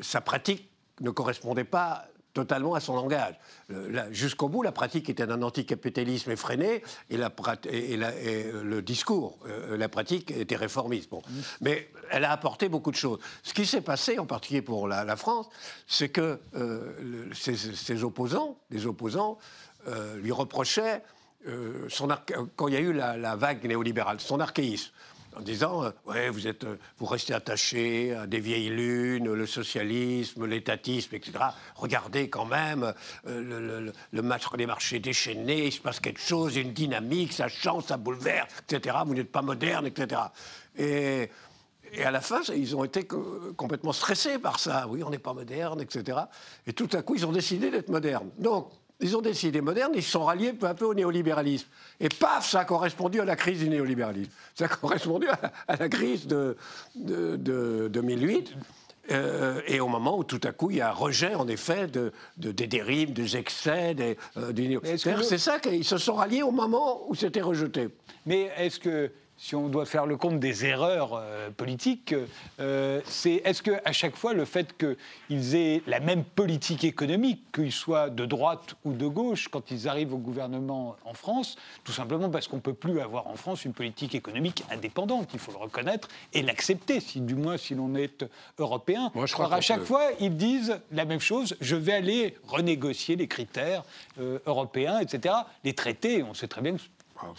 sa 0.00 0.20
pratique 0.20 0.68
ne 1.00 1.10
correspondait 1.10 1.64
pas 1.64 2.06
totalement 2.32 2.74
à 2.74 2.80
son 2.80 2.96
langage. 2.96 3.34
Jusqu'au 4.10 4.48
bout, 4.48 4.62
la 4.62 4.72
pratique 4.72 5.10
était 5.10 5.26
d'un 5.26 5.42
anticapitalisme 5.42 6.30
effréné 6.30 6.82
et, 7.10 7.16
la, 7.16 7.30
et, 7.70 8.50
le 8.52 8.82
discours, 8.82 9.38
euh, 9.46 9.76
la 9.76 9.88
pratique 9.88 10.30
était 10.30 10.56
réformiste. 10.56 11.10
Bon. 11.10 11.22
Mais 11.60 11.90
elle 12.10 12.24
a 12.24 12.32
apporté 12.32 12.68
beaucoup 12.68 12.90
de 12.90 12.96
choses. 12.96 13.18
Ce 13.42 13.52
qui 13.52 13.66
s'est 13.66 13.80
passé, 13.80 14.18
en 14.18 14.26
particulier 14.26 14.62
pour 14.62 14.88
la, 14.88 15.16
France, 15.16 15.48
c'est 15.86 16.08
que 16.08 16.40
euh, 16.54 17.28
ses, 17.34 18.04
opposants, 18.04 18.56
les 18.70 18.86
opposants, 18.86 19.38
euh, 19.88 20.16
lui 20.16 20.32
reprochaient, 20.32 21.02
son 21.88 22.08
quand 22.54 22.68
il 22.68 22.74
y 22.74 22.76
a 22.76 22.80
eu 22.80 22.92
la, 22.92 23.16
la 23.16 23.34
vague 23.34 23.64
néolibérale, 23.64 24.20
son 24.20 24.38
archaïsme 24.38 24.92
en 25.36 25.40
disant 25.40 25.84
euh, 25.84 25.90
ouais, 26.06 26.28
vous, 26.28 26.46
êtes, 26.46 26.64
euh, 26.64 26.76
vous 26.98 27.06
restez 27.06 27.34
attaché 27.34 28.14
à 28.14 28.26
des 28.26 28.40
vieilles 28.40 28.70
lunes, 28.70 29.32
le 29.32 29.46
socialisme, 29.46 30.46
l'étatisme, 30.46 31.14
etc. 31.14 31.32
Regardez 31.74 32.28
quand 32.28 32.44
même 32.44 32.92
euh, 33.26 33.40
le, 33.86 33.92
le, 34.12 34.22
match, 34.22 34.44
les 34.56 34.66
marchés 34.66 35.00
déchaînés, 35.00 35.66
il 35.66 35.72
se 35.72 35.80
passe 35.80 36.00
quelque 36.00 36.20
chose, 36.20 36.56
une 36.56 36.72
dynamique, 36.72 37.32
ça 37.32 37.48
change, 37.48 37.84
ça 37.84 37.96
bouleverse, 37.96 38.52
etc. 38.68 38.96
Vous 39.06 39.14
n'êtes 39.14 39.32
pas 39.32 39.42
moderne, 39.42 39.86
etc. 39.86 40.20
Et, 40.76 41.30
et 41.92 42.04
à 42.04 42.10
la 42.10 42.20
fin, 42.20 42.40
ils 42.54 42.74
ont 42.74 42.84
été 42.84 43.06
complètement 43.56 43.92
stressés 43.92 44.38
par 44.38 44.58
ça. 44.58 44.86
Oui, 44.88 45.02
on 45.02 45.10
n'est 45.10 45.18
pas 45.18 45.34
moderne, 45.34 45.80
etc. 45.80 46.18
Et 46.66 46.72
tout 46.72 46.88
à 46.92 47.02
coup, 47.02 47.14
ils 47.14 47.26
ont 47.26 47.32
décidé 47.32 47.70
d'être 47.70 47.90
modernes. 47.90 48.30
Donc, 48.38 48.70
ils 49.02 49.16
ont 49.16 49.20
décidé 49.20 49.60
modernes, 49.60 49.92
ils 49.94 50.02
se 50.02 50.12
sont 50.12 50.24
ralliés 50.24 50.52
peu 50.52 50.66
à 50.66 50.74
peu 50.74 50.84
au 50.84 50.94
néolibéralisme. 50.94 51.66
Et 52.00 52.08
paf, 52.08 52.48
ça 52.48 52.60
a 52.60 52.64
correspondu 52.64 53.20
à 53.20 53.24
la 53.24 53.36
crise 53.36 53.58
du 53.58 53.68
néolibéralisme. 53.68 54.30
Ça 54.54 54.66
a 54.66 54.68
correspondu 54.68 55.26
à, 55.68 55.76
la 55.76 55.88
crise 55.88 56.26
de, 56.26 56.56
de, 56.94 57.88
2008. 57.88 58.54
Euh, 59.10 59.60
et 59.66 59.80
au 59.80 59.88
moment 59.88 60.16
où 60.16 60.22
tout 60.22 60.40
à 60.44 60.52
coup 60.52 60.70
il 60.70 60.76
y 60.76 60.80
a 60.80 60.90
un 60.90 60.92
rejet 60.92 61.34
en 61.34 61.48
effet 61.48 61.88
de, 61.88 62.12
des 62.36 62.68
dérives, 62.68 63.12
des 63.12 63.36
excès, 63.36 63.94
des, 63.94 64.16
euh, 64.36 64.52
du... 64.52 64.78
C'est 64.94 65.38
ça 65.38 65.58
qu'ils 65.58 65.84
se 65.84 65.98
sont 65.98 66.14
ralliés 66.14 66.44
au 66.44 66.52
moment 66.52 67.02
où 67.08 67.16
c'était 67.16 67.40
rejeté. 67.40 67.88
Mais 68.26 68.52
est-ce 68.56 68.78
que 68.78 69.10
si 69.42 69.56
on 69.56 69.68
doit 69.68 69.86
faire 69.86 70.06
le 70.06 70.16
compte 70.16 70.38
des 70.38 70.66
erreurs 70.66 71.14
euh, 71.14 71.50
politiques, 71.50 72.14
euh, 72.60 73.00
c'est 73.04 73.42
est-ce 73.44 73.60
qu'à 73.60 73.90
chaque 73.90 74.14
fois 74.14 74.34
le 74.34 74.44
fait 74.44 74.72
qu'ils 74.78 75.56
aient 75.56 75.82
la 75.88 75.98
même 75.98 76.22
politique 76.22 76.84
économique, 76.84 77.42
qu'ils 77.52 77.72
soient 77.72 78.08
de 78.08 78.24
droite 78.24 78.76
ou 78.84 78.92
de 78.92 79.06
gauche, 79.08 79.48
quand 79.48 79.72
ils 79.72 79.88
arrivent 79.88 80.14
au 80.14 80.18
gouvernement 80.18 80.94
en 81.04 81.14
France, 81.14 81.56
tout 81.82 81.90
simplement 81.90 82.30
parce 82.30 82.46
qu'on 82.46 82.58
ne 82.58 82.60
peut 82.60 82.72
plus 82.72 83.00
avoir 83.00 83.26
en 83.26 83.34
France 83.34 83.64
une 83.64 83.72
politique 83.72 84.14
économique 84.14 84.62
indépendante, 84.70 85.30
il 85.32 85.40
faut 85.40 85.50
le 85.50 85.58
reconnaître 85.58 86.06
et 86.32 86.42
l'accepter, 86.42 87.00
si, 87.00 87.20
du 87.20 87.34
moins 87.34 87.56
si 87.56 87.74
l'on 87.74 87.96
est 87.96 88.24
européen. 88.60 89.10
Moi, 89.16 89.26
je 89.26 89.32
crois 89.32 89.52
à 89.52 89.60
chaque 89.60 89.82
fois, 89.82 90.04
ils 90.20 90.36
disent 90.36 90.78
la 90.92 91.04
même 91.04 91.18
chose, 91.18 91.56
je 91.60 91.74
vais 91.74 91.94
aller 91.94 92.36
renégocier 92.46 93.16
les 93.16 93.26
critères 93.26 93.82
euh, 94.20 94.38
européens, 94.46 95.00
etc. 95.00 95.34
Les 95.64 95.74
traités, 95.74 96.22
on 96.22 96.32
sait 96.32 96.46
très 96.46 96.60
bien 96.60 96.76
que 96.76 96.80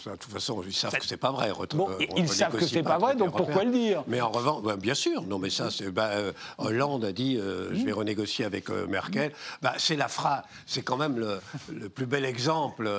de 0.06 0.16
toute 0.16 0.32
façon, 0.32 0.62
ils 0.66 0.74
savent 0.74 0.96
que 0.96 1.04
c'est 1.04 1.16
pas 1.16 1.30
vrai. 1.30 1.52
Bon, 1.74 1.88
ils 2.16 2.28
savent 2.28 2.56
que 2.56 2.66
c'est 2.66 2.82
pas 2.82 2.98
vrai, 2.98 3.16
donc 3.16 3.36
pourquoi 3.36 3.64
le 3.64 3.72
dire 3.72 4.02
Mais 4.06 4.20
en 4.20 4.30
revanche, 4.30 4.62
bah, 4.62 4.76
bien 4.76 4.94
sûr, 4.94 5.22
non, 5.22 5.38
mais 5.38 5.50
ça, 5.50 5.70
c'est, 5.70 5.90
bah, 5.90 6.10
euh, 6.12 6.32
Hollande 6.58 7.04
a 7.04 7.12
dit, 7.12 7.36
euh, 7.38 7.74
je 7.74 7.84
vais 7.84 7.92
renégocier 7.92 8.44
avec 8.44 8.70
euh, 8.70 8.86
Merkel. 8.86 9.32
Bah, 9.62 9.74
c'est 9.78 9.96
la 9.96 10.08
phrase, 10.08 10.42
c'est 10.66 10.82
quand 10.82 10.96
même 10.96 11.18
le, 11.18 11.88
plus 11.88 12.06
bel 12.06 12.24
exemple. 12.24 12.90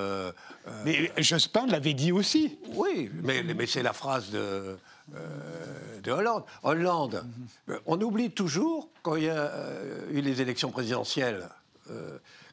mais 0.83 1.11
Jospin 1.17 1.65
l'avait 1.67 1.93
dit 1.93 2.11
aussi. 2.11 2.57
Oui, 2.73 3.09
mais, 3.23 3.43
mais 3.43 3.65
c'est 3.65 3.83
la 3.83 3.93
phrase 3.93 4.29
de. 4.29 4.77
de 6.03 6.11
Hollande. 6.11 6.43
Hollande, 6.63 7.23
on 7.85 7.99
oublie 8.01 8.31
toujours, 8.31 8.89
quand 9.01 9.15
il 9.15 9.25
y 9.25 9.29
a 9.29 9.51
eu 10.11 10.21
les 10.21 10.41
élections 10.41 10.71
présidentielles, 10.71 11.49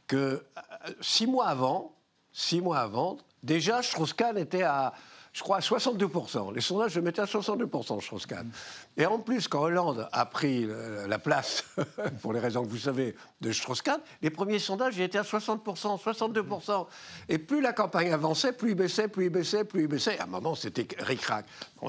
que 0.07 0.43
six 1.01 1.27
mois 1.27 1.47
avant, 1.47 1.95
six 2.33 2.61
mois 2.61 2.79
avant, 2.79 3.19
Déjà, 3.43 3.83
Strauss-Kahn 3.83 4.39
était 4.39 4.63
à, 4.63 4.93
je 5.33 5.43
crois, 5.43 5.57
à 5.57 5.61
62%. 5.61 6.55
Les 6.55 6.61
sondages 6.61 6.95
le 6.95 7.03
mettaient 7.03 7.23
à 7.23 7.27
62%, 7.27 8.01
Strauss-Kahn. 8.01 8.51
Et 8.97 9.07
en 9.07 9.19
plus, 9.19 9.49
quand 9.49 9.63
Hollande 9.63 10.09
a 10.13 10.27
pris 10.27 10.69
la 11.09 11.19
place, 11.19 11.65
pour 12.23 12.33
les 12.33 12.41
raisons 12.41 12.65
que 12.65 12.69
vous 12.69 12.79
savez, 12.79 13.17
de 13.41 13.53
Strauss-Kahn, 13.53 14.01
les 14.21 14.31
premiers 14.31 14.59
sondages, 14.59 15.01
était 15.01 15.19
à 15.19 15.23
60%, 15.23 16.01
62%. 16.01 16.87
Et 17.29 17.39
plus 17.39 17.61
la 17.61 17.73
campagne 17.73 18.13
avançait, 18.13 18.53
plus 18.53 18.71
il 18.71 18.77
baissait, 18.77 19.09
plus 19.09 19.27
il 19.27 19.31
baissait, 19.31 19.65
plus 19.65 19.83
il 19.83 19.89
baissait. 19.89 20.19
À 20.19 20.25
un 20.25 20.27
moment, 20.27 20.55
c'était 20.55 20.87
ric-rac. 20.99 21.47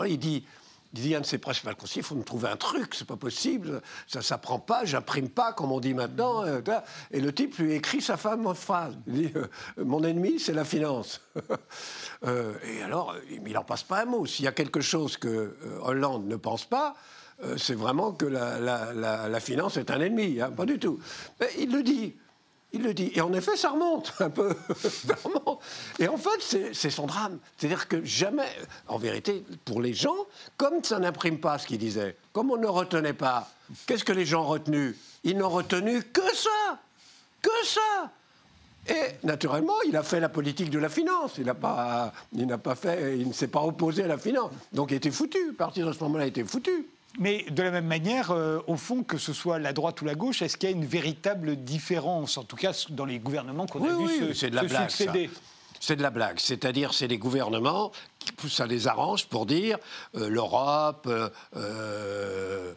il 0.08 0.18
dit 0.18 0.46
il 0.94 1.02
dit 1.02 1.16
un 1.16 1.22
de 1.22 1.26
ses 1.26 1.40
principaux 1.40 1.74
conseillers, 1.76 2.02
il 2.02 2.06
faut 2.06 2.16
me 2.16 2.24
trouver 2.24 2.50
un 2.50 2.56
truc, 2.56 2.94
c'est 2.94 3.08
pas 3.08 3.16
possible, 3.16 3.82
ça 4.08 4.22
s'apprend 4.22 4.60
pas, 4.60 4.86
j'imprime 4.86 5.28
pas, 5.28 5.52
comme 5.52 5.72
on 5.72 5.80
dit 5.80 5.96
maintenant. 5.96 6.46
Euh, 6.46 6.62
et 7.12 7.20
le 7.20 7.34
type 7.34 7.58
lui 7.58 7.74
écrit 7.74 8.00
sa 8.00 8.16
femme 8.16 8.46
en 8.46 8.54
phrase. 8.54 8.96
Il 9.08 9.14
dit 9.14 9.32
euh, 9.36 9.48
Mon 9.84 10.04
ennemi, 10.04 10.40
c'est 10.40 10.54
la 10.54 10.66
finance. 10.66 11.22
Euh, 12.26 12.54
et 12.64 12.82
alors, 12.82 13.16
il 13.30 13.52
n'en 13.52 13.66
passe 13.66 13.84
pas 13.84 14.04
un 14.04 14.06
mot. 14.06 14.26
S'il 14.26 14.46
y 14.46 14.48
a 14.48 14.54
quelque 14.54 14.80
chose 14.80 15.18
que 15.18 15.58
Hollande 15.82 16.26
ne 16.26 16.38
pense 16.38 16.64
pas, 16.64 16.96
c'est 17.58 17.76
vraiment 17.76 18.14
que 18.14 18.26
la, 18.26 19.40
finance 19.42 19.76
est 19.76 19.92
un 19.92 20.00
ennemi, 20.00 20.40
hein, 20.40 20.50
pas 20.50 20.66
du 20.66 20.80
tout. 20.80 21.00
Mais 21.42 21.50
il 21.60 21.74
le 21.74 21.84
dit. 21.84 22.16
Il 22.74 22.82
le 22.82 22.94
dit. 22.94 23.12
Et 23.14 23.22
en 23.22 23.32
effet, 23.34 23.56
ça 23.56 23.70
remonte 23.70 24.14
un 24.20 24.32
peu. 24.32 24.56
Et 26.00 26.08
en 26.08 26.18
fait, 26.18 26.74
c'est 26.74 26.90
son 26.90 27.06
drame. 27.06 27.38
C'est-à-dire 27.58 27.88
que 27.88 28.04
jamais, 28.04 28.50
en 28.88 28.98
vérité, 28.98 29.44
pour 29.64 29.80
les 29.80 29.94
gens, 29.94 30.16
comme 30.58 30.84
ça 30.84 30.98
n'imprime 30.98 31.40
pas 31.40 31.60
ce 31.60 31.68
qu'il 31.68 31.78
disait, 31.78 32.18
comme 32.34 32.50
on 32.50 32.58
ne 32.58 32.68
retenait 32.68 33.14
pas, 33.14 33.48
qu'est-ce 33.86 34.04
que 34.04 34.12
les 34.12 34.26
gens 34.26 34.44
ont 34.44 34.48
retenu? 34.48 34.98
Ils 35.24 35.38
n'ont 35.38 35.50
retenu 35.50 36.02
que 36.02 36.36
ça 36.36 36.80
Que 37.42 37.52
ça 37.64 38.12
et 38.90 39.26
naturellement, 39.26 39.82
il 39.88 39.96
a 39.96 40.04
fait 40.04 40.20
la 40.20 40.28
politique 40.28 40.70
de 40.70 40.78
la 40.78 40.90
finance. 40.90 41.36
Il 41.38 41.46
n'a 41.46 41.54
pas, 41.54 42.12
fait, 42.76 43.18
il 43.18 43.30
ne 43.30 43.34
s'est 43.34 43.48
pas 43.48 43.62
opposé 43.62 44.04
à 44.04 44.08
la 44.08 44.18
finance. 44.18 44.52
Donc 44.74 44.92
il 44.92 44.96
était 44.96 45.12
foutu. 45.12 45.52
À 45.52 45.58
partir 45.58 45.88
de 45.88 45.94
ce 45.94 46.04
moment-là, 46.04 46.26
il 46.26 46.30
était 46.30 46.44
foutu. 46.44 46.88
Mais 47.20 47.46
de 47.52 47.62
la 47.62 47.70
même 47.70 47.86
manière, 47.86 48.32
euh, 48.32 48.60
au 48.66 48.76
fond, 48.76 49.04
que 49.04 49.18
ce 49.18 49.34
soit 49.34 49.60
la 49.60 49.72
droite 49.72 50.02
ou 50.02 50.06
la 50.06 50.16
gauche, 50.16 50.42
est-ce 50.42 50.58
qu'il 50.58 50.70
y 50.70 50.74
a 50.74 50.76
une 50.76 50.86
véritable 50.86 51.58
différence, 51.58 52.38
en 52.38 52.44
tout 52.44 52.56
cas 52.56 52.72
dans 52.90 53.06
les 53.06 53.20
gouvernements 53.20 53.68
qu'on 53.68 53.84
a 53.84 53.98
vu 53.98 54.34
se, 54.34 54.48
de 54.48 54.56
la 54.56 54.64
blague, 54.64 54.90
succéder? 54.90 55.30
C'est 55.84 55.98
de 55.98 56.02
la 56.02 56.12
blague. 56.12 56.40
C'est-à-dire, 56.40 56.94
c'est 56.94 57.08
les 57.08 57.18
gouvernements, 57.18 57.92
qui, 58.18 58.50
ça 58.50 58.66
les 58.66 58.88
arrange 58.88 59.26
pour 59.26 59.46
dire 59.46 59.78
euh, 60.16 60.30
l'Europe 60.30 61.08
euh, 61.08 61.30
euh, 61.58 62.74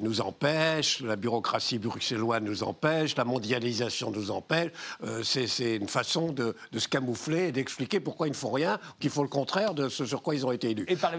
nous 0.00 0.22
empêche, 0.22 1.02
la 1.02 1.16
bureaucratie 1.16 1.78
bruxelloise 1.78 2.40
nous 2.40 2.62
empêche, 2.62 3.14
la 3.16 3.26
mondialisation 3.26 4.10
nous 4.10 4.30
empêche. 4.30 4.70
c'est 5.24 5.76
une 5.76 5.88
façon 5.88 6.32
de, 6.32 6.56
se 6.74 6.88
camoufler 6.88 7.48
et 7.48 7.52
d'expliquer 7.52 8.00
pourquoi 8.00 8.28
ils 8.28 8.30
ne 8.30 8.36
font 8.36 8.52
rien, 8.52 8.78
qu'il 8.98 9.10
faut 9.10 9.22
le 9.22 9.28
contraire 9.28 9.74
de 9.74 9.90
ce 9.90 10.06
sur 10.06 10.22
quoi 10.22 10.34
ils 10.34 10.46
ont 10.46 10.52
été 10.52 10.70
élus. 10.70 10.86
Et 10.88 10.96
par 10.96 11.12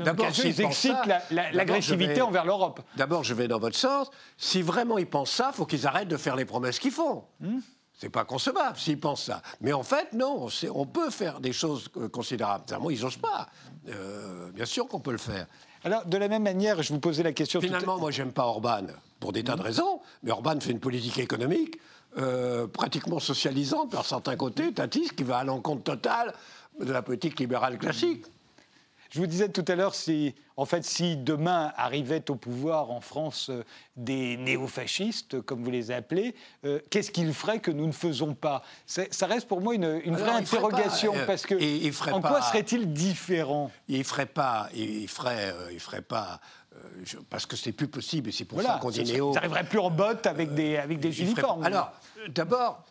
ils 0.44 0.62
excitent 0.62 0.96
l'agressivité 1.30 2.24
envers 2.24 2.46
l'Europe. 2.46 2.82
D'abord, 2.98 3.24
je 3.24 3.36
vais 3.36 3.48
dans 3.48 3.60
votre 3.60 3.78
sens. 3.78 4.10
Si 4.38 4.64
vraiment 4.64 4.98
ils 4.98 5.06
pensent 5.06 5.32
ça, 5.32 5.52
il 5.54 5.56
faut 5.56 5.68
qu'ils 5.68 5.86
arrêtent 5.86 6.08
de 6.08 6.18
faire 6.18 6.36
les 6.36 6.46
promesses 6.46 6.80
qu'ils 6.80 6.92
font. 6.92 7.26
Hmm 7.40 7.60
c'est 8.00 8.10
pas 8.10 8.24
concevable 8.24 8.78
s'ils 8.78 9.00
pensent 9.00 9.26
ça. 9.26 9.42
Mais 9.60 9.74
en 9.74 9.84
fait, 9.84 10.14
non, 10.14 10.48
on 10.74 10.86
peut 10.86 11.10
faire 11.10 11.42
des 11.42 11.52
choses 11.52 11.90
considérables. 12.14 12.64
Moi, 12.80 12.94
ils 12.94 13.02
n'osent 13.02 13.18
pas. 13.18 13.50
Euh, 13.90 14.52
bien 14.52 14.66
sûr 14.66 14.88
qu'on 14.88 15.02
peut 15.02 15.12
le 15.12 15.18
faire. 15.18 15.48
Alors, 15.84 16.06
de 16.06 16.18
la 16.18 16.30
même 16.30 16.44
manière, 16.44 16.82
je 16.82 16.94
vous 16.94 17.00
posais 17.00 17.24
la 17.24 17.34
question. 17.34 17.60
Finalement, 17.60 17.98
moi, 17.98 18.12
j'aime 18.12 18.32
pas 18.32 18.46
Orban 18.46 18.88
pour 19.20 19.34
des 19.34 19.44
tas 19.44 19.58
de 19.58 19.62
raisons. 19.62 20.00
Mais 20.24 20.32
Orban 20.32 20.58
fait 20.62 20.72
une 20.72 20.80
politique 20.80 21.20
économique 21.20 21.78
euh, 22.18 22.68
pratiquement 22.68 23.20
socialisante 23.20 23.92
par 23.92 24.06
certains 24.06 24.38
côtés, 24.38 24.74
Tatis, 24.74 25.10
qui 25.10 25.24
va 25.24 25.40
à 25.40 25.44
l'encontre 25.44 25.84
totale 25.84 26.34
de 26.80 26.92
la 26.94 27.02
politique 27.02 27.38
libérale 27.38 27.78
classique. 27.78 28.26
Je 29.10 29.20
vous 29.20 29.28
disais 29.28 29.50
tout 29.50 29.66
à 29.68 29.76
l'heure, 29.76 29.94
si, 29.94 30.36
en 30.60 30.66
fait, 30.66 30.84
si 30.84 31.16
demain 31.16 31.72
arrivaient 31.78 32.30
au 32.30 32.36
pouvoir 32.36 32.92
en 32.92 33.00
France 33.00 33.50
euh, 33.50 33.64
des 33.96 34.36
néofascistes, 34.36 35.40
comme 35.42 35.64
vous 35.64 35.72
les 35.72 35.90
appelez, 35.90 36.36
euh, 36.66 36.82
qu'est-ce 36.90 37.12
qu'ils 37.12 37.34
feraient 37.34 37.62
que 37.62 37.72
nous 37.72 37.88
ne 37.88 37.94
faisons 37.94 38.34
pas? 38.34 38.62
Ça 38.86 39.26
reste 39.26 39.48
pour 39.48 39.62
moi 39.62 39.74
une, 39.74 40.02
vraie 40.16 40.32
interrogation, 40.32 41.14
euh, 41.16 41.26
parce 41.26 41.46
que 41.46 41.56
en 42.12 42.20
quoi 42.20 42.42
serait-il 42.42 42.92
différent 42.92 43.72
Il 43.88 44.00
ne 44.00 44.04
ferait 44.04 44.26
pas, 44.26 44.68
il 44.76 45.08
ferait, 45.08 45.56
il 45.72 45.80
ferait 45.80 46.02
pas. 46.02 46.42
parce 47.30 47.46
que 47.46 47.56
c'est 47.56 47.72
plus 47.72 47.88
possible 47.88 48.28
et 48.28 48.34
c'est 48.34 48.44
pour 48.44 48.62
ça 48.62 48.80
qu'on 48.82 48.90
dit 48.90 49.06
néo. 49.06 49.32
Ça 49.32 49.40
n'arriverait 49.40 49.64
plus 49.64 49.80
en 49.80 49.90
botte 49.90 50.28
avec 50.28 50.54
des, 50.56 50.76
avec 50.76 51.00
des 51.00 51.22
uniformes. 51.22 51.64
Alors, 51.64 51.94
d'abord, 52.28 52.84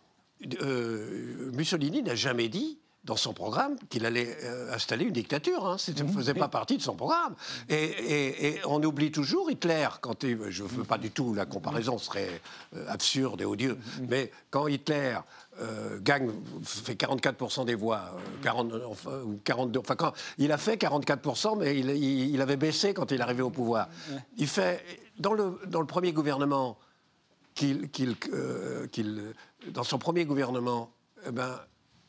Mussolini 1.53 2.01
n'a 2.01 2.15
jamais 2.15 2.49
dit 2.49 2.79
dans 3.09 3.15
son 3.15 3.33
programme 3.33 3.75
qu'il 3.89 4.05
allait 4.05 4.37
euh, 4.43 4.71
installer 4.71 5.05
une 5.05 5.13
dictature. 5.13 5.67
Hein. 5.67 5.79
Ça 5.79 5.91
ne 5.91 6.03
mhm. 6.03 6.13
faisait 6.13 6.35
pas 6.35 6.47
partie 6.47 6.77
de 6.77 6.83
son 6.83 6.93
programme. 6.93 7.33
Et, 7.67 8.59
on 8.65 8.81
oublie 8.83 9.11
toujours 9.11 9.49
Hitler, 9.49 9.87
quand 9.99 10.23
je 10.23 10.63
ne 10.63 10.67
veux 10.67 10.83
pas 10.83 10.99
du 10.99 11.09
tout, 11.09 11.33
la 11.33 11.47
comparaison 11.47 11.97
serait 11.97 12.39
euh, 12.75 12.85
absurde 12.87 13.41
et 13.41 13.45
odieux, 13.45 13.75
mhm. 13.75 14.07
mais 14.09 14.31
quand 14.51 14.67
Hitler 14.67 15.17
euh, 15.59 15.97
gagne, 15.99 16.29
fait 16.63 16.93
44% 16.93 17.65
des 17.65 17.73
voix, 17.73 18.15
40, 18.43 18.73
ou 19.25 19.39
42, 19.43 19.79
enfin 19.79 19.95
quand, 19.95 20.13
il 20.37 20.51
a 20.51 20.57
fait 20.59 20.79
44%, 20.79 21.57
mais 21.57 21.79
il, 21.79 22.41
avait 22.41 22.57
baissé 22.57 22.93
quand 22.93 23.11
il 23.11 23.23
arrivé 23.23 23.41
au 23.41 23.49
pouvoir. 23.49 23.89
Il 24.37 24.47
fait, 24.47 24.85
dans 25.17 25.33
le, 25.33 25.59
dans 25.65 25.81
le 25.81 25.87
premier 25.87 26.13
gouvernement, 26.13 26.77
qu'il, 27.55 27.87
dans 29.71 29.83
son 29.83 29.97
premier 29.97 30.25
gouvernement, 30.25 30.91
eh 31.27 31.31
ben, 31.31 31.59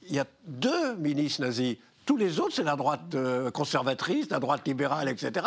il 0.02 0.14
y 0.14 0.18
a 0.18 0.26
deux 0.46 0.96
ministres 0.96 1.42
nazis. 1.42 1.76
Tous 2.06 2.16
les 2.16 2.40
autres, 2.40 2.54
c'est 2.56 2.64
la 2.64 2.76
droite 2.76 3.14
euh, 3.14 3.50
conservatrice, 3.50 4.30
la 4.30 4.40
droite 4.40 4.66
libérale, 4.66 5.08
etc. 5.08 5.46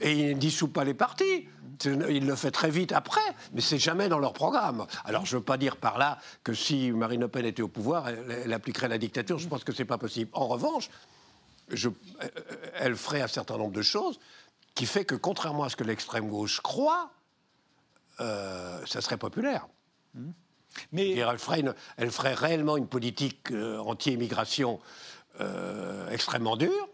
Et 0.00 0.12
il 0.12 0.34
ne 0.34 0.40
dissout 0.40 0.68
pas 0.68 0.84
les 0.84 0.94
partis. 0.94 1.48
Il 1.84 2.26
le 2.26 2.34
fait 2.34 2.50
très 2.50 2.70
vite 2.70 2.92
après, 2.92 3.20
mais 3.52 3.60
c'est 3.60 3.78
jamais 3.78 4.08
dans 4.08 4.18
leur 4.18 4.32
programme. 4.32 4.86
Alors 5.04 5.26
je 5.26 5.36
ne 5.36 5.40
veux 5.40 5.44
pas 5.44 5.58
dire 5.58 5.76
par 5.76 5.98
là 5.98 6.18
que 6.42 6.54
si 6.54 6.90
Marine 6.92 7.20
Le 7.20 7.28
Pen 7.28 7.44
était 7.44 7.62
au 7.62 7.68
pouvoir, 7.68 8.08
elle, 8.08 8.52
appliquerait 8.52 8.88
la 8.88 8.98
dictature. 8.98 9.38
Je 9.38 9.48
pense 9.48 9.64
que 9.64 9.72
ce 9.72 9.82
n'est 9.82 9.86
pas 9.86 9.98
possible. 9.98 10.30
En 10.32 10.46
revanche, 10.48 10.90
euh, 11.70 11.90
elle 12.74 12.96
ferait 12.96 13.22
un 13.22 13.28
certain 13.28 13.56
nombre 13.56 13.72
de 13.72 13.82
choses 13.82 14.18
qui 14.74 14.86
fait 14.86 15.04
que, 15.04 15.14
contrairement 15.14 15.64
à 15.64 15.68
ce 15.68 15.76
que 15.76 15.84
l'extrême 15.84 16.28
gauche 16.28 16.60
croit, 16.60 17.10
euh, 18.20 18.84
ça 18.86 19.00
serait 19.00 19.18
populaire. 19.18 19.68
Mmh. 20.14 20.30
Mais... 20.92 21.16
Elle 21.16 21.38
ferait, 21.38 21.62
elle, 21.96 22.10
ferait 22.10 22.34
réellement 22.34 22.76
une 22.76 22.86
politique 22.86 23.50
euh, 23.50 23.78
anti-immigration 23.78 24.80
euh, 25.40 26.08
extrêmement 26.10 26.56
dure, 26.56 26.88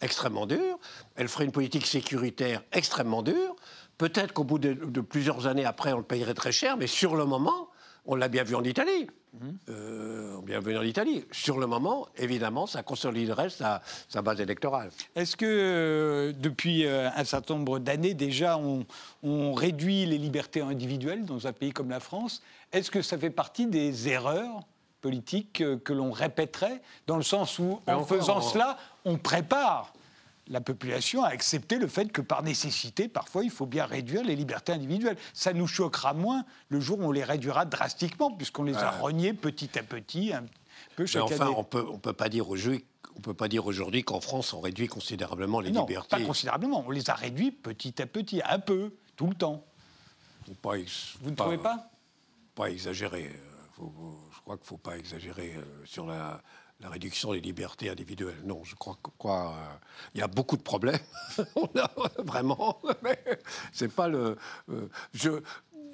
extrêmement 0.00 0.46
dure. 0.46 0.78
Elle 1.16 1.28
ferait 1.28 1.44
une 1.44 1.52
politique 1.52 1.86
sécuritaire 1.86 2.62
extrêmement 2.72 3.22
dure. 3.22 3.56
Peut-être 3.98 4.32
qu'au 4.32 4.44
bout 4.44 4.58
de, 4.58 5.00
plusieurs 5.00 5.46
années 5.46 5.64
après, 5.64 5.92
on 5.92 5.98
le 5.98 6.04
payerait 6.04 6.34
très 6.34 6.52
cher, 6.52 6.76
mais 6.76 6.86
sur 6.86 7.16
le 7.16 7.26
moment, 7.26 7.69
on 8.06 8.14
l'a 8.14 8.28
bien 8.28 8.44
vu 8.44 8.54
en 8.54 8.64
Italie. 8.64 9.06
Mmh. 9.32 9.48
Euh, 9.68 10.40
bien 10.42 10.60
vu 10.60 10.76
en 10.76 10.82
Italie. 10.82 11.24
Sur 11.30 11.58
le 11.58 11.66
moment, 11.66 12.08
évidemment, 12.16 12.66
ça 12.66 12.82
consoliderait 12.82 13.50
sa, 13.50 13.82
base 14.22 14.40
électorale. 14.40 14.90
Est-ce 15.14 15.36
que 15.36 15.46
euh, 15.46 16.32
depuis 16.36 16.84
euh, 16.84 17.08
un 17.14 17.24
certain 17.24 17.54
nombre 17.54 17.78
d'années 17.78 18.14
déjà, 18.14 18.58
on, 18.58 19.54
réduit 19.54 20.06
les 20.06 20.18
libertés 20.18 20.60
individuelles 20.60 21.24
dans 21.24 21.46
un 21.46 21.52
pays 21.52 21.72
comme 21.72 21.90
la 21.90 22.00
France 22.00 22.42
Est-ce 22.72 22.90
que 22.90 23.02
ça 23.02 23.18
fait 23.18 23.30
partie 23.30 23.66
des 23.66 24.08
erreurs 24.08 24.62
politiques 25.00 25.62
que 25.84 25.92
l'on 25.92 26.12
répéterait, 26.12 26.82
dans 27.06 27.16
le 27.16 27.22
sens 27.22 27.58
où, 27.58 27.80
en 27.86 28.04
faisant 28.04 28.40
cela, 28.40 28.76
on 29.04 29.16
prépare 29.16 29.92
la 30.50 30.60
population 30.60 31.22
a 31.22 31.28
accepté 31.28 31.78
le 31.78 31.86
fait 31.86 32.10
que 32.10 32.20
par 32.20 32.42
nécessité, 32.42 33.06
parfois, 33.08 33.44
il 33.44 33.50
faut 33.50 33.66
bien 33.66 33.86
réduire 33.86 34.24
les 34.24 34.34
libertés 34.34 34.72
individuelles. 34.72 35.16
Ça 35.32 35.52
nous 35.52 35.68
choquera 35.68 36.12
moins 36.12 36.44
le 36.68 36.80
jour 36.80 36.98
où 36.98 37.04
on 37.04 37.12
les 37.12 37.22
réduira 37.22 37.64
drastiquement, 37.64 38.32
puisqu'on 38.32 38.64
les 38.64 38.74
a 38.74 38.90
reniées 38.90 39.32
petit 39.32 39.78
à 39.78 39.84
petit, 39.84 40.32
un 40.32 40.44
peu 40.96 41.06
chaque 41.06 41.30
Mais 41.30 41.34
enfin, 41.36 41.54
on 41.56 41.62
peut, 41.62 41.86
on 41.88 41.98
peut 41.98 42.12
pas 42.12 42.28
dire 42.28 42.50
aujourd'hui 42.50 42.84
on 43.16 43.20
peut 43.20 43.34
pas 43.34 43.48
dire 43.48 43.66
aujourd'hui 43.66 44.02
qu'en 44.02 44.20
France, 44.20 44.54
on 44.54 44.60
réduit 44.60 44.86
considérablement 44.86 45.60
les 45.60 45.72
non, 45.72 45.84
libertés. 45.84 46.16
Pas 46.16 46.22
considérablement. 46.22 46.84
On 46.86 46.90
les 46.90 47.10
a 47.10 47.14
réduits 47.14 47.50
petit 47.50 48.00
à 48.00 48.06
petit, 48.06 48.40
un 48.48 48.60
peu, 48.60 48.94
tout 49.16 49.26
le 49.26 49.34
temps. 49.34 49.64
Pas 50.62 50.76
Vous 51.20 51.30
ne 51.30 51.34
trouvez 51.34 51.58
pas? 51.58 51.90
Pas 52.54 52.70
exagérer. 52.70 53.30
Euh, 53.80 53.82
je 54.32 54.40
crois 54.40 54.56
qu'il 54.56 54.62
ne 54.62 54.68
faut 54.68 54.78
pas 54.78 54.96
exagérer 54.96 55.54
euh, 55.56 55.84
sur 55.84 56.06
la, 56.06 56.40
la 56.80 56.88
réduction 56.88 57.32
des 57.32 57.40
libertés 57.40 57.90
individuelles. 57.90 58.40
Non, 58.44 58.64
je 58.64 58.74
crois 58.74 58.96
qu'il 59.02 59.30
euh, 59.30 60.14
y 60.14 60.22
a 60.22 60.28
beaucoup 60.28 60.56
de 60.56 60.62
problèmes. 60.62 60.98
On 61.56 61.68
a 61.78 61.90
vraiment, 62.18 62.80
mais 63.02 63.18
c'est 63.72 63.92
pas 63.92 64.08
le. 64.08 64.36
Euh, 64.70 64.88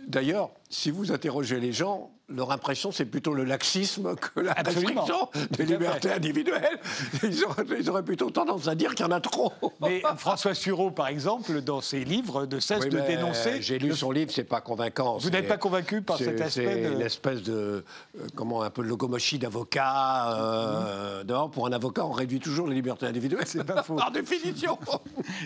D'ailleurs, 0.06 0.50
si 0.70 0.90
vous 0.90 1.12
interrogez 1.12 1.58
les 1.58 1.72
gens, 1.72 2.12
leur 2.28 2.50
impression, 2.50 2.90
c'est 2.90 3.04
plutôt 3.04 3.34
le 3.34 3.44
laxisme 3.44 4.16
que 4.16 4.40
la 4.40 4.52
restriction 4.52 5.28
des 5.50 5.64
libertés 5.64 6.12
individuelles. 6.12 6.78
Ils 7.22 7.44
auraient, 7.90 8.02
plutôt 8.02 8.30
tendance 8.30 8.66
à 8.66 8.74
dire 8.74 8.94
qu'il 8.94 9.06
y 9.06 9.08
en 9.08 9.12
a 9.12 9.20
trop. 9.20 9.52
Mais 9.80 10.02
François 10.16 10.54
Sureau, 10.54 10.90
par 10.90 11.08
exemple, 11.08 11.60
dans 11.60 11.80
ses 11.80 12.04
livres, 12.04 12.46
ne 12.46 12.58
cesse 12.58 12.88
de 12.88 13.00
dénoncer. 13.00 13.62
J'ai 13.62 13.78
lu 13.78 13.94
son 13.94 14.10
livre, 14.10 14.30
c'est 14.32 14.44
pas 14.44 14.60
convaincant. 14.60 15.18
Vous 15.18 15.30
n'êtes 15.30 15.48
pas 15.48 15.56
convaincu 15.56 16.02
par 16.02 16.18
cet 16.18 16.40
aspect 16.40 16.82
C'est 16.82 16.92
une 16.92 17.00
espèce 17.00 17.42
de. 17.42 17.84
Euh, 18.18 18.26
comment, 18.34 18.62
un 18.62 18.70
peu 18.70 18.82
de 18.82 18.88
logomochie 18.88 19.38
d'avocat. 19.38 20.32
Euh, 20.34 21.24
mmh. 21.24 21.50
pour 21.50 21.66
un 21.66 21.72
avocat, 21.72 22.04
on 22.04 22.12
réduit 22.12 22.40
toujours 22.40 22.66
les 22.66 22.74
libertés 22.74 23.06
individuelles. 23.06 23.46
C'est 23.46 23.64
pas 23.64 23.82
faux. 23.84 23.94
par 23.94 24.10
définition. 24.10 24.78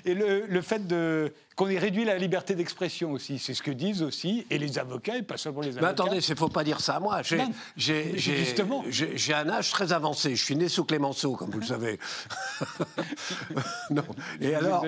Et 0.05 0.15
le, 0.15 0.47
le 0.47 0.63
fait 0.63 0.87
de 0.87 1.33
qu'on 1.61 1.69
ait 1.69 1.79
réduit 1.79 2.07
la 2.07 2.17
liberté 2.17 2.55
d'expression 2.55 3.13
aussi, 3.13 3.39
c'est 3.39 3.53
ce 3.53 3.63
que 3.63 3.71
disent 3.71 4.03
aussi, 4.03 4.47
et 4.49 4.57
les 4.57 4.79
avocats, 4.79 5.19
et 5.19 5.23
pas 5.23 5.37
seulement 5.37 5.61
les 5.61 5.77
avocats. 5.77 5.83
Mais 5.83 5.91
attendez, 5.91 6.27
il 6.27 6.31
ne 6.31 6.37
faut 6.37 6.49
pas 6.49 6.65
dire 6.65 6.81
ça 6.81 6.97
à 6.97 7.01
moi. 7.01 7.21
J'ai 7.77 9.35
un 9.35 9.49
âge 9.51 9.71
très 9.71 9.93
avancé. 9.93 10.35
Je 10.37 10.43
suis 10.43 10.57
né 10.57 10.71
sous 10.71 10.87
Clémenceau, 10.87 11.37
comme 11.37 11.51
vous 11.51 11.61
le 11.61 11.67
savez. 11.67 11.99
non. 13.91 14.05
Et 14.41 14.55
alors, 14.55 14.87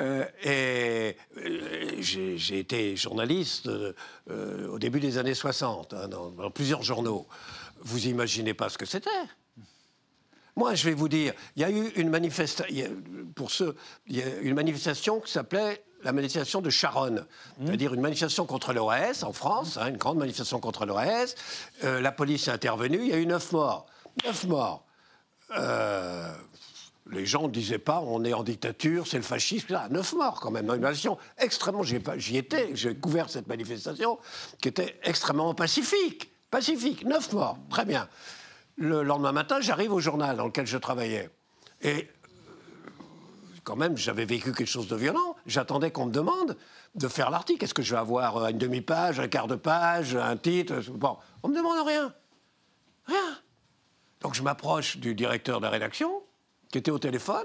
euh, 0.00 0.24
et, 0.42 1.16
euh, 1.36 1.92
j'ai 2.00 2.58
été 2.58 2.96
journaliste 2.96 3.68
euh, 3.68 4.66
au 4.66 4.80
début 4.80 4.98
des 4.98 5.18
années 5.18 5.34
60, 5.34 5.94
hein, 5.94 6.08
dans, 6.08 6.30
dans, 6.30 6.50
plusieurs 6.50 6.82
journaux. 6.82 7.28
Vous 7.82 8.08
imaginez 8.08 8.54
pas 8.54 8.68
ce 8.68 8.76
que 8.76 8.86
c'était. 8.86 9.10
Moi, 10.56 10.74
je 10.74 10.84
vais 10.84 10.94
vous 10.94 11.08
dire, 11.08 11.32
il 11.54 11.62
y 11.62 11.64
a 11.64 11.70
eu 11.70 11.90
une 11.94 12.10
manifestation, 12.10 12.74
pour 13.36 13.52
ceux, 13.52 13.76
il 14.08 14.16
y 14.16 14.22
a 14.22 14.38
une 14.40 14.54
manifestation 14.54 15.20
qui 15.20 15.30
s'appelait 15.30 15.84
la 16.02 16.12
manifestation 16.12 16.60
de 16.60 16.70
Charonne, 16.70 17.26
mmh. 17.58 17.66
c'est-à-dire 17.66 17.94
une 17.94 18.00
manifestation 18.00 18.46
contre 18.46 18.72
l'OAS 18.72 19.22
en 19.22 19.32
France, 19.32 19.78
hein, 19.78 19.88
une 19.88 19.96
grande 19.96 20.18
manifestation 20.18 20.60
contre 20.60 20.86
l'OAS. 20.86 21.34
Euh, 21.84 22.00
la 22.00 22.12
police 22.12 22.48
est 22.48 22.52
intervenue, 22.52 23.00
il 23.00 23.08
y 23.08 23.12
a 23.12 23.18
eu 23.18 23.26
neuf 23.26 23.52
morts. 23.52 23.86
Neuf 24.24 24.44
morts. 24.44 24.84
Euh, 25.56 26.32
les 27.10 27.24
gens 27.24 27.44
ne 27.44 27.52
disaient 27.52 27.78
pas 27.78 28.00
on 28.00 28.24
est 28.24 28.34
en 28.34 28.42
dictature, 28.42 29.06
c'est 29.06 29.16
le 29.16 29.22
fascisme. 29.22 29.72
Là, 29.72 29.88
neuf 29.90 30.12
morts 30.12 30.40
quand 30.40 30.50
même. 30.50 30.66
Une 30.66 30.80
manifestation 30.80 31.18
extrêmement. 31.38 31.82
J'y 31.82 32.36
étais, 32.36 32.70
j'ai 32.74 32.94
couvert 32.94 33.30
cette 33.30 33.46
manifestation 33.46 34.18
qui 34.60 34.68
était 34.68 34.98
extrêmement 35.02 35.54
pacifique. 35.54 36.30
Pacifique, 36.50 37.04
neuf 37.04 37.32
morts. 37.32 37.58
Très 37.70 37.84
bien. 37.84 38.08
Le 38.76 39.02
lendemain 39.02 39.32
matin, 39.32 39.60
j'arrive 39.60 39.92
au 39.92 40.00
journal 40.00 40.36
dans 40.36 40.46
lequel 40.46 40.66
je 40.66 40.78
travaillais. 40.78 41.30
Et 41.82 42.08
quand 43.68 43.76
même, 43.76 43.98
j'avais 43.98 44.24
vécu 44.24 44.52
quelque 44.52 44.66
chose 44.66 44.88
de 44.88 44.96
violent. 44.96 45.36
J'attendais 45.44 45.90
qu'on 45.90 46.06
me 46.06 46.10
demande 46.10 46.56
de 46.94 47.06
faire 47.06 47.28
l'article. 47.28 47.62
Est-ce 47.62 47.74
que 47.74 47.82
je 47.82 47.92
vais 47.92 48.00
avoir 48.00 48.38
euh, 48.38 48.48
une 48.48 48.56
demi-page, 48.56 49.20
un 49.20 49.28
quart 49.28 49.46
de 49.46 49.56
page, 49.56 50.16
un 50.16 50.38
titre? 50.38 50.80
Bon, 50.92 51.18
on 51.42 51.48
me 51.48 51.54
demande 51.54 51.86
rien. 51.86 52.14
Rien. 53.04 53.38
Donc 54.22 54.32
je 54.32 54.42
m'approche 54.42 54.96
du 54.96 55.14
directeur 55.14 55.58
de 55.60 55.66
la 55.66 55.70
rédaction, 55.70 56.22
qui 56.72 56.78
était 56.78 56.90
au 56.90 56.98
téléphone. 56.98 57.44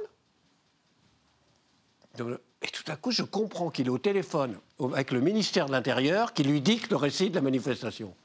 Et 2.17 2.67
tout 2.71 2.89
à 2.89 2.95
coup, 2.95 3.11
je 3.11 3.24
comprends 3.24 3.69
qu'il 3.69 3.88
est 3.88 3.89
au 3.89 3.97
téléphone 3.97 4.57
avec 4.80 5.11
le 5.11 5.19
ministère 5.19 5.65
de 5.65 5.74
l'Intérieur 5.74 6.32
qui 6.32 6.43
lui 6.43 6.61
dicte 6.61 6.89
le 6.89 6.95
récit 6.95 7.32
de 7.32 7.36
la 7.36 7.41
manifestation. 7.41 8.15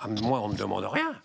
À 0.00 0.08
moi, 0.08 0.40
on 0.40 0.48
ne 0.48 0.52
me 0.52 0.58
demande 0.58 0.84
rien 0.84 1.18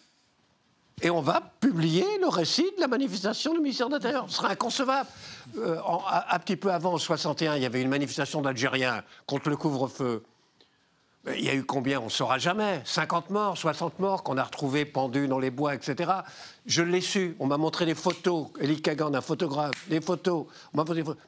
et 1.02 1.10
on 1.10 1.22
va 1.22 1.42
publier 1.60 2.06
le 2.22 2.28
récit 2.28 2.70
de 2.76 2.82
la 2.82 2.88
manifestation 2.88 3.54
du 3.54 3.60
ministère 3.60 3.88
de 3.88 3.94
l'Intérieur. 3.94 4.26
Ce 4.28 4.38
sera 4.38 4.50
inconcevable. 4.50 5.10
Euh, 5.58 5.78
un, 6.30 6.40
petit 6.40 6.56
peu 6.56 6.72
avant, 6.72 6.94
en 6.94 6.98
61, 6.98 7.56
il 7.56 7.64
y 7.64 7.66
avait 7.66 7.82
une 7.82 7.90
manifestation 7.90 8.42
d'Algériens 8.42 9.04
contre 9.26 9.50
le 9.50 9.58
couvre-feu. 9.58 10.24
Il 11.36 11.44
y 11.44 11.50
a 11.50 11.56
eu 11.56 11.64
combien? 11.64 12.02
On 12.02 12.06
ne 12.06 12.10
saura 12.10 12.38
jamais. 12.38 12.82
50 12.84 13.30
morts, 13.30 13.58
60 13.58 14.00
morts 14.00 14.24
qu'on 14.24 14.38
a 14.38 14.44
retrouvés 14.44 14.84
pendus 14.84 15.28
dans 15.28 15.40
les 15.40 15.52
bois, 15.52 15.74
etc. 15.74 16.12
Je 16.66 16.84
l'ai 16.84 17.00
su. 17.00 17.36
On 17.40 17.48
m'a 17.48 17.58
montré 17.58 17.86
des 17.86 17.96
photos. 17.96 18.48
Elie 18.60 18.82
Kagan, 18.82 19.14
un 19.14 19.22
photographe, 19.22 19.88
des 19.88 20.02
photos. 20.02 20.48
On 20.74 20.78
m'a 20.78 20.84
montré 20.84 20.96
des 20.96 21.04
photos 21.04 21.24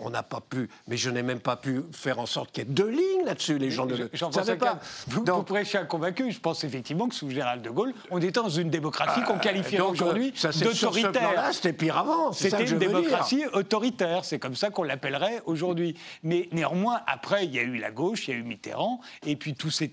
on 0.00 0.10
n'a 0.10 0.22
pas 0.22 0.40
pu, 0.40 0.68
mais 0.86 0.96
je 0.96 1.10
n'ai 1.10 1.22
même 1.22 1.40
pas 1.40 1.56
pu 1.56 1.82
faire 1.92 2.18
en 2.18 2.26
sorte 2.26 2.52
qu'il 2.52 2.64
y 2.64 2.66
ait 2.66 2.72
deux 2.72 2.88
lignes 2.88 3.24
là-dessus. 3.24 3.58
Les 3.58 3.70
gens 3.70 3.86
ne 3.86 3.96
le 3.96 4.10
savaient 4.32 4.56
pas. 4.56 4.80
Vous, 5.08 5.24
Donc, 5.24 5.48
vous 5.48 5.54
prêchez 5.54 5.78
un 5.78 5.84
convaincu. 5.84 6.30
Je 6.30 6.40
pense 6.40 6.64
effectivement 6.64 7.08
que 7.08 7.14
sous 7.14 7.28
Général 7.30 7.62
de 7.62 7.70
Gaulle, 7.70 7.94
on 8.10 8.18
était 8.18 8.32
dans 8.32 8.48
une 8.48 8.70
démocratie 8.70 9.22
qu'on 9.22 9.36
euh, 9.36 9.40
qualifierait 9.40 9.82
aujourd'hui 9.82 10.32
d'autoritaire. 10.32 11.52
C'était 11.52 11.72
pire 11.72 11.98
avant. 11.98 12.32
C'était 12.32 12.64
une 12.64 12.78
démocratie 12.78 13.44
autoritaire. 13.52 14.24
C'est 14.24 14.38
comme 14.38 14.56
ça 14.56 14.70
qu'on 14.70 14.82
l'appellerait 14.82 15.42
aujourd'hui. 15.46 15.96
Mais 16.22 16.48
néanmoins, 16.52 17.00
après, 17.06 17.44
il 17.44 17.54
y 17.54 17.58
a 17.58 17.62
eu 17.62 17.78
la 17.78 17.90
gauche, 17.90 18.28
il 18.28 18.34
y 18.34 18.34
a 18.34 18.36
eu 18.36 18.42
Mitterrand, 18.42 19.00
et 19.26 19.36
puis 19.36 19.54
tout 19.54 19.70
s'est 19.70 19.92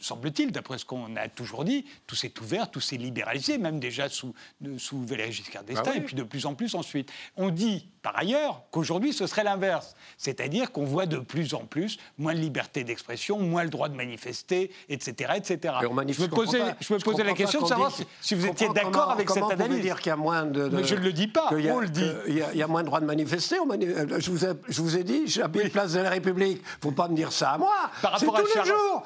semble-t-il, 0.00 0.50
d'après 0.50 0.78
ce 0.78 0.84
qu'on 0.84 1.14
a 1.16 1.28
toujours 1.28 1.64
dit, 1.64 1.84
tout 2.06 2.16
s'est 2.16 2.32
ouvert, 2.40 2.70
tout 2.70 2.80
s'est 2.80 2.96
libéralisé, 2.96 3.58
même 3.58 3.78
déjà 3.78 4.08
sous, 4.08 4.34
sous 4.78 5.04
Valéry 5.04 5.32
Giscard 5.32 5.64
d'Estaing, 5.64 5.92
ah 5.94 5.96
et 5.96 6.00
puis 6.00 6.16
de 6.16 6.22
plus 6.22 6.46
en 6.46 6.54
plus 6.54 6.74
ensuite. 6.74 7.12
On 7.36 7.50
dit, 7.50 7.88
par 8.02 8.16
ailleurs, 8.16 8.62
qu'aujourd'hui, 8.70 9.12
ce 9.12 9.26
serait 9.26 9.44
l'inverse. 9.44 9.94
C'est-à-dire 10.16 10.72
qu'on 10.72 10.84
voit 10.84 11.06
de 11.06 11.18
plus 11.18 11.54
en 11.54 11.64
plus 11.64 11.98
moins 12.18 12.34
de 12.34 12.38
liberté 12.38 12.82
d'expression, 12.82 13.38
moins 13.38 13.62
le 13.62 13.70
droit 13.70 13.88
de 13.88 13.94
manifester, 13.94 14.70
etc. 14.88 15.32
etc. 15.36 15.74
je 15.82 16.22
me 16.22 16.28
posais, 16.28 16.62
je 16.80 16.94
me 16.94 16.98
posais 16.98 17.24
la 17.24 17.34
question 17.34 17.62
de 17.62 17.66
savoir 17.66 17.92
si, 18.20 18.34
vous 18.34 18.46
étiez 18.46 18.68
d'accord 18.70 19.10
avec 19.10 19.28
cette 19.28 19.50
analyse. 19.50 19.80
dire 19.82 19.98
qu'il 19.98 20.08
y 20.08 20.12
a 20.12 20.16
moins 20.16 20.44
de, 20.44 20.68
Mais 20.68 20.84
je 20.84 20.94
ne 20.94 21.00
le 21.00 21.12
dis 21.12 21.28
pas, 21.28 21.50
on 21.52 21.80
le 21.80 21.88
dit. 21.88 22.10
Il 22.26 22.36
y, 22.36 22.62
a 22.62 22.66
moins 22.66 22.82
de 22.82 22.86
droit 22.86 23.00
de 23.00 23.06
manifester. 23.06 23.56
Euh, 23.56 24.18
je 24.18 24.30
vous 24.30 24.44
ai, 24.44 24.50
je 24.68 24.80
vous 24.80 24.96
ai 24.96 25.04
dit, 25.04 25.26
j'habite 25.26 25.72
place 25.72 25.92
de 25.92 26.00
la 26.00 26.10
République. 26.10 26.58
Il 26.58 26.86
ne 26.86 26.90
faut 26.90 26.92
pas 26.92 27.08
me 27.08 27.14
dire 27.14 27.32
ça 27.32 27.50
à 27.52 27.58
moi. 27.58 27.90
C'est 28.18 28.26
tous 28.26 28.36
les 28.36 28.64
jours. 28.64 29.04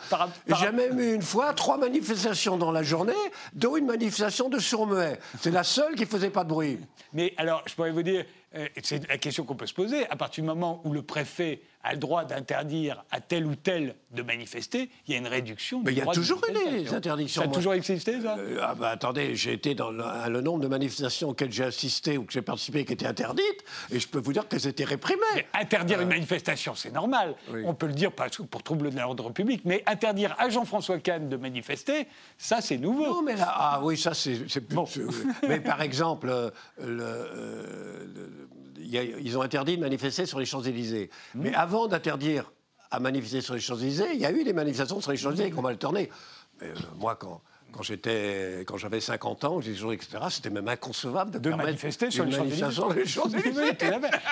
J'ai 0.58 0.70
même 0.70 1.00
eu 1.00 1.14
une 1.14 1.22
fois 1.22 1.52
trois 1.52 1.78
manifestations 1.78 2.56
dans 2.56 2.70
la 2.70 2.82
journée, 2.82 3.12
dont 3.54 3.76
une 3.76 3.86
manifestation 3.86 4.48
de 4.48 4.58
sourds-muets. 4.58 5.18
C'est 5.40 5.50
la 5.50 5.64
seule 5.64 5.94
qui 5.94 6.02
ne 6.02 6.08
faisait 6.08 6.30
pas 6.30 6.44
de 6.44 6.48
bruit. 6.48 6.78
Mais 7.12 7.32
alors, 7.36 7.62
je 7.66 7.74
pourrais 7.74 7.90
vous 7.90 8.02
dire, 8.02 8.24
c'est 8.82 9.08
la 9.08 9.18
question 9.18 9.44
qu'on 9.44 9.56
peut 9.56 9.66
se 9.66 9.74
poser, 9.74 10.08
à 10.10 10.16
partir 10.16 10.42
du 10.42 10.48
moment 10.48 10.80
où 10.84 10.92
le 10.92 11.02
préfet 11.02 11.60
a 11.84 11.92
le 11.92 11.98
droit 11.98 12.24
d'interdire 12.24 13.04
à 13.10 13.20
tel 13.20 13.46
ou 13.46 13.54
tel 13.54 13.94
de 14.10 14.22
manifester, 14.22 14.90
il 15.06 15.12
y 15.12 15.16
a 15.16 15.18
une 15.18 15.26
réduction 15.26 15.82
Mais 15.84 15.92
il 15.92 15.98
y 15.98 16.00
a 16.00 16.06
toujours 16.06 16.40
eu 16.48 16.82
des 16.82 16.94
interdictions. 16.94 17.42
Ça 17.42 17.48
a 17.48 17.50
toujours 17.50 17.74
existé, 17.74 18.20
ça? 18.20 18.36
Euh, 18.38 18.58
ah 18.62 18.74
bah, 18.74 18.90
Attendez, 18.90 19.36
j'ai 19.36 19.52
été 19.52 19.74
dans 19.74 19.90
le, 19.90 20.40
nombre 20.40 20.60
de 20.60 20.68
manifestations 20.68 21.30
auxquelles 21.30 21.52
j'ai 21.52 21.64
assisté 21.64 22.16
ou 22.16 22.24
que 22.24 22.32
j'ai 22.32 22.42
participé 22.42 22.84
qui 22.84 22.94
étaient 22.94 23.06
interdites, 23.06 23.64
et 23.92 24.00
je 24.00 24.08
peux 24.08 24.18
vous 24.18 24.32
dire 24.32 24.48
qu'elles 24.48 24.66
étaient 24.66 24.84
réprimées. 24.84 25.46
interdire 25.52 26.00
une 26.00 26.08
euh. 26.08 26.14
manifestation, 26.14 26.74
c'est 26.74 26.92
normal. 26.92 27.34
On 27.64 27.74
peut 27.74 27.86
le 27.86 27.92
dire 27.92 28.12
pour 28.12 28.62
trouble 28.62 28.90
de 28.90 28.98
l'ordre 28.98 29.30
public, 29.30 29.62
mais 29.64 29.82
interdire 29.86 30.34
à 30.38 30.48
Jean-François 30.48 30.98
Kahn 30.98 31.28
de 31.28 31.36
manifester, 31.36 32.06
ça, 32.38 32.60
c'est 32.60 32.78
nouveau. 32.78 33.06
Non, 33.06 33.22
mais 33.22 33.36
là, 33.36 33.52
ah 33.54 33.80
oui, 33.82 33.98
ça, 33.98 34.14
c'est 34.14 34.68
bon. 34.72 34.86
mais 35.46 35.60
par 35.60 35.82
exemple, 35.82 36.32
le, 36.80 38.48
ils 38.78 39.38
ont 39.38 39.42
interdit 39.42 39.76
de 39.76 39.82
manifester 39.82 40.26
sur 40.26 40.38
les 40.38 40.46
Champs-Élysées. 40.46 41.10
Mmh. 41.34 41.40
Mais 41.42 41.54
avant 41.54 41.86
d'interdire 41.86 42.52
à 42.90 43.00
manifester 43.00 43.40
sur 43.40 43.54
les 43.54 43.60
Champs-Élysées, 43.60 44.14
il 44.14 44.20
y 44.20 44.26
a 44.26 44.32
eu 44.32 44.44
des 44.44 44.52
manifestations 44.52 45.00
sur 45.00 45.10
les 45.10 45.16
Champs-Élysées 45.16 45.50
qu'on 45.50 45.62
va 45.62 45.72
le 45.72 45.78
tourner. 45.78 46.10
Mais, 46.60 46.68
euh, 46.68 46.74
moi, 46.98 47.16
quand, 47.16 47.42
quand 47.72 47.82
j'étais, 47.82 48.64
quand 48.66 48.76
j'avais 48.76 49.00
50 49.00 49.44
ans, 49.44 49.60
j'ai 49.60 49.72
etc., 49.72 50.06
c'était 50.30 50.50
même 50.50 50.68
inconcevable 50.68 51.40
de, 51.40 51.50
manifester 51.50 52.10
sur 52.10 52.24
les 52.24 52.32
Champs-Élysées. 52.32 52.62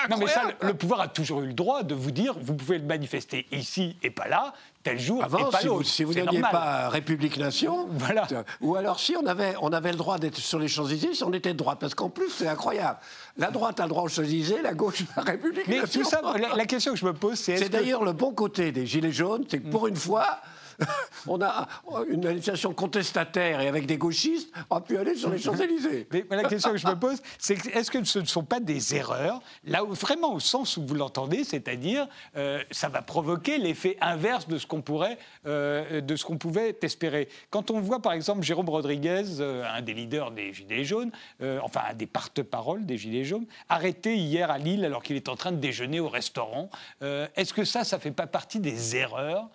non, 0.09 0.17
mais 0.17 0.27
ça, 0.27 0.43
le 0.61 0.73
pouvoir 0.73 1.01
a 1.01 1.07
toujours 1.09 1.41
eu 1.41 1.47
le 1.47 1.53
droit 1.53 1.83
de 1.83 1.93
vous 1.93 2.11
dire, 2.11 2.35
vous 2.39 2.55
pouvez 2.55 2.77
le 2.77 2.85
manifester 2.85 3.45
ici 3.51 3.97
et 4.01 4.09
pas 4.09 4.27
là, 4.27 4.53
tel 4.83 4.99
jour 4.99 5.23
Avant, 5.23 5.47
et 5.47 5.51
pas 5.51 5.59
si 5.61 5.67
si 5.83 6.03
vous 6.03 6.13
n'aviez 6.13 6.41
pas 6.41 6.89
République 6.89 7.37
Nation, 7.37 7.87
voilà. 7.91 8.27
ou 8.61 8.75
alors 8.75 8.99
si 8.99 9.15
on 9.15 9.25
avait, 9.25 9.55
on 9.61 9.71
avait 9.71 9.91
le 9.91 9.97
droit 9.97 10.17
d'être 10.17 10.37
sur 10.37 10.59
les 10.59 10.67
Champs-Élysées, 10.67 11.13
si 11.13 11.23
on 11.23 11.33
était 11.33 11.53
de 11.53 11.57
droite, 11.57 11.77
parce 11.79 11.95
qu'en 11.95 12.09
plus 12.09 12.29
c'est 12.29 12.47
incroyable. 12.47 12.99
La 13.37 13.49
droite 13.49 13.79
a 13.79 13.83
le 13.83 13.89
droit 13.89 14.03
aux 14.03 14.09
Champs-Élysées, 14.09 14.61
la 14.61 14.73
gauche 14.73 15.03
a 15.15 15.21
la 15.21 15.31
République 15.31 15.67
Mais 15.67 15.79
Nation. 15.79 16.01
Tout 16.01 16.09
ça, 16.09 16.21
la, 16.55 16.65
question 16.65 16.93
que 16.93 16.99
je 16.99 17.05
me 17.05 17.13
pose, 17.13 17.39
c'est. 17.39 17.57
C'est 17.57 17.69
d'ailleurs 17.69 18.03
le 18.03 18.13
bon 18.13 18.33
côté 18.33 18.71
des 18.71 18.85
Gilets 18.85 19.11
jaunes, 19.11 19.45
c'est 19.49 19.59
que 19.59 19.69
pour 19.69 19.87
une 19.87 19.95
fois, 19.95 20.39
on 21.27 21.41
a 21.41 21.67
une 22.09 22.23
manifestation 22.23 22.73
contestataire 22.73 23.61
et 23.61 23.67
avec 23.67 23.85
des 23.85 23.97
gauchistes, 23.97 24.51
on 24.69 24.77
a 24.77 24.81
pu 24.81 24.97
aller 24.97 25.15
sur 25.15 25.29
les 25.29 25.39
Champs-Élysées. 25.39 26.07
Mais 26.11 26.25
la 26.29 26.43
question 26.43 26.71
que 26.71 26.77
je 26.77 26.87
me 26.87 26.95
pose, 26.95 27.21
c'est 27.37 27.65
est-ce 27.67 27.91
que 27.91 28.03
ce 28.03 28.19
ne 28.19 28.25
sont 28.25 28.43
pas 28.43 28.59
des 28.59 28.95
erreurs, 28.95 29.41
là 29.63 29.83
vraiment 29.83 30.33
au 30.33 30.39
sens 30.39 30.77
où 30.77 30.85
vous 30.85 30.95
l'entendez, 30.95 31.43
c'est-à-dire 31.43 32.07
euh, 32.35 32.61
ça 32.71 32.89
va 32.89 33.01
provoquer 33.01 33.57
l'effet 33.57 33.97
inverse 34.01 34.47
de 34.47 34.57
ce 34.57 34.65
qu'on 34.65 34.81
pourrait, 34.81 35.17
euh, 35.45 36.01
de 36.01 36.15
ce 36.15 36.25
qu'on 36.25 36.37
pouvait 36.37 36.75
espérer. 36.81 37.29
Quand 37.49 37.71
on 37.71 37.79
voit 37.79 38.01
par 38.01 38.13
exemple 38.13 38.43
Jérôme 38.43 38.69
Rodriguez, 38.69 39.23
euh, 39.39 39.63
un 39.73 39.81
des 39.81 39.93
leaders 39.93 40.31
des 40.31 40.53
Gilets 40.53 40.83
jaunes, 40.83 41.11
enfin 41.61 41.81
un 41.89 41.93
des 41.93 42.05
porte-parole 42.05 42.85
des 42.85 42.97
Gilets 42.97 43.25
jaunes, 43.25 43.45
arrêté 43.69 44.15
hier 44.15 44.51
à 44.51 44.57
Lille 44.57 44.85
alors 44.85 45.03
qu'il 45.03 45.15
est 45.15 45.29
en 45.29 45.35
train 45.35 45.51
de 45.51 45.57
déjeuner 45.57 45.99
au 45.99 46.09
restaurant, 46.09 46.69
est-ce 47.01 47.53
que 47.53 47.65
ça, 47.65 47.83
ça 47.83 47.99
fait 47.99 48.11
pas 48.11 48.27
partie 48.27 48.59
des 48.59 48.95
erreurs? 48.95 49.49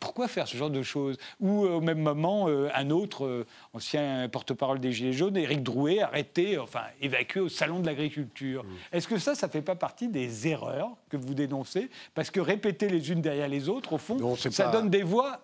Pourquoi 0.00 0.25
faire 0.28 0.48
ce 0.48 0.56
genre 0.56 0.70
de 0.70 0.82
choses 0.82 1.16
Ou 1.40 1.64
euh, 1.64 1.74
au 1.74 1.80
même 1.80 1.98
moment, 1.98 2.48
euh, 2.48 2.68
un 2.74 2.90
autre 2.90 3.24
euh, 3.24 3.46
ancien 3.72 4.28
porte-parole 4.28 4.80
des 4.80 4.92
Gilets 4.92 5.12
jaunes, 5.12 5.36
Éric 5.36 5.62
Drouet, 5.62 6.00
arrêté, 6.00 6.58
enfin 6.58 6.82
évacué 7.00 7.40
au 7.40 7.48
salon 7.48 7.80
de 7.80 7.86
l'agriculture. 7.86 8.64
Mmh. 8.64 8.68
Est-ce 8.92 9.08
que 9.08 9.18
ça, 9.18 9.34
ça 9.34 9.46
ne 9.46 9.52
fait 9.52 9.62
pas 9.62 9.76
partie 9.76 10.08
des 10.08 10.48
erreurs 10.48 10.90
que 11.08 11.16
vous 11.16 11.34
dénoncez? 11.34 11.90
Parce 12.14 12.30
que 12.30 12.40
répéter 12.40 12.88
les 12.88 13.10
unes 13.10 13.20
derrière 13.20 13.48
les 13.48 13.68
autres, 13.68 13.94
au 13.94 13.98
fond, 13.98 14.36
ça 14.36 14.70
donne 14.70 14.90
des 14.90 15.02
voix 15.02 15.40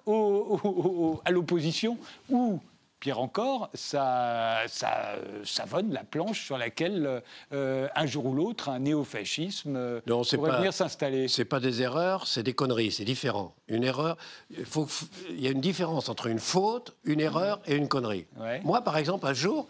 à 1.24 1.30
l'opposition 1.30 1.98
ou 2.28 2.60
Pire 3.02 3.18
encore, 3.18 3.68
ça, 3.74 4.60
ça 4.68 5.16
savonne 5.42 5.92
la 5.92 6.04
planche 6.04 6.44
sur 6.44 6.56
laquelle, 6.56 7.20
euh, 7.52 7.88
un 7.96 8.06
jour 8.06 8.26
ou 8.26 8.32
l'autre, 8.32 8.68
un 8.68 8.78
néofascisme 8.78 9.74
euh, 9.74 10.00
pourrait 10.06 10.58
venir 10.58 10.72
s'installer. 10.72 11.26
C'est 11.26 11.44
pas 11.44 11.58
des 11.58 11.82
erreurs, 11.82 12.28
c'est 12.28 12.44
des 12.44 12.52
conneries, 12.52 12.92
c'est 12.92 13.04
différent. 13.04 13.56
Une 13.66 13.82
erreur, 13.82 14.16
il, 14.50 15.40
y 15.40 15.48
a 15.48 15.50
une 15.50 15.60
différence 15.60 16.08
entre 16.08 16.28
une 16.28 16.38
faute, 16.38 16.94
une 17.02 17.18
erreur 17.18 17.60
et 17.66 17.74
une 17.74 17.88
connerie. 17.88 18.28
Moi, 18.62 18.82
par 18.82 18.96
exemple, 18.96 19.26
un 19.26 19.34
jour, 19.34 19.66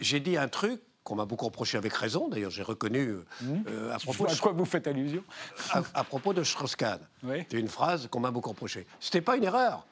j'ai 0.00 0.18
dit 0.18 0.36
un 0.36 0.48
truc 0.48 0.82
qu'on 1.04 1.14
m'a 1.14 1.24
beaucoup 1.24 1.44
reproché 1.44 1.78
avec 1.78 1.92
raison, 1.92 2.28
d'ailleurs 2.28 2.50
j'ai 2.50 2.64
reconnu 2.64 2.98
euh, 2.98 3.24
mmh. 3.42 3.90
à 3.92 3.98
propos... 4.00 4.26
À 4.28 4.34
quoi 4.34 4.50
vous 4.50 4.64
faites 4.64 4.88
allusion 4.88 5.22
à, 5.70 6.02
propos 6.02 6.32
de 6.32 6.42
Strauss-Kahn. 6.42 6.98
C'est 7.48 7.60
une 7.60 7.68
phrase 7.68 8.08
qu'on 8.08 8.18
m'a 8.18 8.32
beaucoup 8.32 8.50
reproché. 8.50 8.88
C'était 8.98 9.20
pas 9.20 9.36
une 9.36 9.44
erreur. 9.44 9.86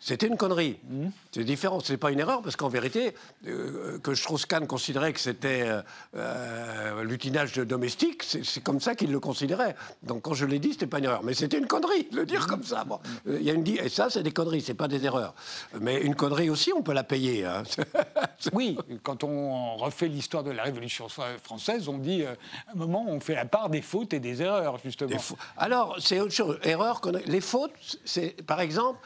C'était 0.00 0.26
une 0.26 0.38
connerie. 0.38 0.78
Mmh. 0.88 1.08
C'est 1.30 1.44
différent. 1.44 1.78
Ce 1.80 1.92
n'est 1.92 1.98
pas 1.98 2.10
une 2.10 2.20
erreur, 2.20 2.40
parce 2.40 2.56
qu'en 2.56 2.70
vérité, 2.70 3.14
euh, 3.46 3.98
que 3.98 4.14
Strauss-Kahn 4.14 4.66
considérait 4.66 5.12
que 5.12 5.20
c'était 5.20 5.68
euh, 5.68 5.82
euh, 6.16 7.04
l'utinage 7.04 7.52
domestique, 7.56 8.22
c'est 8.22 8.62
comme 8.62 8.80
ça 8.80 8.94
qu'il 8.94 9.12
le 9.12 9.20
considérait. 9.20 9.76
Donc 10.02 10.22
quand 10.22 10.32
je 10.32 10.46
l'ai 10.46 10.58
dit, 10.58 10.68
ce 10.68 10.74
n'était 10.74 10.86
pas 10.86 10.98
une 10.98 11.04
erreur. 11.04 11.22
Mais 11.22 11.34
c'était 11.34 11.58
une 11.58 11.66
connerie 11.66 12.08
de 12.10 12.16
le 12.16 12.24
dire 12.24 12.46
comme 12.46 12.64
ça. 12.64 12.84
Bon, 12.84 12.98
il 13.26 13.42
y 13.42 13.50
a 13.50 13.52
une, 13.52 13.66
et 13.68 13.90
ça, 13.90 14.08
c'est 14.08 14.22
des 14.22 14.32
conneries, 14.32 14.62
ce 14.62 14.68
n'est 14.68 14.76
pas 14.76 14.88
des 14.88 15.04
erreurs. 15.04 15.34
Mais 15.78 16.00
une 16.00 16.14
connerie 16.14 16.48
aussi, 16.48 16.72
on 16.72 16.82
peut 16.82 16.94
la 16.94 17.04
payer. 17.04 17.44
Hein. 17.44 17.62
oui, 18.54 18.78
quand 19.02 19.22
on 19.22 19.76
refait 19.76 20.08
l'histoire 20.08 20.42
de 20.42 20.50
la 20.50 20.62
Révolution 20.62 21.08
française, 21.42 21.88
on 21.88 21.98
dit, 21.98 22.24
à 22.24 22.36
un 22.72 22.74
moment, 22.74 23.04
on 23.06 23.20
fait 23.20 23.34
la 23.34 23.44
part 23.44 23.68
des 23.68 23.82
fautes 23.82 24.14
et 24.14 24.20
des 24.20 24.40
erreurs, 24.40 24.78
justement. 24.82 25.10
Alors, 25.58 25.96
c'est 26.00 26.20
autre 26.20 26.32
chose. 26.32 26.58
Erreur, 26.62 27.02
les 27.26 27.42
fautes, 27.42 27.72
c'est, 28.06 28.42
par 28.46 28.62
exemple, 28.62 28.98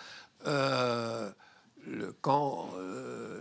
euh, 0.46 1.30
quand 2.20 2.68
euh, 2.78 3.40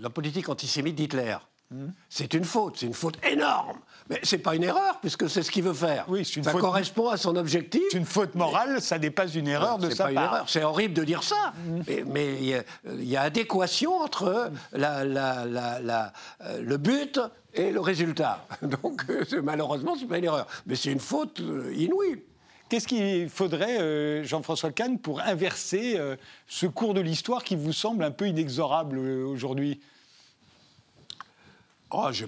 la 0.00 0.10
politique 0.10 0.48
antisémite 0.48 0.94
d'Hitler. 0.94 1.36
Hmm. 1.70 1.88
C'est 2.08 2.32
une 2.34 2.44
faute, 2.44 2.76
c'est 2.78 2.86
une 2.86 2.94
faute 2.94 3.18
énorme. 3.24 3.78
Mais 4.08 4.20
c'est 4.22 4.38
pas 4.38 4.54
une 4.54 4.62
erreur, 4.62 5.00
puisque 5.00 5.28
c'est 5.28 5.42
ce 5.42 5.50
qu'il 5.50 5.64
veut 5.64 5.74
faire. 5.74 6.04
Oui, 6.06 6.22
une 6.22 6.44
ça 6.44 6.52
correspond 6.52 7.08
à 7.08 7.16
son 7.16 7.34
objectif. 7.34 7.82
C'est 7.90 7.98
une 7.98 8.04
faute 8.04 8.36
morale, 8.36 8.80
ça 8.80 9.00
n'est 9.00 9.10
pas 9.10 9.26
une 9.26 9.48
erreur 9.48 9.78
de 9.78 9.90
sa 9.90 10.12
part. 10.12 10.48
C'est 10.48 10.62
horrible 10.62 10.94
de 10.94 11.02
dire 11.02 11.24
ça, 11.24 11.52
hmm. 11.66 11.80
mais 12.06 12.36
il 12.84 13.04
y, 13.04 13.16
a 13.16 13.22
adéquation 13.22 14.00
entre 14.00 14.52
la, 14.72 15.04
la, 15.04 16.12
euh, 16.42 16.60
le 16.62 16.76
but 16.76 17.18
et 17.52 17.72
le 17.72 17.80
résultat. 17.80 18.46
Donc 18.62 19.04
malheureusement, 19.42 19.96
c'est 19.98 20.06
pas 20.06 20.18
une 20.18 20.24
erreur, 20.24 20.46
mais 20.66 20.76
c'est 20.76 20.92
une 20.92 21.00
faute 21.00 21.40
inouïe. 21.74 22.22
Qu'est-ce 22.68 22.88
qu'il 22.88 23.28
faudrait, 23.28 23.80
euh, 23.80 24.24
Jean-François 24.24 24.72
Kahn, 24.72 24.98
pour 24.98 25.20
inverser 25.20 25.96
euh, 25.98 26.16
ce 26.48 26.66
cours 26.66 26.94
de 26.94 27.00
l'histoire 27.00 27.44
qui 27.44 27.54
vous 27.54 27.72
semble 27.72 28.02
un 28.02 28.10
peu 28.10 28.26
inexorable 28.26 28.98
euh, 28.98 29.24
aujourd'hui? 29.24 29.80
Oh, 31.92 32.08
je 32.10 32.24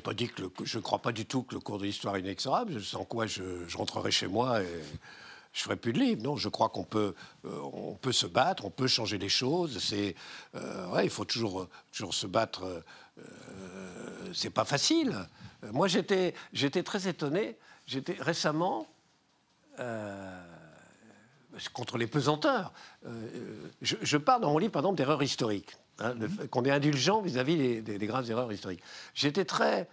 je 0.64 0.78
ne 0.78 0.82
crois 0.82 1.00
pas 1.00 1.10
du 1.10 1.26
tout 1.26 1.42
que 1.42 1.56
le 1.56 1.60
cours 1.60 1.78
de 1.78 1.84
l'histoire 1.84 2.14
est 2.14 2.20
inexorable. 2.20 2.80
Sans 2.80 3.04
quoi 3.04 3.26
je, 3.26 3.42
rentrerai 3.76 4.12
chez 4.12 4.28
moi 4.28 4.62
et 4.62 4.68
je 5.52 5.62
ferai 5.62 5.74
plus 5.74 5.92
de 5.92 5.98
livres. 5.98 6.22
Non, 6.22 6.36
je 6.36 6.48
crois 6.48 6.68
qu'on 6.68 6.84
peut, 6.84 7.16
peut 8.00 8.12
se 8.12 8.26
battre, 8.26 8.64
on 8.64 8.70
peut 8.70 8.86
changer 8.86 9.18
les 9.18 9.28
choses. 9.28 9.82
C'est, 9.82 10.14
ouais, 10.92 11.02
il 11.02 11.10
faut 11.10 11.24
toujours, 11.24 11.66
toujours 11.90 12.14
se 12.14 12.28
battre. 12.28 12.84
c'est 14.32 14.50
pas 14.50 14.64
facile. 14.64 15.12
Moi, 15.72 15.88
j'étais, 15.88 16.34
j'étais 16.52 16.84
très 16.84 17.08
étonné. 17.08 17.56
J'étais 17.88 18.16
récemment, 18.20 18.86
euh, 18.86 18.97
contre 21.72 21.98
les 21.98 22.06
pesanteurs. 22.06 22.72
Euh, 23.06 23.28
je, 23.82 24.16
parle 24.16 24.42
dans 24.42 24.52
mon 24.52 24.58
livre, 24.58 24.72
par 24.72 24.82
exemple, 24.82 24.96
d'erreurs 24.96 25.22
historiques, 25.22 25.76
hein, 25.98 26.14
mhm. 26.14 26.48
qu'on 26.48 26.64
est 26.64 26.70
indulgent 26.70 27.20
vis-à-vis 27.20 27.82
des, 27.82 28.06
graves 28.06 28.30
erreurs 28.30 28.52
historiques. 28.52 28.82
J'étais 29.14 29.44
très 29.44 29.88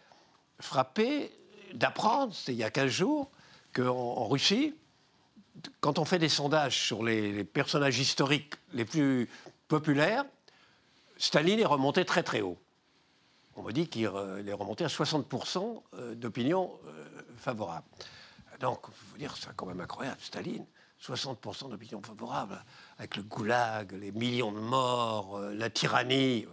frappé 0.59 1.31
d'apprendre, 1.73 2.33
c'était 2.33 2.53
il 2.53 2.59
y 2.59 2.63
a 2.63 2.69
15 2.69 2.89
jours, 2.89 3.31
qu'en 3.73 4.27
Russie, 4.27 4.75
quand 5.81 5.99
on 5.99 6.05
fait 6.05 6.19
des 6.19 6.29
sondages 6.29 6.79
sur 6.79 7.03
les, 7.03 7.43
personnages 7.43 7.99
historiques 7.99 8.53
les 8.73 8.85
plus 8.85 9.29
populaires, 9.67 10.25
Staline 11.17 11.59
est 11.59 11.65
remonté 11.65 12.05
très 12.05 12.23
très 12.23 12.41
haut. 12.41 12.57
On 13.55 13.63
me 13.63 13.71
dit 13.71 13.87
qu'il 13.87 14.03
est 14.03 14.07
remonté 14.53 14.83
à 14.83 14.87
60% 14.87 15.81
euh, 15.93 16.13
d'opinion 16.13 16.71
favorable. 17.37 17.85
Donc, 18.65 18.87
dire, 19.19 19.37
c'est 19.37 19.55
quand 19.55 19.67
même 19.67 19.79
incroyable, 19.79 20.17
Staline. 20.19 20.65
60% 20.99 21.69
d'opinion 21.69 22.01
favorable, 22.01 22.63
avec 22.97 23.15
le 23.15 23.21
goulag, 23.21 23.91
les 23.91 24.11
millions 24.11 24.51
de 24.51 24.59
morts, 24.59 25.37
euh, 25.37 25.53
la 25.53 25.69
tyrannie. 25.69 26.47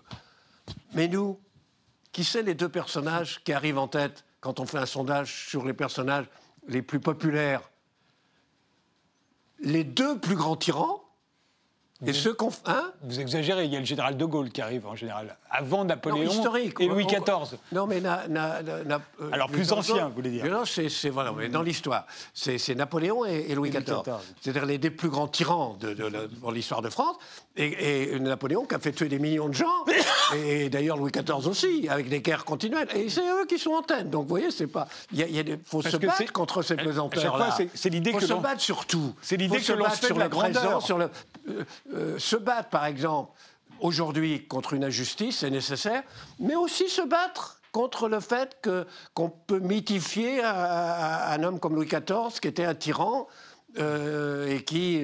Mais 0.93 1.09
nous, 1.09 1.41
qui 2.13 2.23
sait 2.23 2.43
les 2.43 2.53
deux 2.53 2.69
personnages 2.69 3.43
qui 3.45 3.55
arrivent 3.55 3.79
en 3.79 3.89
tête 3.89 4.27
quand 4.43 4.61
on 4.61 4.67
fait 4.67 4.77
un 4.77 4.85
sondage 4.85 5.49
sur 5.49 5.65
les 5.65 5.73
personnages 5.73 6.27
les 6.69 6.83
plus 6.83 7.01
populaires? 7.01 7.63
Les 9.61 9.83
deux 9.83 10.21
plus 10.21 10.37
grands 10.37 10.57
tyrans 10.57 11.02
et 12.07 12.13
ceux 12.13 12.35
qu'on. 12.35 12.51
Hein 12.67 12.93
Vous 13.03 13.21
exagérez, 13.21 13.65
il 13.65 13.73
y 13.73 13.77
a 13.77 13.81
le 13.81 13.85
général 13.85 14.17
de 14.17 14.25
Gaulle 14.25 14.51
qui 14.51 14.61
arrive 14.61 14.87
en 14.87 14.97
général, 14.97 15.37
avant 15.51 15.85
Napoléon 15.85 16.31
historique, 16.31 16.81
et 16.81 16.89
Louis 16.89 17.07
XIV. 17.07 17.59
Non, 17.71 17.87
mais. 17.87 18.01
Na, 18.01 18.27
na, 18.29 18.61
euh, 18.61 18.99
Alors 19.31 19.49
plus 19.49 19.73
ancien, 19.73 20.09
vous 20.09 20.15
voulez 20.15 20.31
dire 20.31 20.47
Non, 20.47 20.65
c'est. 20.65 21.09
Voilà, 21.11 21.33
mais 21.33 21.49
dans 21.49 21.63
l'histoire. 21.63 22.07
C'est 22.35 22.75
Napoléon 22.75 23.25
et, 23.25 23.55
Louis 23.55 23.71
XIV. 23.71 24.03
C'est-à-dire 24.41 24.67
les 24.67 24.79
deux 24.79 24.91
plus 24.91 25.09
grands 25.09 25.29
tyrans 25.29 25.77
de, 25.81 25.95
dans 26.43 26.51
l'histoire 26.51 26.83
de 26.83 26.91
France. 26.91 27.17
Et, 27.57 28.19
Napoléon 28.19 28.65
qui 28.65 28.75
a 28.75 28.79
fait 28.79 28.93
tuer 28.93 29.09
des 29.09 29.19
millions 29.19 29.49
de 29.49 29.55
gens. 29.55 29.85
et 30.37 30.69
d'ailleurs 30.69 30.97
Louis 30.97 31.13
XIV 31.13 31.47
aussi, 31.47 31.89
avec 31.89 32.09
des 32.09 32.21
guerres 32.21 32.45
continuelles. 32.45 32.89
Et 32.95 33.09
c'est 33.09 33.21
eux 33.21 33.47
qui 33.47 33.59
sont 33.59 33.73
en 33.73 33.83
tête. 33.83 34.11
Donc 34.11 34.23
vous 34.23 34.29
voyez, 34.29 34.51
c'est 34.51 34.67
pas. 34.67 34.89
Il 35.13 35.19
y 35.19 35.41
a, 35.41 35.45
faut 35.65 35.83
se 35.83 35.97
battre 35.97 36.33
contre 36.33 36.63
ces 36.63 36.77
pesanteurs-là. 36.77 37.57
C'est 37.75 37.91
l'idée 37.91 38.13
que. 38.13 38.21
Faut 38.21 38.27
se 38.27 38.33
battre 38.35 38.61
sur 38.61 38.87
tout. 38.87 39.15
C'est 39.23 39.37
l'idée 39.37 39.61
que 39.61 39.73
l'on 39.73 39.89
sur 39.91 40.19
la 40.19 40.29
grandeur. 40.29 40.83
Sur 40.83 40.99
le, 40.99 41.11
euh, 41.93 42.15
euh, 42.15 42.19
se 42.19 42.37
battre, 42.37 42.69
par 42.69 42.87
exemple, 42.87 43.33
aujourd'hui 43.81 44.47
contre 44.47 44.75
une 44.75 44.85
injustice, 44.85 45.39
c'est 45.39 45.51
nécessaire, 45.51 46.03
mais 46.39 46.55
aussi 46.55 46.89
se 46.89 47.03
battre 47.03 47.61
contre 47.73 48.09
le 48.09 48.21
fait 48.21 48.57
qu'on 49.15 49.31
peut 49.31 49.59
mythifier 49.59 50.43
un, 50.45 51.43
homme 51.43 51.59
comme 51.59 51.75
Louis 51.75 51.87
XIV, 51.87 52.39
qui 52.41 52.49
était 52.49 52.65
un 52.67 52.75
tyran, 52.75 53.27
euh, 53.79 54.47
et 54.49 54.63
qui 54.63 55.03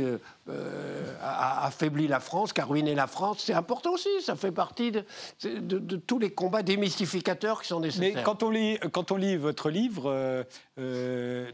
a 1.20 1.66
affaibli 1.66 2.08
la 2.08 2.20
France, 2.20 2.52
qui 2.52 2.60
a 2.60 2.64
ruiné 2.64 2.94
la 2.94 3.06
France. 3.06 3.42
C'est 3.44 3.54
important 3.54 3.92
aussi, 3.92 4.08
ça 4.22 4.36
fait 4.36 4.52
partie 4.52 4.92
de, 4.92 5.04
de, 5.42 5.96
tous 5.96 6.18
les 6.18 6.30
combats 6.30 6.62
démystificateurs 6.62 7.62
qui 7.62 7.68
sont 7.68 7.80
nécessaires. 7.80 8.12
Mais 8.14 8.22
quand 8.22 8.42
on 8.42 8.50
lit, 8.50 8.78
quand 8.92 9.12
on 9.12 9.16
lit 9.16 9.36
votre 9.36 9.70
livre, 9.70 10.44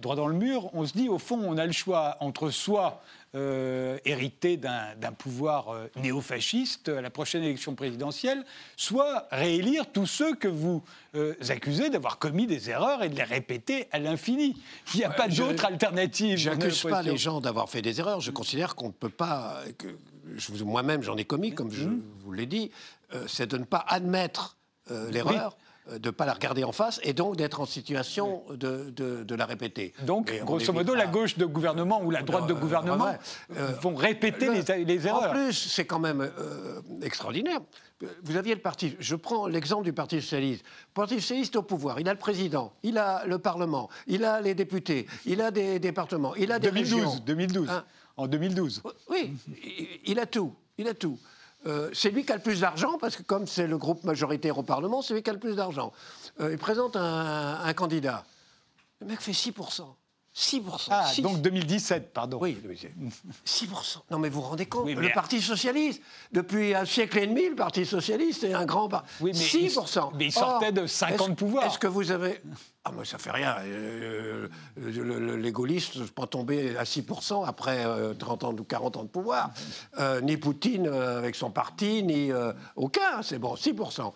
Droit 0.02 0.16
dans 0.16 0.26
le 0.26 0.34
mur, 0.34 0.68
on 0.74 0.84
se 0.84 0.92
dit, 0.92 1.08
au 1.08 1.18
fond, 1.18 1.40
on 1.42 1.56
a 1.56 1.66
le 1.66 1.72
choix 1.72 2.16
entre 2.20 2.50
soi 2.50 3.00
euh, 3.36 3.98
hérité 4.04 4.56
d'un 4.56 5.12
pouvoir 5.18 5.70
euh, 5.70 5.90
néofasciste 5.96 6.88
à 6.88 7.00
la 7.00 7.10
prochaine 7.10 7.42
élection 7.42 7.74
présidentielle, 7.74 8.44
soit 8.76 9.26
réélire 9.32 9.90
tous 9.92 10.06
ceux 10.06 10.36
que 10.36 10.46
vous 10.46 10.84
euh, 11.16 11.34
accusez 11.48 11.90
d'avoir 11.90 12.20
commis 12.20 12.46
des 12.46 12.70
erreurs 12.70 13.02
et 13.02 13.08
de 13.08 13.16
les 13.16 13.24
répéter 13.24 13.88
à 13.90 13.98
l'infini. 13.98 14.56
Il 14.94 14.98
n'y 14.98 15.04
a 15.04 15.10
pas 15.10 15.26
d'autre 15.26 15.64
alternative. 15.64 16.38
Je 16.38 16.50
n'accuse 16.50 16.82
pas 16.82 17.02
les 17.02 17.16
gens 17.16 17.40
d'avoir 17.40 17.68
fait 17.68 17.82
des 17.82 17.98
erreurs. 17.98 18.20
Je 18.20 18.30
considère 18.30 18.76
qu'on 18.84 18.88
ne 18.88 18.92
peut 18.92 19.08
pas. 19.08 19.62
Moi-même, 20.62 21.02
j'en 21.02 21.16
ai 21.16 21.24
commis, 21.24 21.54
comme 21.54 21.70
je 21.70 21.88
mmh. 21.88 22.02
vous 22.20 22.32
l'ai 22.32 22.46
dit. 22.46 22.70
c'est 23.26 23.46
de 23.46 23.56
ne 23.56 23.64
pas 23.64 23.84
admettre 23.88 24.58
l'erreur. 25.10 25.56
Euh, 25.90 25.98
de 25.98 26.08
ne 26.08 26.10
pas 26.12 26.24
la 26.24 26.32
regarder 26.32 26.64
en 26.64 26.72
face 26.72 26.98
et 27.02 27.12
donc 27.12 27.36
d'être 27.36 27.60
en 27.60 27.66
situation 27.66 28.42
de, 28.48 28.90
de, 28.90 29.34
la 29.34 29.44
répéter. 29.44 29.92
Donc, 30.06 30.32
grosso 30.42 30.72
modo, 30.72 30.94
la 30.94 31.06
gauche 31.06 31.36
de 31.36 31.44
gouvernement 31.44 32.02
ou 32.02 32.10
la 32.10 32.22
droite 32.22 32.46
de 32.46 32.54
gouvernement 32.54 33.18
euh, 33.54 33.72
vont 33.82 33.94
répéter 33.94 34.48
les, 34.48 34.84
les, 34.84 35.06
erreurs. 35.06 35.30
En 35.30 35.34
plus, 35.34 35.52
c'est 35.52 35.84
quand 35.84 35.98
même 35.98 36.22
euh, 36.22 36.80
extraordinaire. 37.02 37.60
Vous 38.22 38.36
aviez 38.36 38.54
le 38.54 38.62
parti, 38.62 38.96
je 38.98 39.14
prends 39.14 39.46
l'exemple 39.46 39.84
du 39.84 39.92
Parti 39.92 40.22
socialiste. 40.22 40.64
Le 40.64 40.94
Parti 40.94 41.20
socialiste 41.20 41.56
au 41.56 41.62
pouvoir, 41.62 42.00
il 42.00 42.08
a 42.08 42.12
le 42.12 42.18
président, 42.18 42.72
il 42.82 42.96
a 42.96 43.26
le 43.26 43.38
Parlement, 43.38 43.90
il 44.06 44.24
a 44.24 44.40
les 44.40 44.54
députés, 44.54 45.06
il 45.26 45.42
a 45.42 45.50
des 45.50 45.78
départements, 45.80 46.34
il 46.34 46.50
a 46.50 46.58
des 46.58 46.70
2012, 46.70 46.94
régions. 46.94 47.22
2012, 47.26 47.68
hein 47.68 47.84
en 48.16 48.26
2012. 48.26 48.82
Oui, 49.08 49.32
il 50.04 50.18
a 50.18 50.26
tout, 50.26 50.54
il 50.78 50.88
a 50.88 50.94
tout. 50.94 51.18
Euh, 51.66 51.90
c'est 51.94 52.10
lui 52.10 52.24
qui 52.24 52.32
a 52.32 52.36
le 52.36 52.42
plus 52.42 52.60
d'argent, 52.60 52.98
parce 52.98 53.16
que 53.16 53.22
comme 53.22 53.46
c'est 53.46 53.66
le 53.66 53.78
groupe 53.78 54.04
majoritaire 54.04 54.58
au 54.58 54.62
Parlement, 54.62 55.00
c'est 55.00 55.14
lui 55.14 55.22
qui 55.22 55.30
a 55.30 55.32
le 55.32 55.38
plus 55.38 55.56
d'argent. 55.56 55.92
Euh, 56.40 56.52
il 56.52 56.58
présente 56.58 56.96
un, 56.96 57.72
candidat. 57.74 58.24
Le 59.00 59.06
mec 59.06 59.20
fait 59.20 59.32
6%. 59.32 59.82
6%. 60.34 60.88
Ah, 60.90 61.12
donc 61.18 61.40
2017, 61.42 62.12
pardon. 62.12 62.38
Oui, 62.40 62.58
6%. 63.46 63.98
Non, 64.10 64.18
mais 64.18 64.28
vous 64.28 64.40
vous 64.40 64.48
rendez 64.48 64.66
compte 64.66 64.88
Le 64.88 65.12
Parti 65.12 65.40
Socialiste, 65.40 66.02
depuis 66.32 66.74
un 66.74 66.84
siècle 66.84 67.18
et 67.18 67.26
demi, 67.28 67.48
le 67.48 67.54
Parti 67.54 67.86
Socialiste 67.86 68.42
est 68.42 68.52
un 68.52 68.64
grand 68.64 68.88
parti. 68.88 69.08
Oui, 69.20 69.30
mais 69.32 69.38
6%. 69.38 70.10
mais 70.16 70.26
il 70.26 70.32
sortait 70.32 70.72
de 70.72 70.88
50 70.88 71.36
pouvoirs. 71.36 71.66
Est-ce 71.66 71.78
que 71.78 71.86
vous 71.86 72.10
avez. 72.10 72.40
Ah, 72.84 72.90
mais 72.92 73.04
ça 73.04 73.18
fait 73.18 73.30
rien. 73.30 73.56
Euh, 73.60 74.48
les 74.76 75.52
gaullistes 75.52 75.94
ne 75.96 76.04
sont 76.04 76.12
pas 76.12 76.26
tombés 76.26 76.76
à 76.76 76.82
6% 76.82 77.46
après 77.46 77.84
30 78.18 78.42
euh, 78.42 78.46
ans 78.48 78.56
ou 78.58 78.64
40 78.64 78.96
ans 78.96 79.02
de 79.04 79.08
pouvoir. 79.08 79.52
Euh, 80.00 80.20
ni 80.20 80.36
Poutine 80.36 80.88
avec 80.88 81.36
son 81.36 81.50
parti, 81.50 82.02
ni 82.02 82.32
aucun. 82.74 83.22
C'est 83.22 83.38
bon, 83.38 83.54
6%. 83.54 84.12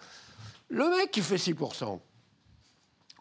Le 0.70 0.90
mec 0.90 1.12
qui 1.12 1.22
fait 1.22 1.36
6%, 1.36 2.00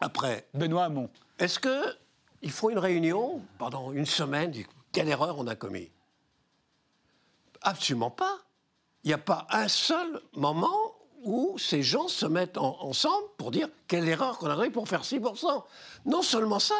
après. 0.00 0.48
Benoît 0.52 0.84
Hamon. 0.84 1.08
Est-ce 1.38 1.60
que 1.60 1.96
ils 2.42 2.50
font 2.50 2.70
une 2.70 2.78
réunion 2.78 3.42
pendant 3.58 3.92
une 3.92 4.06
semaine. 4.06 4.52
Quelle 4.92 5.08
erreur 5.08 5.38
on 5.38 5.46
a 5.46 5.54
commis 5.54 5.90
Absolument 7.62 8.10
pas. 8.10 8.38
Il 9.04 9.08
n'y 9.08 9.14
a 9.14 9.18
pas 9.18 9.46
un 9.50 9.68
seul 9.68 10.20
moment 10.34 10.94
où 11.24 11.56
ces 11.58 11.82
gens 11.82 12.08
se 12.08 12.26
mettent 12.26 12.58
ensemble 12.58 13.26
pour 13.36 13.50
dire 13.50 13.68
quelle 13.86 14.08
erreur 14.08 14.38
qu'on 14.38 14.50
a 14.50 14.56
commis 14.56 14.70
pour 14.70 14.88
faire 14.88 15.02
6%. 15.02 15.64
Non 16.06 16.22
seulement 16.22 16.58
ça, 16.58 16.74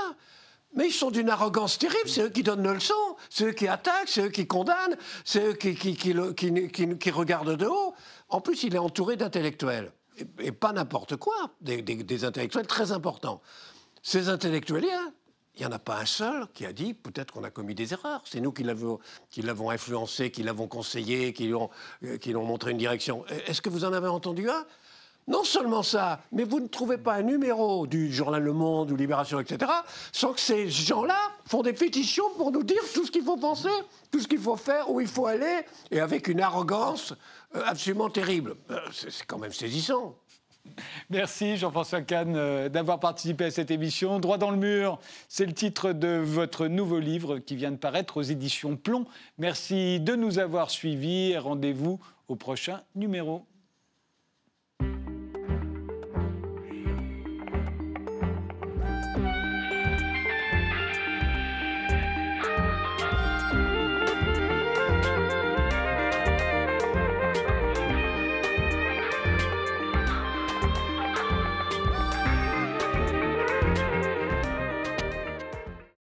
mais 0.74 0.88
ils 0.88 0.92
sont 0.92 1.10
d'une 1.10 1.30
arrogance 1.30 1.78
terrible. 1.78 2.08
C'est 2.08 2.22
eux 2.22 2.28
qui 2.28 2.42
donnent 2.42 2.62
le 2.62 2.74
leçon, 2.74 2.94
c'est 3.30 3.44
eux 3.44 3.52
qui 3.52 3.66
attaquent, 3.68 4.08
c'est 4.08 4.22
eux 4.22 4.30
qui 4.30 4.46
condamnent, 4.46 4.96
c'est 5.24 5.48
eux 5.48 5.52
qui, 5.54 7.10
regardent 7.10 7.56
de 7.56 7.66
haut. 7.66 7.94
En 8.28 8.40
plus, 8.40 8.62
il 8.64 8.74
est 8.74 8.78
entouré 8.78 9.16
d'intellectuels. 9.16 9.92
Et, 10.38 10.52
pas 10.52 10.72
n'importe 10.72 11.16
quoi, 11.16 11.52
des, 11.60 12.24
intellectuels 12.24 12.66
très 12.66 12.92
importants. 12.92 13.40
Ces 14.02 14.28
intellectuels-là, 14.28 15.12
il 15.58 15.66
n'y 15.66 15.66
en 15.66 15.74
a 15.74 15.78
pas 15.80 15.98
un 15.98 16.06
seul 16.06 16.46
qui 16.54 16.64
a 16.64 16.72
dit 16.72 16.94
peut-être 16.94 17.32
qu'on 17.32 17.42
a 17.42 17.50
commis 17.50 17.74
des 17.74 17.92
erreurs. 17.92 18.22
C'est 18.24 18.40
nous 18.40 18.52
qui 18.52 18.62
l'avons, 18.62 19.00
influencé, 19.70 20.30
qui 20.30 20.44
l'avons 20.44 20.68
conseillé, 20.68 21.32
qui 21.32 21.46
lui 21.46 21.54
ont, 21.54 21.70
euh, 22.04 22.18
montré 22.34 22.70
une 22.70 22.78
direction. 22.78 23.24
Est-ce 23.46 23.60
que 23.60 23.68
vous 23.68 23.84
en 23.84 23.92
avez 23.92 24.06
entendu 24.06 24.48
un? 24.48 24.64
Non 25.26 25.44
seulement 25.44 25.82
ça, 25.82 26.20
mais 26.32 26.44
vous 26.44 26.60
ne 26.60 26.68
trouvez 26.68 26.96
pas 26.96 27.14
un 27.14 27.22
numéro 27.22 27.86
du 27.86 28.10
journal 28.10 28.42
Le 28.42 28.52
Monde 28.52 28.92
ou 28.92 28.96
Libération, 28.96 29.40
etc., 29.40 29.70
sans 30.10 30.32
que 30.32 30.40
ces 30.40 30.70
gens-là 30.70 31.18
font 31.44 31.62
des 31.62 31.74
pétitions 31.74 32.30
pour 32.36 32.50
nous 32.50 32.62
dire 32.62 32.80
tout 32.94 33.04
ce 33.04 33.10
qu'il 33.10 33.24
faut 33.24 33.36
penser, 33.36 33.68
tout 34.10 34.20
ce 34.20 34.28
qu'il 34.28 34.38
faut 34.38 34.56
faire, 34.56 34.90
où 34.90 35.02
il 35.02 35.08
faut 35.08 35.26
aller, 35.26 35.66
et 35.90 36.00
avec 36.00 36.28
une 36.28 36.40
arrogance 36.40 37.12
euh, 37.56 37.62
absolument 37.66 38.08
terrible. 38.08 38.56
Euh, 38.70 38.78
c'est 38.90 39.26
quand 39.26 39.38
même 39.38 39.52
saisissant. 39.52 40.16
Merci 41.10 41.56
Jean-François 41.56 42.02
Kahn 42.02 42.34
euh, 42.36 42.68
d'avoir 42.68 43.00
participé 43.00 43.44
à 43.44 43.50
cette 43.50 43.70
émission. 43.70 44.20
Droit 44.20 44.38
dans 44.38 44.50
le 44.50 44.56
mur, 44.56 44.98
c'est 45.28 45.46
le 45.46 45.52
titre 45.52 45.92
de 45.92 46.18
votre 46.18 46.66
nouveau 46.66 46.98
livre 46.98 47.38
qui 47.38 47.56
vient 47.56 47.70
de 47.70 47.76
paraître 47.76 48.16
aux 48.16 48.22
éditions 48.22 48.76
Plomb. 48.76 49.06
Merci 49.38 50.00
de 50.00 50.14
nous 50.14 50.38
avoir 50.38 50.70
suivis 50.70 51.32
et 51.32 51.38
rendez-vous 51.38 52.00
au 52.28 52.36
prochain 52.36 52.82
numéro. 52.94 53.44